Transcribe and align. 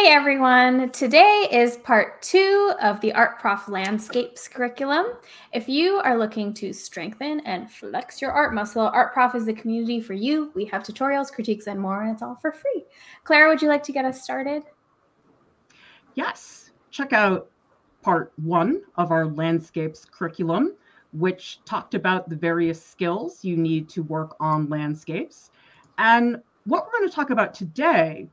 Hey 0.00 0.12
everyone! 0.12 0.90
Today 0.92 1.46
is 1.52 1.76
part 1.76 2.22
two 2.22 2.72
of 2.80 3.02
the 3.02 3.12
Art 3.12 3.38
Prof 3.38 3.68
Landscapes 3.68 4.48
curriculum. 4.48 5.04
If 5.52 5.68
you 5.68 5.96
are 5.96 6.16
looking 6.16 6.54
to 6.54 6.72
strengthen 6.72 7.40
and 7.40 7.70
flex 7.70 8.22
your 8.22 8.32
art 8.32 8.54
muscle, 8.54 8.88
Art 8.94 9.12
Prof 9.12 9.34
is 9.34 9.44
the 9.44 9.52
community 9.52 10.00
for 10.00 10.14
you. 10.14 10.52
We 10.54 10.64
have 10.64 10.84
tutorials, 10.84 11.30
critiques, 11.30 11.66
and 11.66 11.78
more, 11.78 12.00
and 12.00 12.12
it's 12.12 12.22
all 12.22 12.34
for 12.36 12.50
free. 12.50 12.86
Clara, 13.24 13.50
would 13.50 13.60
you 13.60 13.68
like 13.68 13.82
to 13.82 13.92
get 13.92 14.06
us 14.06 14.22
started? 14.22 14.62
Yes. 16.14 16.70
Check 16.90 17.12
out 17.12 17.50
part 18.00 18.32
one 18.42 18.80
of 18.96 19.10
our 19.10 19.26
landscapes 19.26 20.06
curriculum, 20.06 20.76
which 21.12 21.60
talked 21.66 21.92
about 21.92 22.30
the 22.30 22.36
various 22.36 22.82
skills 22.82 23.44
you 23.44 23.54
need 23.54 23.90
to 23.90 24.02
work 24.04 24.34
on 24.40 24.70
landscapes. 24.70 25.50
And 25.98 26.40
what 26.64 26.86
we're 26.86 27.00
going 27.00 27.08
to 27.10 27.14
talk 27.14 27.28
about 27.28 27.52
today 27.52 28.30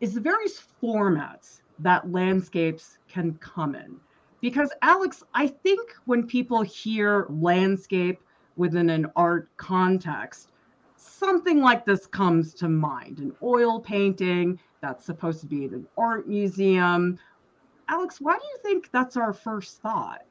is 0.00 0.14
the 0.14 0.20
various 0.20 0.62
formats 0.82 1.60
that 1.80 2.10
landscapes 2.10 2.98
can 3.08 3.34
come 3.34 3.74
in. 3.74 3.96
Because, 4.40 4.70
Alex, 4.82 5.24
I 5.34 5.48
think 5.48 5.90
when 6.04 6.26
people 6.26 6.62
hear 6.62 7.26
landscape 7.28 8.20
within 8.56 8.90
an 8.90 9.06
art 9.16 9.48
context, 9.56 10.52
something 10.96 11.60
like 11.60 11.84
this 11.84 12.06
comes 12.06 12.54
to 12.54 12.68
mind 12.68 13.18
an 13.18 13.32
oil 13.42 13.80
painting 13.80 14.58
that's 14.80 15.04
supposed 15.04 15.40
to 15.40 15.46
be 15.46 15.64
in 15.64 15.74
an 15.74 15.86
art 15.96 16.28
museum. 16.28 17.18
Alex, 17.88 18.20
why 18.20 18.34
do 18.34 18.44
you 18.44 18.58
think 18.62 18.90
that's 18.92 19.16
our 19.16 19.32
first 19.32 19.80
thought? 19.80 20.22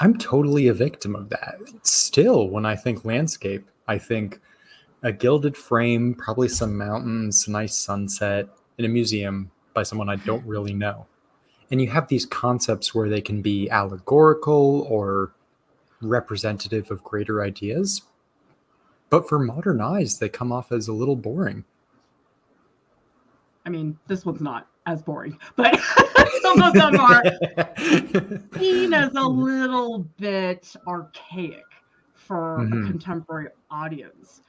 I'm 0.00 0.16
totally 0.16 0.68
a 0.68 0.74
victim 0.74 1.14
of 1.14 1.28
that. 1.30 1.56
Still, 1.82 2.48
when 2.48 2.64
I 2.64 2.74
think 2.76 3.04
landscape, 3.04 3.68
I 3.86 3.98
think 3.98 4.40
a 5.04 5.12
gilded 5.12 5.56
frame, 5.56 6.14
probably 6.14 6.48
some 6.48 6.76
mountains, 6.76 7.46
a 7.46 7.50
nice 7.50 7.78
sunset 7.78 8.48
in 8.78 8.86
a 8.86 8.88
museum 8.88 9.50
by 9.74 9.82
someone 9.82 10.08
I 10.08 10.16
don't 10.16 10.44
really 10.46 10.72
know. 10.72 11.06
And 11.70 11.80
you 11.80 11.88
have 11.90 12.08
these 12.08 12.24
concepts 12.24 12.94
where 12.94 13.08
they 13.08 13.20
can 13.20 13.42
be 13.42 13.68
allegorical 13.68 14.86
or 14.88 15.32
representative 16.00 16.90
of 16.90 17.04
greater 17.04 17.42
ideas. 17.42 18.02
But 19.10 19.28
for 19.28 19.38
modern 19.38 19.80
eyes, 19.80 20.18
they 20.18 20.28
come 20.30 20.50
off 20.50 20.72
as 20.72 20.88
a 20.88 20.92
little 20.92 21.16
boring. 21.16 21.64
I 23.66 23.70
mean, 23.70 23.98
this 24.06 24.24
one's 24.24 24.40
not 24.40 24.68
as 24.86 25.02
boring, 25.02 25.38
but 25.56 25.78
some 26.42 26.62
of 26.62 26.72
them 26.72 26.98
are 26.98 27.22
seen 28.58 28.94
as 28.94 29.14
a 29.14 29.22
little 29.22 30.00
bit 30.18 30.74
archaic 30.86 31.64
for 32.14 32.58
mm-hmm. 32.60 32.84
a 32.84 32.86
contemporary 32.86 33.48
audience 33.70 34.40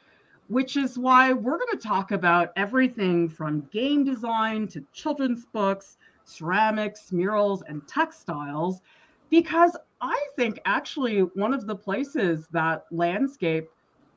which 0.47 0.77
is 0.77 0.97
why 0.97 1.33
we're 1.33 1.57
going 1.57 1.71
to 1.71 1.87
talk 1.87 2.11
about 2.11 2.51
everything 2.55 3.27
from 3.27 3.67
game 3.71 4.03
design 4.03 4.67
to 4.67 4.83
children's 4.93 5.45
books, 5.45 5.97
ceramics, 6.23 7.11
murals, 7.11 7.63
and 7.67 7.87
textiles, 7.87 8.81
because 9.29 9.75
I 10.01 10.27
think 10.35 10.59
actually 10.65 11.19
one 11.19 11.53
of 11.53 11.65
the 11.65 11.75
places 11.75 12.47
that 12.51 12.85
landscape 12.91 13.69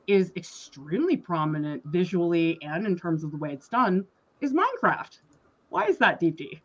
is 0.07 0.31
extremely 0.35 1.17
prominent 1.17 1.83
visually 1.85 2.57
and 2.61 2.85
in 2.85 2.95
terms 2.95 3.23
of 3.23 3.31
the 3.31 3.37
way 3.37 3.53
it's 3.53 3.67
done 3.67 4.05
is 4.41 4.53
Minecraft. 4.53 5.19
Why 5.69 5.85
is 5.85 5.97
that, 5.97 6.19
DP? 6.19 6.61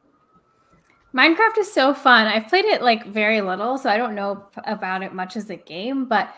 Minecraft 1.14 1.58
is 1.58 1.72
so 1.72 1.94
fun. 1.94 2.26
I've 2.26 2.48
played 2.48 2.64
it 2.64 2.82
like 2.82 3.06
very 3.06 3.40
little, 3.40 3.78
so 3.78 3.88
I 3.88 3.96
don't 3.96 4.14
know 4.14 4.46
about 4.64 5.02
it 5.02 5.12
much 5.12 5.36
as 5.36 5.48
a 5.48 5.56
game, 5.56 6.06
but 6.06 6.34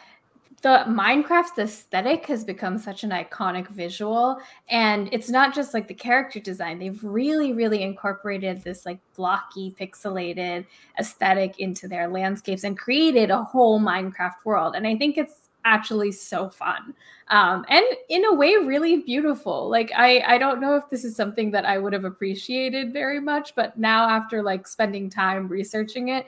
the 0.66 0.82
Minecraft 0.88 1.60
aesthetic 1.60 2.26
has 2.26 2.42
become 2.42 2.76
such 2.76 3.04
an 3.04 3.10
iconic 3.10 3.68
visual. 3.68 4.36
And 4.68 5.08
it's 5.12 5.30
not 5.30 5.54
just 5.54 5.72
like 5.72 5.86
the 5.86 5.94
character 5.94 6.40
design, 6.40 6.80
they've 6.80 7.04
really, 7.04 7.52
really 7.52 7.84
incorporated 7.84 8.64
this 8.64 8.84
like 8.84 8.98
blocky, 9.14 9.76
pixelated 9.78 10.66
aesthetic 10.98 11.60
into 11.60 11.86
their 11.86 12.08
landscapes 12.08 12.64
and 12.64 12.76
created 12.76 13.30
a 13.30 13.44
whole 13.44 13.78
Minecraft 13.78 14.44
world. 14.44 14.74
And 14.74 14.88
I 14.88 14.96
think 14.96 15.16
it's 15.16 15.50
actually 15.64 16.10
so 16.10 16.48
fun 16.48 16.94
um, 17.28 17.64
and 17.68 17.84
in 18.08 18.24
a 18.24 18.32
way 18.32 18.54
really 18.54 18.98
beautiful 18.98 19.68
like 19.68 19.90
I, 19.96 20.20
I 20.20 20.38
don't 20.38 20.60
know 20.60 20.76
if 20.76 20.88
this 20.90 21.04
is 21.04 21.16
something 21.16 21.50
that 21.50 21.64
i 21.64 21.76
would 21.76 21.92
have 21.92 22.04
appreciated 22.04 22.92
very 22.92 23.18
much 23.18 23.52
but 23.56 23.76
now 23.76 24.08
after 24.08 24.44
like 24.44 24.68
spending 24.68 25.10
time 25.10 25.48
researching 25.48 26.10
it 26.10 26.26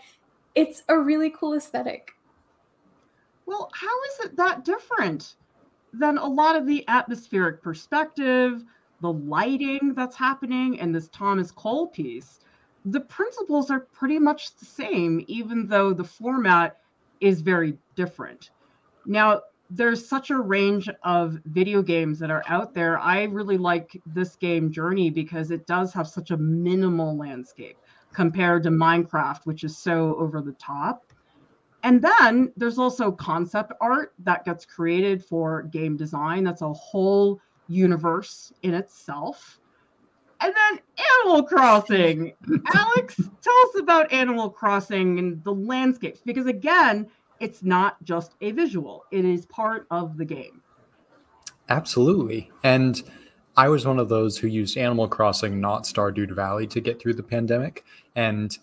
it's 0.57 0.83
a 0.89 0.99
really 0.99 1.31
cool 1.31 1.55
aesthetic 1.55 2.18
well, 3.49 3.71
how 3.73 4.03
is 4.11 4.27
it 4.27 4.37
that 4.37 4.63
different 4.63 5.37
than 5.95 6.19
a 6.19 6.27
lot 6.27 6.55
of 6.55 6.67
the 6.67 6.87
atmospheric 6.87 7.63
perspective, 7.63 8.63
the 9.01 9.11
lighting 9.11 9.95
that's 9.95 10.17
happening 10.17 10.75
in 10.75 10.93
this 10.93 11.09
Thomas 11.09 11.51
Cole 11.51 11.87
piece? 11.87 12.41
The 12.85 13.01
principles 13.01 13.71
are 13.71 13.81
pretty 13.81 14.19
much 14.19 14.55
the 14.57 14.67
same, 14.67 15.25
even 15.29 15.67
though 15.67 15.95
the 15.95 16.05
format 16.05 16.77
is 17.21 17.41
very 17.41 17.79
different. 17.97 18.51
Now, 19.07 19.41
there's 19.71 20.07
such 20.07 20.29
a 20.29 20.37
range 20.37 20.91
of 21.03 21.39
video 21.47 21.81
games 21.81 22.19
that 22.19 22.31
are 22.31 22.45
out 22.49 22.75
there. 22.75 22.99
I 22.99 23.23
really 23.23 23.57
like 23.57 23.99
this 24.05 24.37
game 24.37 24.71
Journey 24.71 25.09
because 25.09 25.51
it 25.51 25.67
does 25.67 25.95
have 25.95 26.07
such 26.07 26.33
a 26.33 26.37
minimal 26.37 27.17
landscape 27.17 27.79
compared 28.13 28.65
to 28.65 28.69
Minecraft, 28.69 29.41
which 29.45 29.65
is 29.65 29.79
so 29.79 30.17
over 30.17 30.43
the 30.43 30.53
top. 30.53 31.08
And 31.89 32.03
then 32.03 32.53
there's 32.55 32.79
also 32.79 33.11
concept 33.11 33.73
art 33.81 34.13
that 34.19 34.45
gets 34.45 34.67
created 34.67 35.25
for 35.25 35.63
game 35.63 35.97
design. 35.97 36.45
That's 36.45 36.61
a 36.61 36.71
whole 36.71 37.41
universe 37.67 38.53
in 38.63 38.75
itself. 38.75 39.59
And 40.43 40.55
then 40.55 40.81
Animal 41.25 41.45
Crossing. 41.45 42.35
Alex, 42.75 43.17
tell 43.17 43.55
us 43.65 43.79
about 43.79 44.13
Animal 44.13 44.51
Crossing 44.51 45.19
and 45.19 45.43
the 45.45 45.55
landscapes, 45.55 46.21
because 46.21 46.45
again, 46.45 47.09
it's 47.41 47.63
not 47.63 47.97
just 48.05 48.35
a 48.43 48.51
visual, 48.51 49.07
it 49.11 49.25
is 49.25 49.47
part 49.47 49.87
of 49.91 50.19
the 50.19 50.27
game. 50.27 50.61
Absolutely. 51.71 52.51
And 52.65 53.03
I 53.57 53.71
was 53.71 53.87
one 53.87 53.99
of 53.99 54.11
those 54.11 54.37
who 54.37 54.47
used 54.47 54.77
Animal 54.77 55.09
Crossing, 55.09 55.59
not 55.59 55.85
Stardew 55.85 56.33
Valley, 56.33 56.67
to 56.67 56.83
get 56.83 57.01
through 57.01 57.15
the 57.15 57.23
pandemic. 57.23 57.87
And 58.15 58.55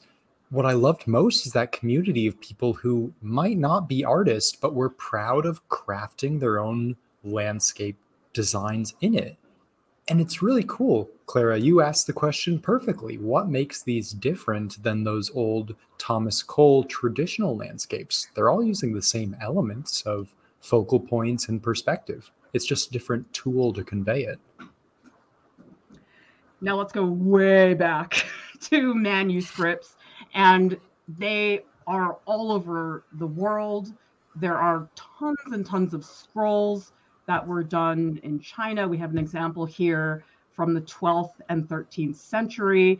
what 0.50 0.66
I 0.66 0.74
loved 0.74 1.08
most 1.08 1.46
is 1.46 1.54
that 1.54 1.72
community 1.72 2.28
of 2.28 2.40
people 2.40 2.74
who 2.74 3.14
might 3.22 3.58
not 3.58 3.90
be 3.90 4.06
artists, 4.06 4.56
but 4.56 4.76
were 4.76 4.90
proud 4.90 5.46
of 5.46 5.68
crafting 5.70 6.40
their 6.40 6.60
own 6.60 6.96
landscape 7.24 7.98
designs 8.34 8.94
in 9.02 9.16
it. 9.16 9.38
And 10.08 10.22
it's 10.22 10.44
really 10.44 10.64
cool. 10.68 11.10
Clara, 11.26 11.58
you 11.58 11.82
asked 11.82 12.06
the 12.06 12.14
question 12.14 12.60
perfectly. 12.60 13.18
What 13.18 13.50
makes 13.50 13.82
these 13.82 14.12
different 14.12 14.82
than 14.84 15.04
those 15.04 15.32
old 15.32 15.76
Thomas 15.98 16.44
Cole 16.44 16.84
traditional 16.84 17.58
landscapes? 17.58 18.28
They're 18.36 18.50
all 18.50 18.64
using 18.64 18.94
the 18.94 19.02
same 19.02 19.36
elements 19.42 20.04
of 20.04 20.34
focal 20.62 21.00
points 21.00 21.50
and 21.50 21.62
perspective. 21.62 22.30
It's 22.54 22.66
just 22.66 22.90
a 22.90 22.92
different 22.92 23.32
tool 23.34 23.74
to 23.74 23.84
convey 23.84 24.26
it. 24.26 24.40
Now 26.62 26.78
let's 26.78 26.94
go 26.94 27.06
way 27.06 27.74
back 27.74 28.26
to 28.62 28.94
manuscripts 28.94 29.95
and 30.36 30.78
they 31.08 31.62
are 31.88 32.20
all 32.26 32.52
over 32.52 33.04
the 33.14 33.28
world. 33.28 33.94
There 34.36 34.58
are 34.58 34.88
tons 34.96 35.40
and 35.52 35.66
tons 35.66 35.94
of 35.94 36.06
scrolls 36.06 36.92
that 37.26 37.46
were 37.46 37.64
done 37.64 38.20
in 38.24 38.40
China. 38.40 38.88
We 38.88 38.98
have 38.98 39.12
an 39.12 39.18
example 39.18 39.66
here 39.66 40.24
from 40.52 40.74
the 40.74 40.82
12th 40.82 41.36
and 41.50 41.68
13th 41.68 42.16
century. 42.16 43.00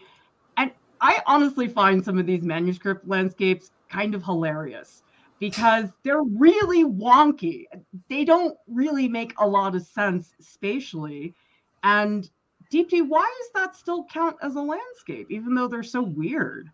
And 0.58 0.72
I 1.02 1.22
honestly 1.28 1.68
find 1.68 2.04
some 2.04 2.18
of 2.18 2.26
these 2.26 2.44
manuscript 2.44 3.08
landscapes 3.08 3.72
kind 3.90 4.16
of 4.16 4.24
hilarious 4.24 5.04
because 5.40 5.90
they're 6.04 6.24
really 6.24 6.86
wonky. 6.86 7.66
They 8.10 8.24
don't 8.24 8.58
really 8.68 9.08
make 9.08 9.34
a 9.40 9.48
lot 9.48 9.76
of 9.76 9.84
sense 9.84 10.34
spatially. 10.40 11.36
And 11.84 12.30
DP, 12.72 13.08
why 13.08 13.32
does 13.40 13.62
that 13.62 13.76
still 13.76 14.06
count 14.06 14.38
as 14.42 14.56
a 14.56 14.62
landscape, 14.62 15.28
even 15.30 15.54
though 15.54 15.68
they're 15.68 15.84
so 15.84 16.02
weird? 16.02 16.70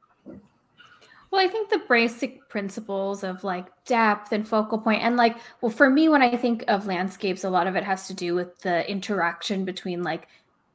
Well, 1.32 1.46
I 1.46 1.48
think 1.48 1.70
the 1.70 1.82
basic 1.88 2.50
principles 2.50 3.24
of 3.24 3.44
like 3.44 3.68
depth 3.86 4.34
and 4.34 4.46
focal 4.46 4.78
point, 4.78 5.02
and 5.02 5.16
like, 5.16 5.38
well, 5.62 5.72
for 5.72 5.90
me, 5.90 6.10
when 6.10 6.22
I 6.22 6.36
think 6.36 6.66
of 6.68 6.88
landscapes, 6.88 7.44
a 7.46 7.50
lot 7.50 7.68
of 7.68 7.76
it 7.78 7.84
has 7.86 8.08
to 8.08 8.14
do 8.14 8.36
with 8.36 8.58
the 8.60 8.90
interaction 8.90 9.64
between 9.64 10.04
like 10.04 10.28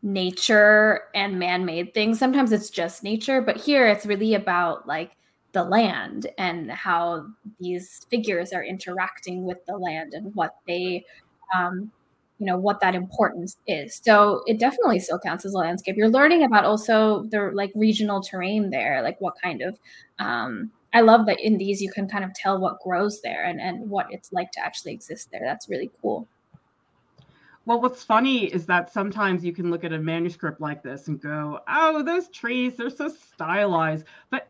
nature 0.03 1.03
and 1.15 1.39
man 1.39 1.67
made 1.67 1.93
things. 1.93 2.19
Sometimes 2.19 2.53
it's 2.53 2.71
just 2.71 3.05
nature, 3.05 3.43
but 3.43 3.59
here 3.59 3.87
it's 3.87 4.07
really 4.07 4.35
about 4.35 4.87
like 4.87 5.13
the 5.53 5.63
land 5.65 6.27
and 6.39 6.71
how 6.71 7.27
these 7.61 8.07
figures 8.11 8.53
are 8.53 8.65
interacting 8.65 9.45
with 9.45 9.59
the 9.67 9.77
land 9.77 10.15
and 10.15 10.35
what 10.35 10.57
they 10.67 11.05
um, 11.55 11.91
you 12.39 12.47
know 12.47 12.57
what 12.57 12.81
that 12.81 12.95
importance 12.95 13.57
is 13.67 14.01
so 14.03 14.43
it 14.47 14.59
definitely 14.59 15.01
still 15.01 15.19
counts 15.19 15.45
as 15.45 15.55
a 15.55 15.59
landscape 15.59 15.97
you're 15.97 16.09
learning 16.09 16.45
about 16.45 16.65
also 16.65 17.25
the 17.31 17.51
like 17.55 17.73
regional 17.75 18.23
terrain 18.23 18.71
there 18.71 19.03
like 19.03 19.21
what 19.21 19.35
kind 19.43 19.63
of 19.63 19.79
um 20.19 20.71
i 20.93 21.01
love 21.01 21.27
that 21.27 21.41
in 21.41 21.57
these 21.57 21.81
you 21.81 21.91
can 21.91 22.09
kind 22.09 22.25
of 22.25 22.33
tell 22.35 22.59
what 22.59 22.81
grows 22.81 23.21
there 23.23 23.45
and 23.45 23.61
and 23.61 23.89
what 23.89 24.07
it's 24.11 24.33
like 24.33 24.51
to 24.53 24.61
actually 24.61 24.93
exist 24.93 25.31
there 25.31 25.43
that's 25.45 25.69
really 25.69 25.91
cool 26.03 26.29
Well, 27.65 27.81
what's 27.81 28.05
funny 28.05 28.45
is 28.45 28.65
that 28.67 28.93
sometimes 28.93 29.45
you 29.45 29.53
can 29.53 29.71
look 29.73 29.83
at 29.83 29.93
a 29.93 29.99
manuscript 29.99 30.61
like 30.61 30.85
this 30.85 31.09
and 31.09 31.21
go, 31.21 31.59
oh, 31.67 32.01
those 32.05 32.29
trees, 32.29 32.77
they're 32.77 32.91
so 32.91 33.09
stylized. 33.09 34.05
But 34.31 34.47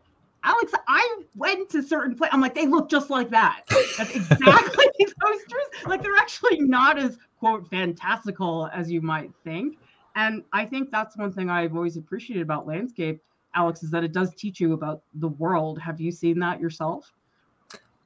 Alex, 0.47 0.73
I 0.87 1.23
went 1.35 1.69
to 1.71 1.83
certain 1.83 2.15
places. 2.15 2.33
I'm 2.33 2.41
like, 2.41 2.55
they 2.55 2.67
look 2.67 2.89
just 2.89 3.11
like 3.11 3.31
that. 3.31 3.63
That's 3.99 4.15
exactly 4.15 4.85
those 4.99 5.41
trees. 5.51 5.87
Like 5.87 6.03
they're 6.03 6.15
actually 6.17 6.61
not 6.61 6.99
as 6.99 7.19
quote 7.47 7.69
fantastical 7.71 8.69
as 8.73 8.91
you 8.91 9.01
might 9.01 9.31
think. 9.45 9.79
And 10.17 10.43
I 10.53 10.65
think 10.65 10.91
that's 10.91 11.17
one 11.17 11.33
thing 11.33 11.49
I've 11.49 11.77
always 11.77 11.97
appreciated 11.97 12.43
about 12.43 12.67
landscape, 12.67 13.23
Alex, 13.55 13.85
is 13.85 13.91
that 13.91 14.03
it 14.03 14.13
does 14.13 14.35
teach 14.35 14.61
you 14.61 14.73
about 14.73 15.03
the 15.15 15.29
world. 15.29 15.79
Have 15.79 16.01
you 16.01 16.11
seen 16.11 16.41
that 16.41 16.59
yourself? 16.61 17.13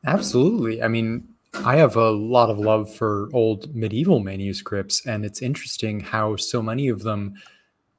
Absolutely. 0.05 0.83
I 0.83 0.89
mean, 0.89 1.27
I 1.55 1.77
have 1.77 1.97
a 1.97 2.11
lot 2.11 2.51
of 2.51 2.59
love 2.59 2.95
for 2.95 3.31
old 3.33 3.75
medieval 3.75 4.21
manuscripts, 4.21 5.07
and 5.07 5.25
it's 5.25 5.41
interesting 5.41 6.01
how 6.01 6.37
so 6.37 6.61
many 6.61 6.89
of 6.89 7.03
them 7.03 7.35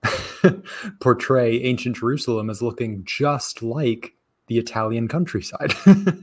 portray 1.00 1.60
ancient 1.62 1.96
Jerusalem 1.96 2.52
as 2.52 2.62
looking 2.62 3.04
just 3.04 3.64
like 3.64 4.14
the 4.46 4.60
Italian 4.60 5.08
countryside. 5.08 5.74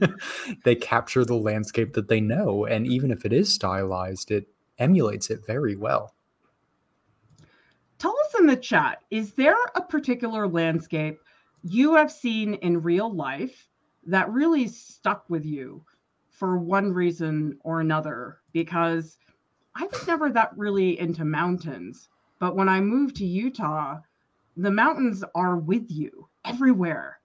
they 0.63 0.75
capture 0.75 1.25
the 1.25 1.35
landscape 1.35 1.93
that 1.93 2.07
they 2.07 2.21
know, 2.21 2.63
and 2.65 2.87
even 2.87 3.11
if 3.11 3.25
it 3.25 3.33
is 3.33 3.53
stylized, 3.53 4.31
it 4.31 4.47
emulates 4.79 5.29
it 5.29 5.45
very 5.45 5.75
well. 5.75 6.15
Tell 7.97 8.15
us 8.25 8.39
in 8.39 8.45
the 8.45 8.55
chat 8.55 9.03
is 9.11 9.33
there 9.33 9.57
a 9.75 9.81
particular 9.81 10.47
landscape 10.47 11.19
you 11.63 11.95
have 11.95 12.11
seen 12.11 12.55
in 12.55 12.81
real 12.81 13.13
life 13.13 13.67
that 14.05 14.31
really 14.31 14.67
stuck 14.67 15.29
with 15.29 15.45
you? 15.45 15.83
for 16.39 16.57
one 16.57 16.93
reason 16.93 17.59
or 17.65 17.81
another 17.81 18.39
because 18.53 19.17
I 19.75 19.85
was 19.87 20.07
never 20.07 20.29
that 20.31 20.53
really 20.55 20.97
into 20.97 21.25
mountains. 21.25 22.07
But 22.39 22.55
when 22.55 22.69
I 22.69 22.79
moved 22.79 23.17
to 23.17 23.25
Utah, 23.25 23.99
the 24.55 24.71
mountains 24.71 25.21
are 25.35 25.57
with 25.57 25.91
you 25.91 26.29
everywhere. 26.45 27.19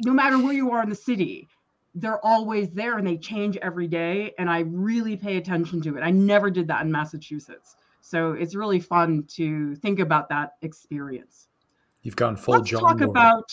No 0.00 0.12
matter 0.12 0.38
where 0.38 0.52
you 0.52 0.70
are 0.70 0.82
in 0.82 0.90
the 0.90 0.94
city, 0.94 1.48
they're 1.96 2.24
always 2.24 2.68
there 2.70 2.98
and 2.98 3.06
they 3.06 3.16
change 3.16 3.56
every 3.56 3.88
day. 3.88 4.34
And 4.38 4.48
I 4.50 4.60
really 4.60 5.16
pay 5.16 5.38
attention 5.38 5.80
to 5.82 5.96
it. 5.96 6.02
I 6.02 6.10
never 6.10 6.50
did 6.50 6.68
that 6.68 6.84
in 6.84 6.92
Massachusetts. 6.92 7.76
So 8.02 8.32
it's 8.32 8.54
really 8.54 8.78
fun 8.78 9.24
to 9.30 9.74
think 9.76 9.98
about 9.98 10.28
that 10.28 10.52
experience. 10.62 11.48
You've 12.02 12.14
gone 12.14 12.36
full 12.36 12.54
Let's 12.54 12.70
John 12.70 12.82
talk 12.82 13.00
Moore. 13.00 13.08
about 13.08 13.52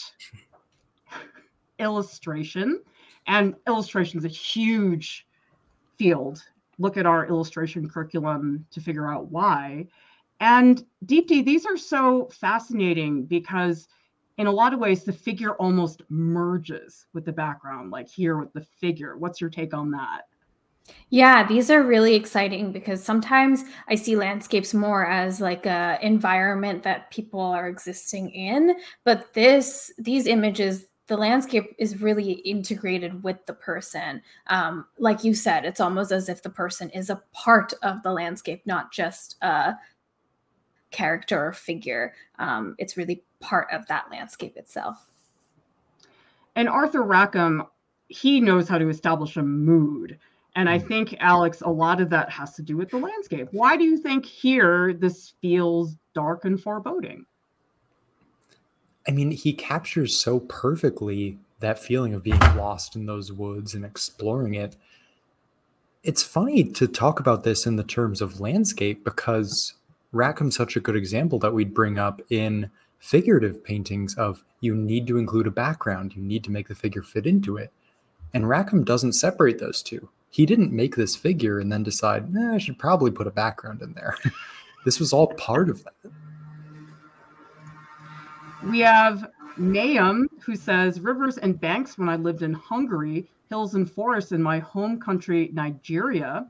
illustration 1.80 2.81
and 3.25 3.56
illustration 3.66 4.19
is 4.19 4.25
a 4.25 4.30
huge 4.30 5.25
field. 5.98 6.44
Look 6.78 6.98
at 6.98 7.06
our 7.06 7.25
illustration 7.25 7.89
curriculum 7.89 8.66
to 8.72 8.81
figure 8.81 9.12
out 9.12 9.31
why. 9.31 9.88
And 10.42 10.86
Deepti, 11.06 11.46
these 11.46 11.66
are 11.66 11.78
so 11.78 12.30
fascinating 12.31 13.24
because 13.24 13.88
in 14.38 14.48
a 14.48 14.52
lot 14.52 14.74
of 14.74 14.80
ways 14.80 15.04
the 15.04 15.14
figure 15.14 15.54
almost 15.56 16.02
merges 16.10 17.06
with 17.14 17.26
the 17.26 17.32
background, 17.32 17.92
like 17.92 18.10
here 18.10 18.38
with 18.38 18.52
the 18.54 18.66
figure. 18.80 19.18
What's 19.18 19.40
your 19.40 19.50
take 19.50 19.74
on 19.74 19.92
that? 19.92 20.24
Yeah, 21.10 21.48
these 21.48 21.70
are 21.70 21.84
really 21.84 22.16
exciting 22.16 22.72
because 22.72 23.02
sometimes 23.02 23.64
I 23.88 23.96
see 23.96 24.16
landscapes 24.16 24.74
more 24.74 25.06
as 25.06 25.40
like 25.40 25.66
a 25.66 25.98
environment 26.02 26.84
that 26.84 27.10
people 27.12 27.40
are 27.40 27.68
existing 27.68 28.32
in, 28.32 28.76
but 29.06 29.34
this 29.34 29.94
these 29.98 30.28
images 30.28 30.86
the 31.08 31.18
landscape 31.18 31.76
is 31.78 32.02
really 32.02 32.32
integrated 32.32 33.24
with 33.24 33.46
the 33.46 33.54
person. 33.54 34.22
Um, 34.48 34.86
like 34.98 35.24
you 35.24 35.34
said, 35.34 35.66
it's 35.66 35.82
almost 35.82 36.12
as 36.12 36.30
if 36.30 36.42
the 36.42 36.50
person 36.50 36.90
is 36.92 37.10
a 37.10 37.22
part 37.34 37.74
of 37.84 38.02
the 38.04 38.12
landscape, 38.12 38.62
not 38.66 38.92
just 38.92 39.36
a 39.42 39.74
character 40.92 41.48
or 41.48 41.52
figure. 41.52 42.14
Um, 42.40 42.76
it's 42.78 42.96
really 42.96 43.24
part 43.44 43.68
of 43.72 43.86
that 43.88 44.06
landscape 44.10 44.57
itself. 44.57 45.06
And 46.56 46.69
Arthur 46.69 47.04
Rackham, 47.04 47.63
he 48.07 48.40
knows 48.40 48.68
how 48.68 48.78
to 48.78 48.90
establish 48.90 49.38
a 49.38 49.44
mood. 49.44 50.18
And 50.56 50.69
I 50.69 50.80
hmm. 50.80 50.88
think, 50.88 51.16
Alex, 51.19 51.62
a 51.62 51.69
lot 51.69 52.00
of 52.00 52.10
that 52.12 52.30
has 52.30 52.56
to 52.56 52.62
do 52.62 52.78
with 52.78 52.90
the 52.90 52.98
landscape. 52.98 53.50
Why 53.51 53.75
do 53.75 53.84
you 53.84 53.98
think 53.98 54.25
here 54.25 54.94
this 54.94 55.34
feels 55.42 55.95
dark 56.13 56.45
and 56.45 56.62
foreboding? 56.62 57.25
I 59.07 59.12
mean, 59.12 59.31
he 59.31 59.51
captures 59.51 60.18
so 60.18 60.39
perfectly 60.39 61.38
that 61.60 61.80
feeling 61.80 62.13
of 62.13 62.24
being 62.24 62.39
lost 62.56 62.96
in 62.96 63.06
those 63.06 63.31
woods 63.31 63.74
and 63.74 63.84
exploring 63.84 64.54
it. 64.54 64.78
It's 66.04 66.24
funny 66.24 66.63
to 66.63 66.88
talk 66.88 67.19
about 67.19 67.44
this 67.44 67.66
in 67.66 67.75
the 67.75 67.84
terms 67.84 68.22
of 68.22 68.39
landscape 68.39 69.04
because 69.04 69.74
Rackham's 70.13 70.56
such 70.56 70.75
a 70.75 70.81
good 70.81 70.96
example 70.96 71.39
that 71.39 71.54
we'd 71.54 71.74
bring 71.74 71.98
up 71.98 72.22
in 72.30 72.69
figurative 73.04 73.62
paintings 73.62 74.16
of 74.16 74.46
you 74.62 74.74
need 74.74 75.06
to 75.06 75.18
include 75.18 75.46
a 75.46 75.52
background, 75.52 76.16
you 76.16 76.22
need 76.22 76.42
to 76.42 76.50
make 76.50 76.70
the 76.70 76.74
figure 76.74 77.04
fit 77.04 77.28
into 77.28 77.58
it. 77.58 77.70
And 78.34 78.48
Rackham 78.48 78.86
doesn't 78.86 79.12
separate 79.12 79.60
those 79.60 79.84
two. 79.84 80.08
He 80.30 80.46
didn't 80.46 80.72
make 80.72 80.96
this 80.96 81.14
figure 81.14 81.60
and 81.60 81.70
then 81.70 81.84
decide, 81.84 82.34
eh, 82.34 82.54
I 82.54 82.58
should 82.60 82.80
probably 82.80 83.12
put 83.12 83.28
a 83.28 83.32
background 83.32 83.82
in 83.82 83.94
there. 83.94 84.16
this 84.86 85.02
was 85.02 85.12
all 85.12 85.28
part 85.28 85.70
of 85.70 85.84
that. 85.84 86.12
We 88.64 88.80
have 88.80 89.30
Nahum, 89.58 90.30
who 90.42 90.56
says, 90.56 91.02
Rivers 91.02 91.38
and 91.38 91.60
banks 91.60 91.98
when 91.98 92.08
I 92.08 92.16
lived 92.16 92.42
in 92.42 92.54
Hungary, 92.54 93.30
hills 93.50 93.76
and 93.76 93.92
forests 93.92 94.32
in 94.32 94.42
my 94.42 94.60
home 94.60 94.98
country, 94.98 95.50
Nigeria. 95.52 96.48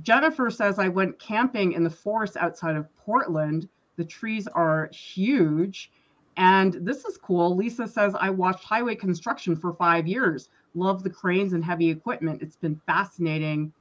Jennifer 0.00 0.50
says, 0.50 0.78
I 0.78 0.88
went 0.88 1.18
camping 1.18 1.72
in 1.72 1.84
the 1.84 1.90
forest 1.90 2.38
outside 2.38 2.76
of 2.76 2.88
Portland. 2.96 3.68
The 3.96 4.04
trees 4.04 4.46
are 4.48 4.90
huge. 4.92 5.90
And 6.36 6.72
this 6.74 7.04
is 7.04 7.18
cool. 7.18 7.54
Lisa 7.54 7.86
says, 7.86 8.14
I 8.18 8.30
watched 8.30 8.64
highway 8.64 8.94
construction 8.94 9.54
for 9.54 9.74
five 9.74 10.06
years. 10.06 10.48
Love 10.74 11.02
the 11.02 11.10
cranes 11.10 11.52
and 11.52 11.64
heavy 11.64 11.90
equipment. 11.90 12.40
It's 12.40 12.56
been 12.56 12.80
fascinating. 12.86 13.72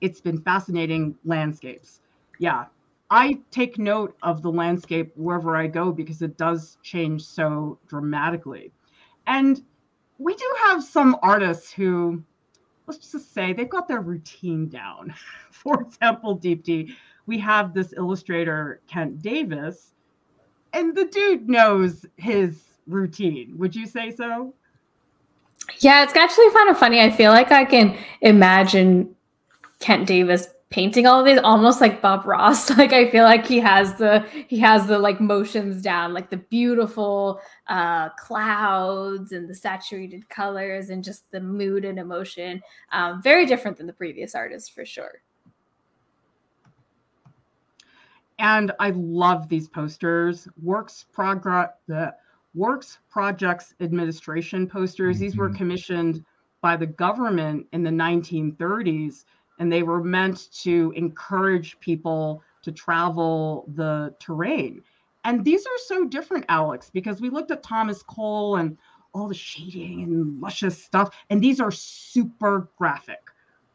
It's 0.00 0.20
been 0.20 0.40
fascinating 0.42 1.16
landscapes. 1.24 2.00
Yeah, 2.38 2.66
I 3.10 3.40
take 3.50 3.78
note 3.78 4.16
of 4.22 4.42
the 4.42 4.52
landscape 4.52 5.12
wherever 5.16 5.56
I 5.56 5.66
go 5.66 5.90
because 5.90 6.22
it 6.22 6.36
does 6.36 6.78
change 6.82 7.22
so 7.22 7.78
dramatically. 7.88 8.72
And 9.26 9.62
we 10.18 10.34
do 10.34 10.54
have 10.66 10.84
some 10.84 11.16
artists 11.22 11.72
who, 11.72 12.22
let's 12.86 13.10
just 13.10 13.32
say, 13.32 13.52
they've 13.52 13.68
got 13.68 13.88
their 13.88 14.00
routine 14.00 14.68
down. 14.68 15.14
For 15.50 15.80
example, 15.82 16.38
Deepti, 16.38 16.94
we 17.26 17.38
have 17.38 17.74
this 17.74 17.92
illustrator, 17.96 18.80
Kent 18.86 19.22
Davis, 19.22 19.92
and 20.72 20.94
the 20.94 21.06
dude 21.06 21.48
knows 21.48 22.06
his 22.16 22.62
routine. 22.86 23.56
Would 23.58 23.74
you 23.74 23.86
say 23.86 24.10
so? 24.10 24.54
Yeah, 25.78 26.02
it's 26.02 26.16
actually 26.16 26.50
kind 26.50 26.70
of 26.70 26.78
funny. 26.78 27.00
I 27.00 27.10
feel 27.10 27.32
like 27.32 27.52
I 27.52 27.64
can 27.64 27.96
imagine 28.20 29.14
Kent 29.78 30.06
Davis 30.06 30.48
painting 30.70 31.04
all 31.04 31.18
of 31.18 31.26
these 31.26 31.38
almost 31.38 31.80
like 31.80 32.00
Bob 32.00 32.24
Ross. 32.26 32.70
Like 32.80 32.92
I 32.92 33.10
feel 33.10 33.24
like 33.24 33.46
he 33.46 33.58
has 33.58 33.94
the 33.94 34.24
he 34.48 34.58
has 34.60 34.86
the 34.86 34.98
like 34.98 35.20
motions 35.20 35.82
down, 35.82 36.14
like 36.14 36.30
the 36.30 36.38
beautiful 36.38 37.40
uh 37.66 38.08
clouds 38.10 39.32
and 39.32 39.48
the 39.48 39.54
saturated 39.54 40.28
colors 40.28 40.90
and 40.90 41.04
just 41.04 41.30
the 41.30 41.40
mood 41.40 41.84
and 41.84 41.98
emotion. 41.98 42.62
Um, 42.92 43.20
very 43.22 43.46
different 43.46 43.76
than 43.76 43.86
the 43.86 43.92
previous 43.92 44.34
artist 44.34 44.72
for 44.72 44.84
sure. 44.84 45.22
And 48.40 48.72
I 48.80 48.90
love 48.90 49.48
these 49.48 49.68
posters. 49.68 50.48
Works 50.60 51.04
progress 51.12 51.70
the 51.86 52.14
Works 52.54 52.98
Projects 53.08 53.74
Administration 53.80 54.66
posters. 54.66 55.16
Mm-hmm. 55.16 55.24
These 55.24 55.36
were 55.36 55.48
mm-hmm. 55.48 55.56
commissioned 55.56 56.24
by 56.62 56.76
the 56.76 56.86
government 56.86 57.66
in 57.72 57.82
the 57.82 57.90
1930s 57.90 59.24
and 59.60 59.70
they 59.70 59.82
were 59.82 60.02
meant 60.02 60.50
to 60.62 60.92
encourage 60.96 61.78
people 61.80 62.42
to 62.62 62.72
travel 62.72 63.66
the 63.76 64.14
terrain. 64.18 64.82
And 65.24 65.44
these 65.44 65.66
are 65.66 65.78
so 65.84 66.06
different, 66.06 66.46
Alex, 66.48 66.90
because 66.90 67.20
we 67.20 67.28
looked 67.28 67.50
at 67.50 67.62
Thomas 67.62 68.02
Cole 68.02 68.56
and 68.56 68.78
all 69.12 69.28
the 69.28 69.34
shading 69.34 70.02
and 70.02 70.40
luscious 70.40 70.82
stuff, 70.82 71.14
and 71.28 71.42
these 71.42 71.60
are 71.60 71.70
super 71.70 72.70
graphic. 72.78 73.20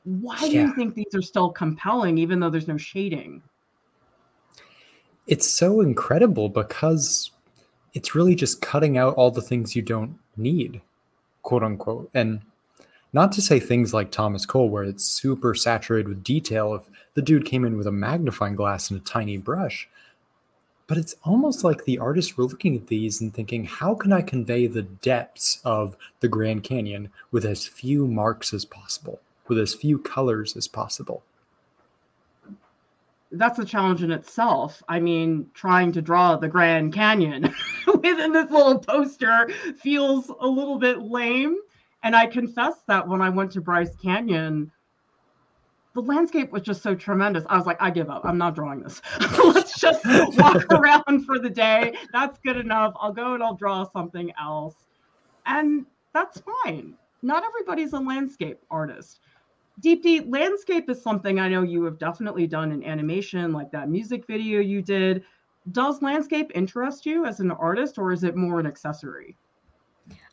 Why 0.05 0.37
yeah. 0.41 0.47
do 0.47 0.55
you 0.55 0.75
think 0.75 0.95
these 0.95 1.13
are 1.13 1.21
still 1.21 1.51
compelling, 1.51 2.17
even 2.17 2.39
though 2.39 2.49
there's 2.49 2.67
no 2.67 2.77
shading? 2.77 3.43
It's 5.27 5.49
so 5.49 5.81
incredible 5.81 6.49
because 6.49 7.31
it's 7.93 8.13
really 8.13 8.35
just 8.35 8.61
cutting 8.61 8.97
out 8.97 9.15
all 9.15 9.31
the 9.31 9.41
things 9.41 9.75
you 9.75 9.81
don't 9.81 10.19
need, 10.37 10.81
quote 11.41 11.63
unquote. 11.63 12.09
And 12.13 12.41
not 13.11 13.31
to 13.31 13.41
say 13.41 13.59
things 13.59 13.93
like 13.93 14.11
Thomas 14.11 14.45
Cole, 14.45 14.69
where 14.69 14.83
it's 14.83 15.05
super 15.05 15.55
saturated 15.55 16.09
with 16.09 16.23
detail 16.23 16.75
if 16.75 16.83
the 17.13 17.21
dude 17.21 17.45
came 17.45 17.65
in 17.65 17.77
with 17.77 17.87
a 17.87 17.91
magnifying 17.91 18.55
glass 18.55 18.91
and 18.91 18.99
a 18.99 19.03
tiny 19.03 19.37
brush. 19.37 19.87
But 20.85 20.97
it's 20.97 21.15
almost 21.23 21.63
like 21.63 21.85
the 21.85 21.97
artists 21.97 22.37
were 22.37 22.43
looking 22.43 22.75
at 22.75 22.87
these 22.87 23.21
and 23.21 23.33
thinking, 23.33 23.65
how 23.65 23.95
can 23.95 24.13
I 24.13 24.21
convey 24.21 24.67
the 24.67 24.83
depths 24.83 25.59
of 25.65 25.97
the 26.19 26.27
Grand 26.27 26.63
Canyon 26.63 27.09
with 27.31 27.45
as 27.45 27.65
few 27.65 28.05
marks 28.05 28.53
as 28.53 28.65
possible, 28.65 29.19
with 29.47 29.57
as 29.57 29.73
few 29.73 29.97
colors 29.97 30.55
as 30.55 30.67
possible? 30.67 31.23
That's 33.31 33.59
a 33.59 33.65
challenge 33.65 34.03
in 34.03 34.11
itself. 34.11 34.81
I 34.87 34.99
mean, 34.99 35.47
trying 35.53 35.91
to 35.93 36.01
draw 36.01 36.35
the 36.35 36.47
Grand 36.47 36.93
Canyon 36.93 37.53
within 37.87 38.31
this 38.31 38.51
little 38.51 38.79
poster 38.79 39.49
feels 39.77 40.29
a 40.39 40.47
little 40.47 40.77
bit 40.77 41.01
lame. 41.01 41.57
And 42.03 42.15
I 42.15 42.27
confess 42.27 42.75
that 42.87 43.07
when 43.07 43.21
I 43.21 43.29
went 43.29 43.51
to 43.53 43.61
Bryce 43.61 43.95
Canyon, 43.95 44.71
the 45.95 46.01
landscape 46.01 46.51
was 46.51 46.61
just 46.61 46.83
so 46.83 46.93
tremendous. 46.93 47.43
I 47.47 47.57
was 47.57 47.65
like, 47.65 47.81
I 47.81 47.89
give 47.89 48.09
up. 48.09 48.25
I'm 48.25 48.37
not 48.37 48.53
drawing 48.53 48.81
this. 48.81 49.01
Let's 49.43 49.79
just 49.79 50.05
walk 50.37 50.65
around 50.71 51.25
for 51.25 51.39
the 51.39 51.49
day. 51.49 51.95
That's 52.11 52.37
good 52.39 52.57
enough. 52.57 52.93
I'll 52.99 53.13
go 53.13 53.33
and 53.33 53.41
I'll 53.41 53.55
draw 53.55 53.89
something 53.91 54.31
else. 54.39 54.75
And 55.45 55.85
that's 56.13 56.41
fine. 56.63 56.95
Not 57.21 57.43
everybody's 57.43 57.93
a 57.93 57.99
landscape 57.99 58.59
artist. 58.69 59.21
Deepti, 59.81 60.25
landscape 60.31 60.89
is 60.89 61.01
something 61.01 61.39
I 61.39 61.49
know 61.49 61.61
you 61.61 61.83
have 61.83 61.97
definitely 61.97 62.47
done 62.47 62.71
in 62.71 62.83
animation, 62.83 63.51
like 63.51 63.71
that 63.71 63.89
music 63.89 64.25
video 64.25 64.61
you 64.61 64.81
did. 64.81 65.23
Does 65.71 66.01
landscape 66.01 66.51
interest 66.55 67.05
you 67.05 67.25
as 67.25 67.39
an 67.39 67.51
artist, 67.51 67.97
or 67.97 68.11
is 68.11 68.23
it 68.23 68.35
more 68.35 68.59
an 68.59 68.67
accessory? 68.67 69.37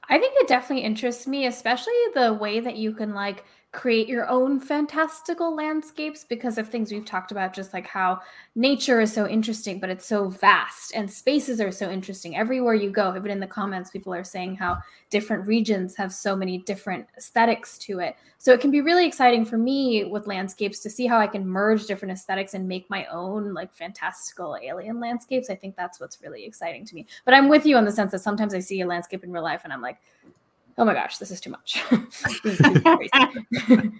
I 0.08 0.18
think 0.18 0.34
it 0.36 0.48
definitely 0.48 0.84
interests 0.84 1.26
me, 1.26 1.46
especially 1.46 1.94
the 2.14 2.34
way 2.34 2.60
that 2.60 2.76
you 2.76 2.92
can 2.92 3.14
like 3.14 3.44
create 3.72 4.06
your 4.06 4.28
own 4.28 4.60
fantastical 4.60 5.56
landscapes 5.56 6.24
because 6.24 6.58
of 6.58 6.68
things 6.68 6.92
we've 6.92 7.06
talked 7.06 7.32
about 7.32 7.54
just 7.54 7.72
like 7.72 7.86
how 7.86 8.20
nature 8.54 9.00
is 9.00 9.10
so 9.10 9.26
interesting 9.26 9.80
but 9.80 9.88
it's 9.88 10.06
so 10.06 10.28
vast 10.28 10.92
and 10.94 11.10
spaces 11.10 11.58
are 11.58 11.72
so 11.72 11.90
interesting. 11.90 12.36
Everywhere 12.36 12.74
you 12.74 12.90
go 12.90 13.16
even 13.16 13.30
in 13.30 13.40
the 13.40 13.46
comments 13.46 13.90
people 13.90 14.12
are 14.12 14.24
saying 14.24 14.56
how 14.56 14.76
different 15.08 15.46
regions 15.46 15.96
have 15.96 16.12
so 16.12 16.36
many 16.36 16.58
different 16.58 17.06
aesthetics 17.16 17.78
to 17.78 18.00
it. 18.00 18.14
So 18.36 18.52
it 18.52 18.60
can 18.60 18.70
be 18.70 18.82
really 18.82 19.06
exciting 19.06 19.46
for 19.46 19.56
me 19.56 20.04
with 20.04 20.26
landscapes 20.26 20.80
to 20.80 20.90
see 20.90 21.06
how 21.06 21.18
i 21.18 21.26
can 21.26 21.46
merge 21.46 21.86
different 21.86 22.12
aesthetics 22.12 22.52
and 22.52 22.68
make 22.68 22.90
my 22.90 23.06
own 23.06 23.54
like 23.54 23.72
fantastical 23.72 24.58
alien 24.62 25.00
landscapes. 25.00 25.48
I 25.48 25.54
think 25.54 25.76
that's 25.76 25.98
what's 25.98 26.20
really 26.20 26.44
exciting 26.44 26.84
to 26.84 26.94
me. 26.94 27.06
But 27.24 27.32
i'm 27.32 27.48
with 27.48 27.64
you 27.64 27.78
in 27.78 27.86
the 27.86 27.92
sense 27.92 28.12
that 28.12 28.20
sometimes 28.20 28.52
i 28.52 28.58
see 28.58 28.82
a 28.82 28.86
landscape 28.86 29.24
in 29.24 29.32
real 29.32 29.42
life 29.42 29.62
and 29.64 29.72
i'm 29.72 29.80
like 29.80 29.98
oh 30.78 30.84
my 30.84 30.94
gosh, 30.94 31.18
this 31.18 31.30
is 31.30 31.40
too 31.40 31.50
much. 31.50 31.82
is 32.44 32.58
too 33.66 33.92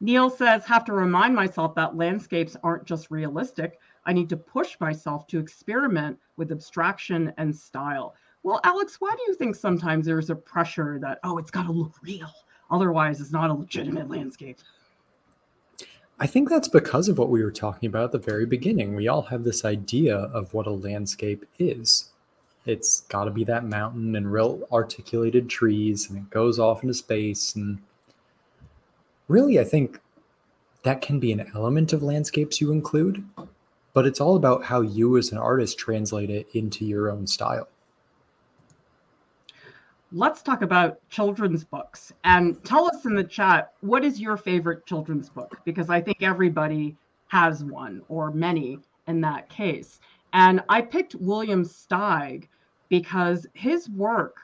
Neil 0.00 0.28
says, 0.28 0.64
have 0.66 0.84
to 0.84 0.92
remind 0.92 1.34
myself 1.34 1.74
that 1.74 1.96
landscapes 1.96 2.56
aren't 2.62 2.84
just 2.84 3.10
realistic. 3.10 3.78
I 4.04 4.12
need 4.12 4.28
to 4.28 4.36
push 4.36 4.78
myself 4.80 5.26
to 5.28 5.38
experiment 5.38 6.18
with 6.36 6.52
abstraction 6.52 7.32
and 7.38 7.54
style. 7.54 8.14
Well, 8.42 8.60
Alex, 8.64 8.96
why 8.98 9.14
do 9.16 9.22
you 9.26 9.34
think 9.34 9.56
sometimes 9.56 10.04
there's 10.04 10.28
a 10.28 10.36
pressure 10.36 10.98
that, 11.00 11.20
oh, 11.24 11.38
it's 11.38 11.50
got 11.50 11.64
to 11.64 11.72
look 11.72 11.94
real? 12.02 12.30
Otherwise, 12.70 13.20
it's 13.20 13.32
not 13.32 13.50
a 13.50 13.54
legitimate 13.54 14.10
landscape. 14.10 14.58
I 16.20 16.26
think 16.26 16.48
that's 16.48 16.68
because 16.68 17.08
of 17.08 17.18
what 17.18 17.30
we 17.30 17.42
were 17.42 17.50
talking 17.50 17.88
about 17.88 18.04
at 18.04 18.12
the 18.12 18.18
very 18.18 18.46
beginning. 18.46 18.94
We 18.94 19.08
all 19.08 19.22
have 19.22 19.42
this 19.42 19.64
idea 19.64 20.16
of 20.16 20.52
what 20.54 20.66
a 20.66 20.70
landscape 20.70 21.44
is. 21.58 22.10
It's 22.66 23.00
got 23.02 23.24
to 23.24 23.30
be 23.30 23.44
that 23.44 23.64
mountain 23.64 24.16
and 24.16 24.30
real 24.30 24.66
articulated 24.72 25.50
trees, 25.50 26.08
and 26.08 26.18
it 26.18 26.30
goes 26.30 26.58
off 26.58 26.82
into 26.82 26.94
space. 26.94 27.54
And 27.54 27.78
really, 29.28 29.60
I 29.60 29.64
think 29.64 30.00
that 30.82 31.02
can 31.02 31.20
be 31.20 31.32
an 31.32 31.50
element 31.54 31.92
of 31.92 32.02
landscapes 32.02 32.60
you 32.60 32.72
include, 32.72 33.24
but 33.92 34.06
it's 34.06 34.20
all 34.20 34.36
about 34.36 34.64
how 34.64 34.80
you 34.80 35.16
as 35.18 35.32
an 35.32 35.38
artist 35.38 35.78
translate 35.78 36.30
it 36.30 36.46
into 36.54 36.84
your 36.84 37.10
own 37.10 37.26
style. 37.26 37.68
Let's 40.12 40.42
talk 40.42 40.62
about 40.62 41.00
children's 41.10 41.64
books 41.64 42.12
and 42.22 42.62
tell 42.64 42.86
us 42.86 43.04
in 43.04 43.14
the 43.14 43.24
chat 43.24 43.72
what 43.80 44.04
is 44.04 44.20
your 44.20 44.36
favorite 44.36 44.86
children's 44.86 45.28
book? 45.28 45.58
Because 45.64 45.90
I 45.90 46.00
think 46.00 46.22
everybody 46.22 46.96
has 47.28 47.64
one 47.64 48.00
or 48.08 48.30
many 48.30 48.78
in 49.08 49.20
that 49.22 49.48
case. 49.48 50.00
And 50.32 50.62
I 50.68 50.82
picked 50.82 51.14
William 51.16 51.64
Steig 51.64 52.48
because 53.00 53.44
his 53.54 53.90
work 53.90 54.36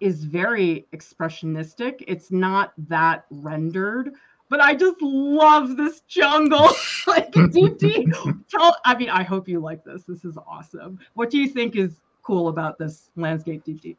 is 0.00 0.24
very 0.24 0.86
expressionistic. 0.94 2.02
It's 2.08 2.32
not 2.32 2.72
that 2.88 3.26
rendered, 3.30 4.14
but 4.48 4.62
I 4.62 4.74
just 4.74 4.96
love 5.02 5.76
this 5.76 6.00
jungle. 6.08 6.70
like 7.06 7.30
deep, 7.52 7.76
deep. 7.76 8.08
Tell, 8.48 8.74
I 8.86 8.96
mean, 8.96 9.10
I 9.10 9.22
hope 9.22 9.46
you 9.46 9.60
like 9.60 9.84
this. 9.84 10.04
This 10.04 10.24
is 10.24 10.38
awesome. 10.46 10.98
What 11.12 11.28
do 11.28 11.36
you 11.36 11.46
think 11.46 11.76
is 11.76 12.00
cool 12.22 12.48
about 12.48 12.78
this 12.78 13.10
landscape, 13.14 13.62
deep, 13.62 13.82
deep? 13.82 13.98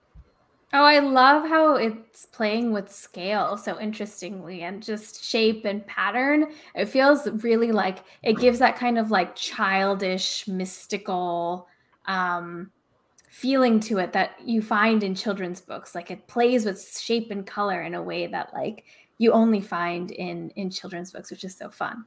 Oh, 0.74 0.84
I 0.84 0.98
love 0.98 1.48
how 1.48 1.76
it's 1.76 2.26
playing 2.26 2.72
with 2.72 2.92
scale 2.92 3.58
so 3.58 3.80
interestingly 3.80 4.64
and 4.64 4.82
just 4.82 5.24
shape 5.24 5.66
and 5.66 5.86
pattern. 5.86 6.48
It 6.74 6.86
feels 6.86 7.28
really 7.44 7.72
like 7.72 8.00
it 8.24 8.40
gives 8.40 8.58
that 8.58 8.76
kind 8.76 8.98
of 8.98 9.12
like 9.12 9.36
childish, 9.36 10.48
mystical 10.48 11.68
um 12.08 12.72
feeling 13.34 13.80
to 13.80 13.98
it 13.98 14.14
that 14.14 14.36
you 14.46 14.62
find 14.62 15.02
in 15.02 15.16
children's 15.16 15.60
books 15.60 15.96
like 15.96 16.12
it 16.12 16.28
plays 16.28 16.66
with 16.66 17.00
shape 17.00 17.32
and 17.32 17.48
color 17.48 17.82
in 17.82 17.96
a 17.96 18.02
way 18.02 18.28
that 18.28 18.54
like 18.54 18.86
you 19.18 19.32
only 19.32 19.60
find 19.60 20.12
in 20.12 20.52
in 20.52 20.70
children's 20.70 21.12
books 21.12 21.32
which 21.32 21.44
is 21.44 21.58
so 21.58 21.68
fun. 21.68 22.06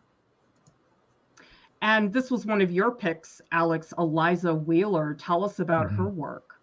And 1.83 2.13
this 2.13 2.31
was 2.31 2.47
one 2.47 2.63
of 2.63 2.71
your 2.71 2.93
picks 2.93 3.41
alex. 3.51 3.93
Eliza 3.99 4.55
wheeler 4.55 5.15
tell 5.15 5.45
us 5.45 5.59
about 5.59 5.89
mm-hmm. 5.89 5.97
her 5.97 6.09
work. 6.09 6.61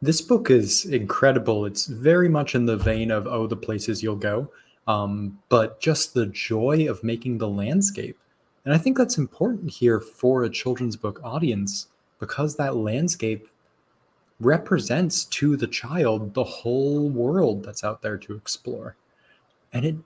This 0.00 0.22
book 0.22 0.48
is 0.50 0.86
incredible. 0.86 1.66
It's 1.66 1.84
very 1.84 2.30
much 2.30 2.54
in 2.54 2.64
the 2.64 2.78
vein 2.78 3.10
of 3.10 3.26
oh 3.26 3.46
the 3.46 3.56
places 3.56 4.02
you'll 4.02 4.16
go 4.16 4.50
um, 4.86 5.38
but 5.50 5.78
just 5.80 6.14
the 6.14 6.26
joy 6.26 6.86
of 6.88 7.04
making 7.04 7.36
the 7.36 7.48
landscape. 7.48 8.18
And 8.64 8.72
i 8.72 8.78
think 8.78 8.96
that's 8.96 9.18
important 9.18 9.70
here 9.70 10.00
for 10.00 10.44
a 10.44 10.50
children's 10.50 10.96
book 10.96 11.20
audience 11.22 11.88
because 12.18 12.56
that 12.56 12.76
landscape 12.76 13.48
represents 14.40 15.24
to 15.24 15.56
the 15.56 15.66
child 15.66 16.34
the 16.34 16.44
whole 16.44 17.08
world 17.08 17.64
that's 17.64 17.84
out 17.84 18.02
there 18.02 18.18
to 18.18 18.34
explore. 18.34 18.96
And 19.72 19.84
it 19.84 19.96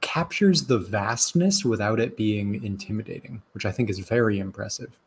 captures 0.00 0.66
the 0.66 0.78
vastness 0.78 1.64
without 1.64 2.00
it 2.00 2.16
being 2.16 2.62
intimidating, 2.64 3.42
which 3.52 3.66
I 3.66 3.72
think 3.72 3.90
is 3.90 3.98
very 3.98 4.38
impressive. 4.38 4.98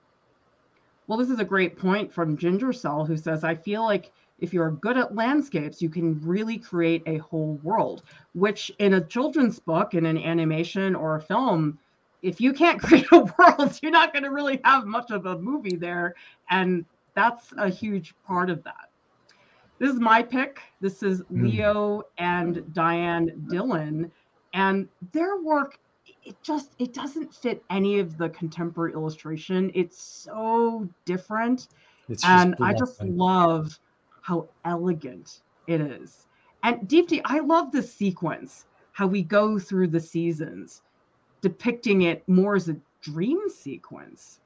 Well, 1.08 1.18
this 1.18 1.30
is 1.30 1.40
a 1.40 1.46
great 1.46 1.78
point 1.78 2.14
from 2.14 2.38
Ginger 2.38 2.72
Cell, 2.72 3.06
who 3.06 3.18
says, 3.18 3.44
I 3.44 3.56
feel 3.56 3.84
like 3.84 4.12
if 4.40 4.54
you're 4.54 4.72
good 4.72 4.98
at 4.98 5.16
landscapes, 5.16 5.82
you 5.82 5.90
can 5.90 6.20
really 6.22 6.58
create 6.58 7.04
a 7.06 7.18
whole 7.18 7.60
world, 7.64 8.04
which 8.34 8.72
in 8.80 8.94
a 8.94 9.02
children's 9.02 9.60
book, 9.60 9.94
in 9.94 10.06
an 10.06 10.18
animation 10.18 10.96
or 10.96 11.16
a 11.16 11.22
film, 11.22 11.78
if 12.24 12.42
you 12.42 12.54
can't 12.54 12.82
create 12.82 13.06
a 13.12 13.20
world, 13.20 13.78
you're 13.84 13.92
not 13.92 14.14
going 14.14 14.24
to 14.24 14.32
really 14.32 14.60
have 14.64 14.86
much 14.86 15.12
of 15.12 15.28
a 15.28 15.38
movie 15.38 15.76
there. 15.76 16.16
And 16.50 16.86
that's 17.14 17.54
a 17.58 17.70
huge 17.70 18.16
part 18.26 18.50
of 18.50 18.64
that. 18.64 18.90
This 19.78 19.92
is 19.92 20.00
my 20.00 20.24
pick. 20.24 20.62
This 20.82 21.04
is 21.04 21.20
hmm. 21.22 21.46
Leo 21.46 22.04
and 22.18 22.74
Diane 22.74 23.46
Dillon. 23.50 24.12
And 24.54 24.88
their 25.12 25.42
work, 25.42 25.78
it 26.24 26.42
just 26.42 26.72
it 26.80 26.94
doesn't 26.94 27.34
fit 27.34 27.64
any 27.70 28.00
of 28.00 28.18
the 28.18 28.30
contemporary 28.30 28.94
illustration. 28.94 29.72
It's 29.74 30.02
so 30.02 30.88
different. 31.06 31.68
It's 32.08 32.24
and 32.24 32.56
I 32.62 32.74
just 32.74 33.02
love 33.02 33.78
how 34.22 34.48
elegant 34.64 35.42
it 35.68 35.82
is. 35.82 36.28
And 36.64 36.88
Deepti, 36.88 37.20
I 37.26 37.40
love 37.40 37.72
this 37.72 37.92
sequence, 37.94 38.66
how 38.94 39.08
we 39.08 39.22
go 39.22 39.60
through 39.60 39.88
the 39.88 40.00
seasons 40.00 40.82
depicting 41.44 42.04
it 42.04 42.28
more 42.28 42.56
as 42.56 42.70
a 42.70 42.78
dream 43.02 43.38
sequence. 43.50 44.40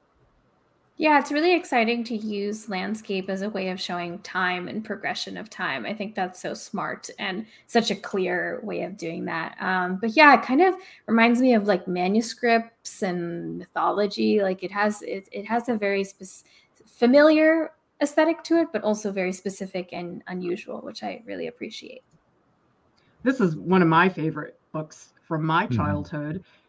Yeah, 0.96 1.20
it's 1.20 1.30
really 1.30 1.54
exciting 1.54 2.02
to 2.04 2.16
use 2.16 2.68
landscape 2.68 3.30
as 3.30 3.42
a 3.42 3.50
way 3.50 3.68
of 3.68 3.80
showing 3.80 4.18
time 4.18 4.66
and 4.66 4.84
progression 4.84 5.36
of 5.36 5.48
time. 5.48 5.86
I 5.86 5.94
think 5.94 6.16
that's 6.16 6.42
so 6.42 6.54
smart 6.54 7.08
and 7.20 7.46
such 7.68 7.92
a 7.92 7.94
clear 7.94 8.58
way 8.64 8.82
of 8.82 8.96
doing 8.96 9.24
that. 9.26 9.56
Um, 9.60 9.98
but 10.00 10.16
yeah, 10.16 10.34
it 10.36 10.42
kind 10.42 10.60
of 10.60 10.74
reminds 11.06 11.40
me 11.40 11.54
of 11.54 11.68
like 11.68 11.86
manuscripts 11.86 13.02
and 13.04 13.58
mythology. 13.58 14.42
Like 14.42 14.64
it 14.64 14.72
has 14.72 15.02
it, 15.02 15.28
it 15.30 15.46
has 15.46 15.68
a 15.68 15.76
very 15.76 16.02
spe- 16.02 16.44
familiar 16.84 17.70
aesthetic 18.00 18.42
to 18.44 18.56
it, 18.56 18.68
but 18.72 18.82
also 18.82 19.12
very 19.12 19.32
specific 19.32 19.90
and 19.92 20.24
unusual, 20.26 20.80
which 20.80 21.04
I 21.04 21.22
really 21.26 21.46
appreciate. 21.46 22.02
This 23.22 23.40
is 23.40 23.54
one 23.54 23.82
of 23.82 23.88
my 23.88 24.08
favorite 24.08 24.58
books 24.72 25.12
from 25.28 25.44
my 25.44 25.66
mm-hmm. 25.66 25.76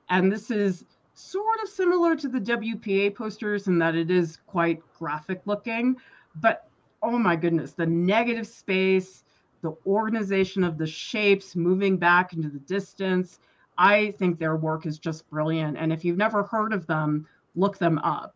And 0.09 0.31
this 0.31 0.51
is 0.51 0.85
sort 1.13 1.59
of 1.61 1.69
similar 1.69 2.15
to 2.15 2.27
the 2.27 2.39
WPA 2.39 3.13
posters 3.13 3.67
in 3.67 3.77
that 3.79 3.95
it 3.95 4.09
is 4.09 4.39
quite 4.47 4.81
graphic 4.97 5.41
looking. 5.45 5.97
But 6.35 6.67
oh 7.01 7.17
my 7.17 7.35
goodness, 7.35 7.73
the 7.73 7.85
negative 7.85 8.47
space, 8.47 9.23
the 9.61 9.75
organization 9.85 10.63
of 10.63 10.77
the 10.77 10.87
shapes 10.87 11.55
moving 11.55 11.97
back 11.97 12.33
into 12.33 12.49
the 12.49 12.59
distance. 12.59 13.39
I 13.77 14.11
think 14.11 14.39
their 14.39 14.55
work 14.55 14.85
is 14.85 14.97
just 14.97 15.29
brilliant. 15.29 15.77
And 15.77 15.91
if 15.93 16.03
you've 16.03 16.17
never 16.17 16.43
heard 16.43 16.73
of 16.73 16.87
them, 16.87 17.27
look 17.55 17.77
them 17.77 17.97
up. 17.99 18.35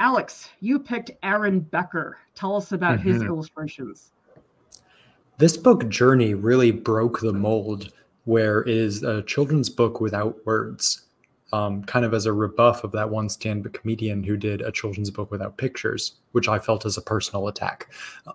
Alex, 0.00 0.50
you 0.60 0.78
picked 0.78 1.10
Aaron 1.22 1.60
Becker. 1.60 2.18
Tell 2.34 2.56
us 2.56 2.72
about 2.72 2.98
mm-hmm. 2.98 3.12
his 3.12 3.22
illustrations. 3.22 4.10
This 5.38 5.56
book, 5.56 5.88
Journey, 5.88 6.34
really 6.34 6.70
broke 6.70 7.20
the 7.20 7.32
mold 7.32 7.92
where 8.24 8.62
is 8.62 9.02
a 9.02 9.22
children's 9.22 9.68
book 9.68 10.00
without 10.00 10.44
words. 10.46 11.02
um, 11.54 11.84
kind 11.84 12.04
of 12.04 12.12
as 12.12 12.26
a 12.26 12.32
rebuff 12.32 12.82
of 12.82 12.90
that 12.90 13.10
one 13.10 13.28
stand-up 13.28 13.72
comedian 13.72 14.24
who 14.24 14.36
did 14.36 14.60
a 14.60 14.72
children's 14.72 15.10
book 15.10 15.30
without 15.30 15.56
pictures, 15.56 16.14
which 16.32 16.48
I 16.48 16.58
felt 16.58 16.84
as 16.84 16.96
a 16.96 17.02
personal 17.02 17.46
attack. 17.46 17.92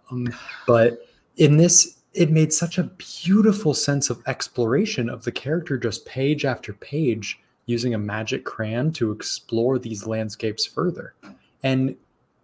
Um, 0.09 0.33
but 0.65 1.05
in 1.35 1.57
this, 1.57 1.97
it 2.13 2.31
made 2.31 2.53
such 2.53 2.77
a 2.77 2.89
beautiful 3.23 3.73
sense 3.73 4.09
of 4.09 4.23
exploration 4.25 5.09
of 5.09 5.25
the 5.25 5.33
character, 5.33 5.77
just 5.77 6.05
page 6.05 6.45
after 6.45 6.71
page, 6.71 7.37
using 7.65 7.93
a 7.93 7.99
magic 7.99 8.45
crayon 8.45 8.93
to 8.93 9.11
explore 9.11 9.77
these 9.77 10.07
landscapes 10.07 10.65
further. 10.65 11.13
And 11.61 11.97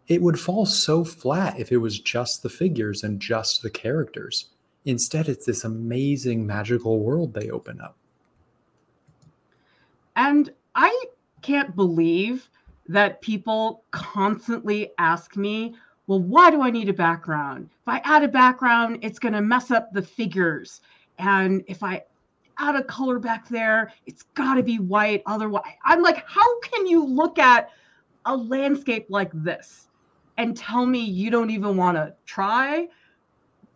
it 0.09 0.21
would 0.21 0.37
fall 0.37 0.65
so 0.65 1.05
flat 1.05 1.57
if 1.57 1.71
it 1.71 1.77
was 1.77 1.99
just 1.99 2.43
the 2.43 2.49
figures 2.49 3.01
and 3.01 3.21
just 3.21 3.61
the 3.61 3.69
characters. 3.69 4.49
Instead, 4.85 5.27
it's 5.27 5.45
this 5.45 5.63
amazing 5.63 6.45
magical 6.45 6.99
world 6.99 7.33
they 7.33 7.49
open 7.49 7.81
up. 7.81 7.95
And 10.15 10.53
I 10.75 11.05
can't 11.41 11.75
believe 11.75 12.49
that 12.87 13.21
people 13.21 13.83
constantly 13.91 14.91
ask 14.97 15.35
me, 15.35 15.75
well, 16.07 16.21
why 16.21 16.51
do 16.51 16.61
I 16.61 16.69
need 16.69 16.87
a 16.87 16.93
background? 16.93 17.69
If 17.81 17.87
I 17.87 17.97
add 18.03 18.23
a 18.23 18.27
background, 18.27 18.99
it's 19.01 19.17
going 19.17 19.33
to 19.33 19.41
mess 19.41 19.71
up 19.71 19.91
the 19.91 20.03
figures. 20.03 20.81
And 21.17 21.63
if 21.67 21.81
I 21.81 22.03
add 22.59 22.75
a 22.75 22.83
color 22.83 23.17
back 23.17 23.49
there, 23.49 23.91
it's 24.05 24.23
got 24.35 24.55
to 24.55 24.63
be 24.63 24.77
white. 24.77 25.23
Otherwise, 25.25 25.63
I'm 25.83 26.03
like, 26.03 26.23
how 26.27 26.59
can 26.59 26.85
you 26.85 27.03
look 27.03 27.39
at 27.39 27.71
a 28.25 28.35
landscape 28.35 29.07
like 29.09 29.31
this 29.33 29.87
and 30.37 30.55
tell 30.55 30.85
me 30.85 30.99
you 30.99 31.31
don't 31.31 31.49
even 31.49 31.75
want 31.75 31.97
to 31.97 32.13
try? 32.25 32.87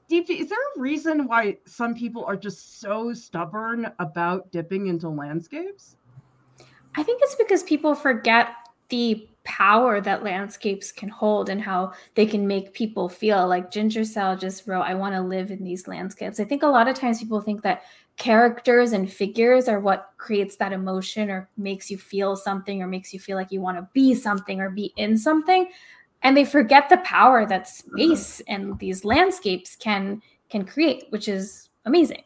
Deepti, 0.10 0.40
is 0.42 0.50
there 0.50 0.58
a 0.76 0.80
reason 0.80 1.28
why 1.28 1.58
some 1.66 1.94
people 1.94 2.26
are 2.26 2.36
just 2.36 2.80
so 2.80 3.14
stubborn 3.14 3.92
about 4.00 4.52
dipping 4.52 4.88
into 4.88 5.08
landscapes? 5.08 5.98
I 6.96 7.04
think 7.04 7.22
it's 7.24 7.36
because 7.36 7.62
people 7.64 7.94
forget 7.94 8.50
the 8.90 9.30
power 9.44 10.02
that 10.02 10.24
landscapes 10.24 10.92
can 10.92 11.10
hold 11.10 11.50
and 11.50 11.62
how 11.62 11.94
they 12.16 12.26
can 12.26 12.48
make 12.48 12.74
people 12.74 13.08
feel. 13.08 13.48
Like 13.48 13.72
Ginger 13.72 14.04
Cell 14.04 14.36
just 14.36 14.68
wrote, 14.68 14.82
I 14.82 14.96
want 14.96 15.14
to 15.14 15.22
live 15.22 15.52
in 15.52 15.64
these 15.64 15.88
landscapes. 15.88 16.40
I 16.40 16.44
think 16.44 16.64
a 16.64 16.68
lot 16.68 16.88
of 16.88 16.96
times 16.96 17.20
people 17.20 17.42
think 17.42 17.62
that 17.62 17.84
characters 18.18 18.92
and 18.92 19.12
figures 19.12 19.68
are 19.68 19.80
what 19.80 20.10
creates 20.18 20.56
that 20.58 20.74
emotion 20.74 21.30
or 21.30 21.50
makes 21.56 21.90
you 21.90 21.98
feel 21.98 22.36
something 22.36 22.82
or 22.82 22.88
makes 22.88 23.14
you 23.14 23.20
feel 23.20 23.38
like 23.38 23.52
you 23.52 23.62
want 23.62 23.78
to 23.78 23.88
be 23.94 24.14
something 24.14 24.60
or 24.60 24.70
be 24.70 24.94
in 24.98 25.18
something 25.18 25.68
and 26.22 26.36
they 26.36 26.46
forget 26.46 26.90
the 26.90 26.98
power 26.98 27.46
that 27.46 27.66
mm-hmm. 27.66 27.98
space 27.98 28.42
and 28.48 28.78
these 28.80 29.06
landscapes 29.06 29.76
can 29.76 30.22
can 30.50 30.66
create 30.66 31.06
which 31.10 31.28
is 31.28 31.70
amazing. 31.86 32.24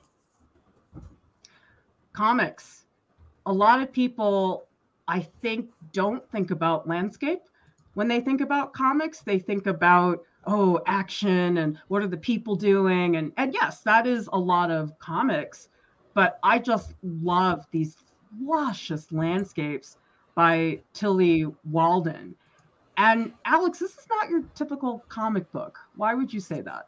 Comics. 2.14 2.86
A 3.46 3.54
lot 3.54 3.82
of 3.82 3.92
people 3.92 4.68
i 5.08 5.20
think 5.42 5.70
don't 5.92 6.30
think 6.32 6.52
about 6.52 6.88
landscape. 6.88 7.42
When 7.94 8.08
they 8.08 8.22
think 8.22 8.42
about 8.42 8.74
comics 8.74 9.22
they 9.22 9.40
think 9.40 9.68
about 9.68 10.24
oh 10.46 10.82
action 10.88 11.58
and 11.58 11.78
what 11.88 12.02
are 12.02 12.08
the 12.08 12.18
people 12.18 12.56
doing? 12.56 13.18
And 13.18 13.32
and 13.38 13.54
yes 13.54 13.82
that 13.82 14.08
is 14.08 14.30
a 14.34 14.40
lot 14.40 14.72
of 14.72 14.98
comics 15.00 15.70
but 16.14 16.40
i 16.44 16.60
just 16.60 16.94
love 17.02 17.66
these 17.72 17.98
luscious 18.42 19.12
landscapes 19.12 19.98
by 20.36 20.80
Tillie 20.94 21.46
Walden 21.70 22.36
and 22.98 23.34
Alex, 23.46 23.80
this 23.80 23.92
is 23.92 24.08
not 24.10 24.30
your 24.30 24.44
typical 24.56 25.04
comic 25.10 25.52
book. 25.52 25.80
Why 25.96 26.14
would 26.14 26.34
you 26.34 26.40
say 26.40 26.62
that? 26.62 26.88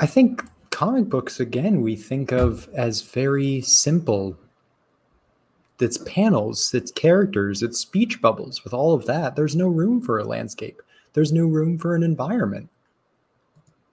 I 0.00 0.06
think 0.06 0.44
comic 0.70 1.08
books, 1.08 1.40
again, 1.40 1.80
we 1.80 1.96
think 1.96 2.32
of 2.32 2.68
as 2.74 3.00
very 3.02 3.62
simple. 3.62 4.36
It's 5.80 5.98
panels, 5.98 6.74
it's 6.74 6.90
characters, 6.90 7.62
it's 7.62 7.78
speech 7.78 8.20
bubbles. 8.20 8.64
With 8.64 8.74
all 8.74 8.92
of 8.92 9.06
that, 9.06 9.36
there's 9.36 9.56
no 9.56 9.68
room 9.68 10.00
for 10.00 10.18
a 10.18 10.24
landscape, 10.24 10.82
there's 11.14 11.32
no 11.32 11.46
room 11.46 11.78
for 11.78 11.94
an 11.94 12.02
environment. 12.02 12.68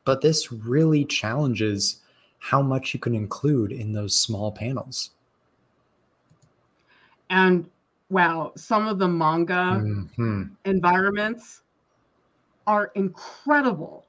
But 0.05 0.21
this 0.21 0.51
really 0.51 1.05
challenges 1.05 2.01
how 2.39 2.61
much 2.61 2.93
you 2.93 2.99
can 2.99 3.15
include 3.15 3.71
in 3.71 3.93
those 3.93 4.17
small 4.17 4.51
panels. 4.51 5.11
And 7.29 7.69
wow, 8.13 8.53
some 8.55 8.87
of 8.87 8.99
the 8.99 9.07
manga 9.07 9.81
mm-hmm. 9.83 10.43
environments 10.65 11.63
are 12.67 12.91
incredible. 12.95 14.05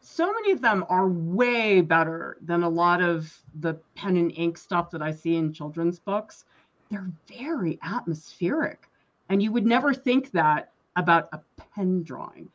So 0.00 0.32
many 0.32 0.50
of 0.50 0.60
them 0.60 0.84
are 0.88 1.08
way 1.08 1.82
better 1.82 2.38
than 2.40 2.62
a 2.62 2.68
lot 2.68 3.00
of 3.00 3.32
the 3.60 3.74
pen 3.94 4.16
and 4.16 4.32
ink 4.34 4.58
stuff 4.58 4.90
that 4.90 5.02
I 5.02 5.12
see 5.12 5.36
in 5.36 5.52
children's 5.52 5.98
books. 5.98 6.46
They're 6.90 7.12
very 7.28 7.78
atmospheric. 7.82 8.88
And 9.28 9.42
you 9.42 9.52
would 9.52 9.66
never 9.66 9.94
think 9.94 10.32
that 10.32 10.72
about 10.96 11.28
a 11.32 11.40
pen 11.74 12.02
drawing. 12.02 12.48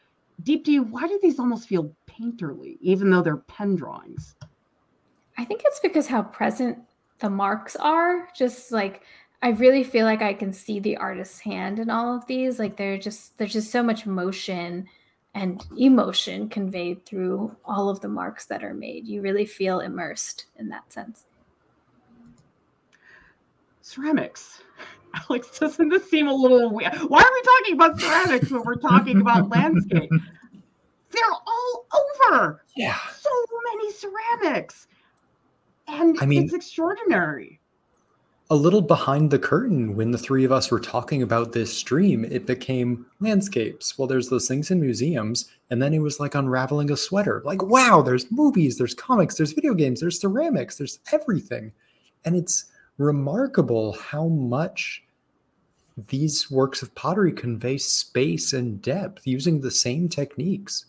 Deepti, 0.44 0.80
why 0.80 1.08
do 1.08 1.20
these 1.22 1.40
almost 1.40 1.68
feel 1.68 1.92
painterly, 2.08 2.78
even 2.82 3.10
though 3.10 3.22
they're 3.22 3.38
pen 3.38 3.76
drawings? 3.76 4.36
I 5.38 5.46
think 5.46 5.62
it's 5.64 5.80
because 5.80 6.08
how 6.08 6.24
present 6.24 6.80
the 7.20 7.30
marks 7.30 7.76
are. 7.76 8.28
Just 8.36 8.72
like 8.72 9.04
I 9.42 9.50
really 9.50 9.84
feel 9.84 10.06
like 10.06 10.22
I 10.22 10.34
can 10.34 10.52
see 10.52 10.80
the 10.80 10.98
artist's 10.98 11.40
hand 11.40 11.80
in 11.80 11.90
all 11.90 12.16
of 12.16 12.26
these. 12.26 12.58
Like 12.60 12.76
they're 12.76 12.98
just 12.98 13.38
there's 13.38 13.54
just 13.54 13.72
so 13.72 13.84
much 13.84 14.06
motion 14.06 14.88
and 15.36 15.64
emotion 15.78 16.50
conveyed 16.50 17.06
through 17.06 17.56
all 17.64 17.90
of 17.90 18.00
the 18.02 18.08
marks 18.08 18.46
that 18.48 18.64
are 18.64 18.74
made. 18.74 19.08
You 19.08 19.22
really 19.22 19.46
feel 19.46 19.82
immersed 19.82 20.46
in 20.56 20.70
that 20.70 20.92
sense. 20.92 21.26
Ceramics. 23.82 24.64
Alex, 25.30 25.60
doesn't 25.60 25.90
this 25.90 26.10
seem 26.10 26.28
a 26.28 26.34
little 26.34 26.72
weird? 26.72 26.94
Why 27.08 27.22
are 27.22 27.34
we 27.34 27.42
talking 27.42 27.74
about 27.76 28.00
ceramics 28.00 28.52
when 28.52 28.64
we're 28.64 28.76
talking 28.76 29.22
about 29.22 29.50
landscape? 29.56 30.10
They're 31.12 31.22
all 31.46 31.86
over. 31.94 32.64
Yeah. 32.76 32.98
So 33.20 33.30
many 33.74 33.92
ceramics. 33.92 34.88
And 35.88 36.18
I 36.20 36.26
mean, 36.26 36.44
it's 36.44 36.54
extraordinary 36.54 37.57
a 38.50 38.56
little 38.56 38.82
behind 38.82 39.30
the 39.30 39.40
curtain 39.40 39.96
when 39.96 40.12
the 40.12 40.18
three 40.18 40.46
of 40.46 40.54
us 40.54 40.72
were 40.72 40.80
talking 40.80 41.22
about 41.22 41.52
this 41.52 41.76
stream 41.76 42.24
it 42.26 42.46
became 42.46 43.06
landscapes. 43.20 43.98
Well 43.98 44.08
there's 44.08 44.30
those 44.30 44.48
things 44.48 44.72
in 44.72 44.80
museums 44.80 45.50
and 45.70 45.82
then 45.82 45.94
it 45.94 46.00
was 46.00 46.20
like 46.20 46.34
unraveling 46.34 46.90
a 46.90 46.98
sweater. 46.98 47.42
Like 47.44 47.62
wow 47.62 48.02
there's 48.02 48.32
movies 48.32 48.78
there's 48.78 48.94
comics 48.94 49.36
there's 49.36 49.52
video 49.52 49.74
games 49.74 50.00
there's 50.00 50.22
ceramics 50.22 50.78
there's 50.78 51.00
everything. 51.12 51.74
And 52.24 52.36
it's 52.36 52.66
remarkable 52.98 53.94
how 53.94 54.28
much 54.28 55.04
these 56.08 56.50
works 56.50 56.82
of 56.82 56.94
pottery 56.96 57.34
convey 57.34 57.78
space 57.78 58.54
and 58.54 58.82
depth 58.82 59.28
using 59.28 59.60
the 59.60 59.72
same 59.72 60.08
techniques. 60.08 60.86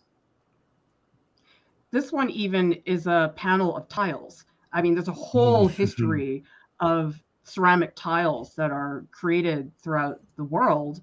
This 1.90 2.12
one 2.12 2.30
even 2.30 2.74
is 2.84 3.06
a 3.06 3.32
panel 3.34 3.76
of 3.76 3.88
tiles. 3.88 4.44
I 4.72 4.80
mean 4.80 4.94
there's 4.94 5.08
a 5.08 5.12
whole 5.12 5.66
history 5.66 6.44
of 6.78 7.20
ceramic 7.48 7.92
tiles 7.94 8.54
that 8.54 8.70
are 8.70 9.04
created 9.10 9.70
throughout 9.82 10.20
the 10.36 10.44
world. 10.44 11.00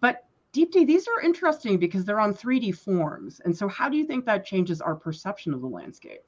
But 0.00 0.26
Deepti, 0.52 0.86
these 0.86 1.06
are 1.08 1.20
interesting 1.20 1.78
because 1.78 2.04
they're 2.04 2.20
on 2.20 2.34
3D 2.34 2.76
forms. 2.76 3.40
And 3.44 3.56
so, 3.56 3.68
how 3.68 3.88
do 3.88 3.96
you 3.96 4.04
think 4.04 4.24
that 4.26 4.44
changes 4.44 4.80
our 4.80 4.94
perception 4.94 5.54
of 5.54 5.60
the 5.60 5.66
landscape? 5.66 6.22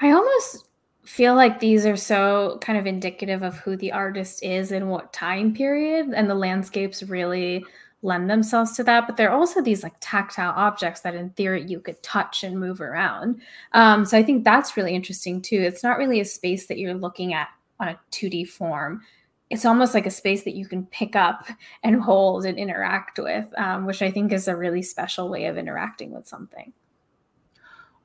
I 0.00 0.10
almost 0.10 0.68
feel 1.04 1.34
like 1.34 1.58
these 1.58 1.86
are 1.86 1.96
so 1.96 2.58
kind 2.60 2.78
of 2.78 2.86
indicative 2.86 3.42
of 3.42 3.56
who 3.58 3.76
the 3.76 3.92
artist 3.92 4.44
is 4.44 4.72
and 4.72 4.90
what 4.90 5.12
time 5.12 5.54
period, 5.54 6.12
and 6.14 6.28
the 6.28 6.34
landscapes 6.34 7.02
really 7.02 7.64
lend 8.02 8.30
themselves 8.30 8.76
to 8.76 8.84
that 8.84 9.06
but 9.06 9.16
they're 9.16 9.32
also 9.32 9.60
these 9.60 9.82
like 9.82 9.94
tactile 10.00 10.52
objects 10.56 11.00
that 11.00 11.16
in 11.16 11.30
theory 11.30 11.64
you 11.66 11.80
could 11.80 12.00
touch 12.02 12.44
and 12.44 12.58
move 12.58 12.80
around 12.80 13.40
um, 13.72 14.04
so 14.04 14.16
i 14.16 14.22
think 14.22 14.44
that's 14.44 14.76
really 14.76 14.94
interesting 14.94 15.42
too 15.42 15.60
it's 15.60 15.82
not 15.82 15.98
really 15.98 16.20
a 16.20 16.24
space 16.24 16.68
that 16.68 16.78
you're 16.78 16.94
looking 16.94 17.34
at 17.34 17.48
on 17.80 17.88
a 17.88 18.00
2D 18.10 18.48
form, 18.48 19.02
it's 19.50 19.64
almost 19.64 19.94
like 19.94 20.06
a 20.06 20.10
space 20.10 20.44
that 20.44 20.54
you 20.54 20.66
can 20.66 20.86
pick 20.86 21.16
up 21.16 21.48
and 21.82 22.00
hold 22.00 22.44
and 22.44 22.58
interact 22.58 23.18
with, 23.18 23.46
um, 23.58 23.86
which 23.86 24.02
I 24.02 24.10
think 24.10 24.32
is 24.32 24.48
a 24.48 24.56
really 24.56 24.82
special 24.82 25.28
way 25.28 25.46
of 25.46 25.58
interacting 25.58 26.12
with 26.12 26.26
something. 26.26 26.72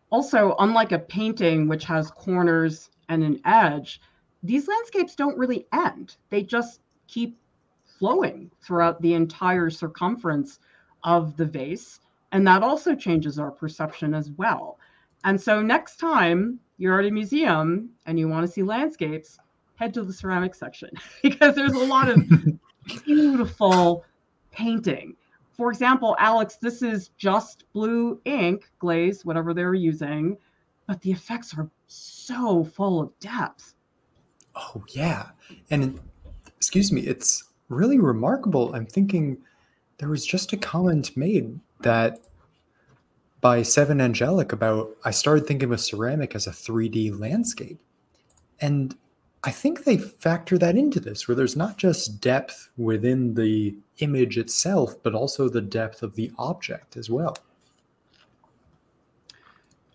Also, 0.10 0.56
unlike 0.60 0.92
a 0.92 1.00
painting, 1.00 1.68
which 1.68 1.86
has 1.86 2.12
corners 2.12 2.92
and 3.10 3.24
an 3.24 3.40
edge, 3.46 4.00
these 4.44 4.68
landscapes 4.68 5.16
don't 5.16 5.38
really 5.38 5.66
end. 5.74 6.18
They 6.30 6.44
just 6.44 6.82
keep 7.08 7.38
flowing 7.98 8.52
throughout 8.62 9.02
the 9.02 9.14
entire 9.14 9.70
circumference 9.70 10.60
of 11.04 11.36
the 11.38 11.46
vase. 11.46 12.00
And 12.32 12.46
that 12.48 12.64
also 12.64 12.96
changes 12.96 13.40
our 13.40 13.52
perception 13.52 14.14
as 14.14 14.30
well. 14.32 14.78
And 15.24 15.40
so, 15.40 15.62
next 15.62 15.98
time 15.98 16.60
you're 16.78 17.00
at 17.00 17.06
a 17.06 17.12
museum 17.12 17.90
and 18.06 18.20
you 18.20 18.28
want 18.28 18.46
to 18.46 18.52
see 18.52 18.64
landscapes, 18.64 19.40
head 19.84 19.94
to 19.94 20.04
the 20.04 20.14
ceramic 20.14 20.56
section 20.56 20.90
because 21.22 21.56
there's 21.56 21.74
a 21.74 21.86
lot 21.86 22.08
of 22.08 22.24
beautiful 23.06 24.06
painting. 24.52 25.16
For 25.52 25.70
example, 25.70 26.16
Alex, 26.20 26.56
this 26.56 26.82
is 26.82 27.10
just 27.18 27.66
blue 27.74 28.20
ink 28.26 28.70
glaze, 28.80 29.26
whatever 29.26 29.54
they're 29.54 29.74
using, 29.74 30.38
but 30.88 31.02
the 31.02 31.12
effects 31.12 31.54
are 31.58 31.70
so 31.88 32.64
full 32.64 33.02
of 33.02 33.20
depth. 33.20 33.76
Oh, 34.56 34.84
yeah. 34.90 35.28
And 35.70 36.00
excuse 36.58 36.92
me, 36.92 37.02
it's 37.02 37.44
really 37.68 38.00
remarkable. 38.00 38.74
I'm 38.74 38.86
thinking 38.86 39.38
there 39.98 40.10
was 40.10 40.26
just 40.26 40.54
a 40.54 40.58
comment 40.58 41.16
made 41.18 41.60
that 41.82 42.20
by 43.42 43.62
Seven 43.62 44.00
Angelic 44.00 44.54
about 44.54 44.92
I 45.04 45.12
started 45.12 45.46
thinking 45.46 45.74
of 45.74 45.82
ceramic 45.82 46.36
as 46.36 46.48
a 46.48 46.52
3D 46.52 47.20
landscape. 47.20 47.80
And 48.62 48.96
I 49.46 49.52
think 49.52 49.84
they 49.84 49.98
factor 49.98 50.58
that 50.58 50.78
into 50.78 51.00
this, 51.00 51.28
where 51.28 51.36
there's 51.36 51.58
not 51.58 51.78
just 51.78 52.22
depth 52.22 52.70
within 52.78 53.34
the 53.34 53.76
image 53.98 54.38
itself, 54.38 54.96
but 55.04 55.14
also 55.14 55.50
the 55.50 55.62
depth 55.62 56.02
of 56.02 56.16
the 56.16 56.32
object 56.38 56.96
as 56.96 57.10
well. 57.10 57.36